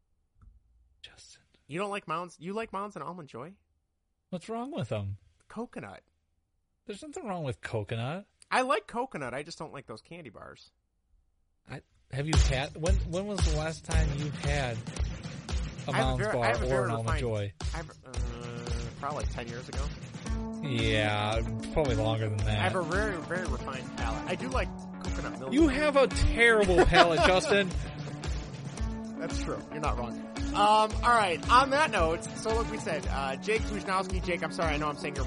[1.02, 2.38] Justin, you don't like Mounds?
[2.40, 3.54] You like Mounds and Almond Joy?
[4.32, 5.18] What's wrong with them?
[5.50, 6.00] Coconut.
[6.88, 8.26] There's nothing wrong with coconut.
[8.50, 9.34] I like coconut.
[9.34, 10.72] I just don't like those candy bars.
[11.70, 11.82] I,
[12.14, 12.96] have you had when?
[13.10, 14.78] When was the last time you had
[15.86, 17.52] a I Mounds I bar a or an almond joy?
[17.76, 17.84] I uh,
[19.02, 19.84] probably ten years ago.
[20.64, 21.42] Yeah,
[21.74, 22.48] probably longer than that.
[22.60, 24.24] I have a very very refined palate.
[24.28, 24.70] I do like
[25.04, 25.52] coconut milk.
[25.52, 27.70] You have a terrible palate, Justin.
[29.20, 29.60] That's true.
[29.74, 30.31] You're not wrong.
[30.54, 31.40] Um, all right.
[31.50, 34.24] On that note, so like we said, uh, Jake Tujnowski.
[34.24, 34.74] Jake, I'm sorry.
[34.74, 35.26] I know I'm saying your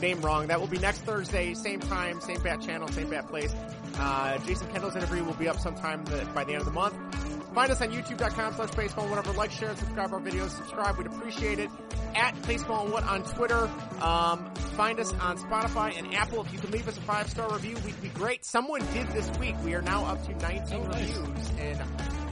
[0.00, 0.48] name wrong.
[0.48, 3.54] That will be next Thursday, same time, same bat channel, same bat place.
[3.96, 6.94] Uh, Jason Kendall's interview will be up sometime the, by the end of the month.
[7.54, 9.32] Find us on youtube.com slash baseball whatever.
[9.32, 10.50] Like, share, and subscribe our videos.
[10.50, 10.96] Subscribe.
[10.96, 11.70] We'd appreciate it.
[12.14, 13.70] At baseball and what on Twitter.
[14.00, 16.42] Um, find us on Spotify and Apple.
[16.42, 18.44] If you could leave us a five star review, we'd be great.
[18.44, 19.54] Someone did this week.
[19.64, 21.82] We are now up to 19 reviews and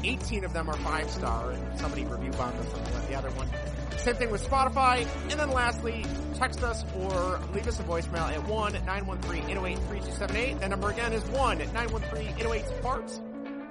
[0.05, 3.31] 18 of them are five star and somebody review bombed us on the- the other
[3.31, 3.49] one.
[3.99, 5.07] Same thing with Spotify.
[5.31, 6.05] And then lastly,
[6.35, 10.61] text us or leave us a voicemail at 1-913-808-3278.
[10.61, 13.21] That number again is 1-913-808-FARTS.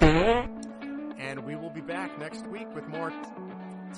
[0.01, 3.11] And we will be back next week with more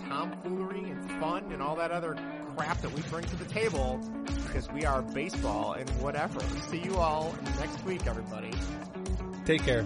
[0.08, 2.16] tomfoolery and fun and all that other
[2.56, 3.99] crap that we bring to the table
[4.48, 6.40] because we are baseball and whatever.
[6.70, 8.52] See you all next week, everybody.
[9.45, 9.86] Take care.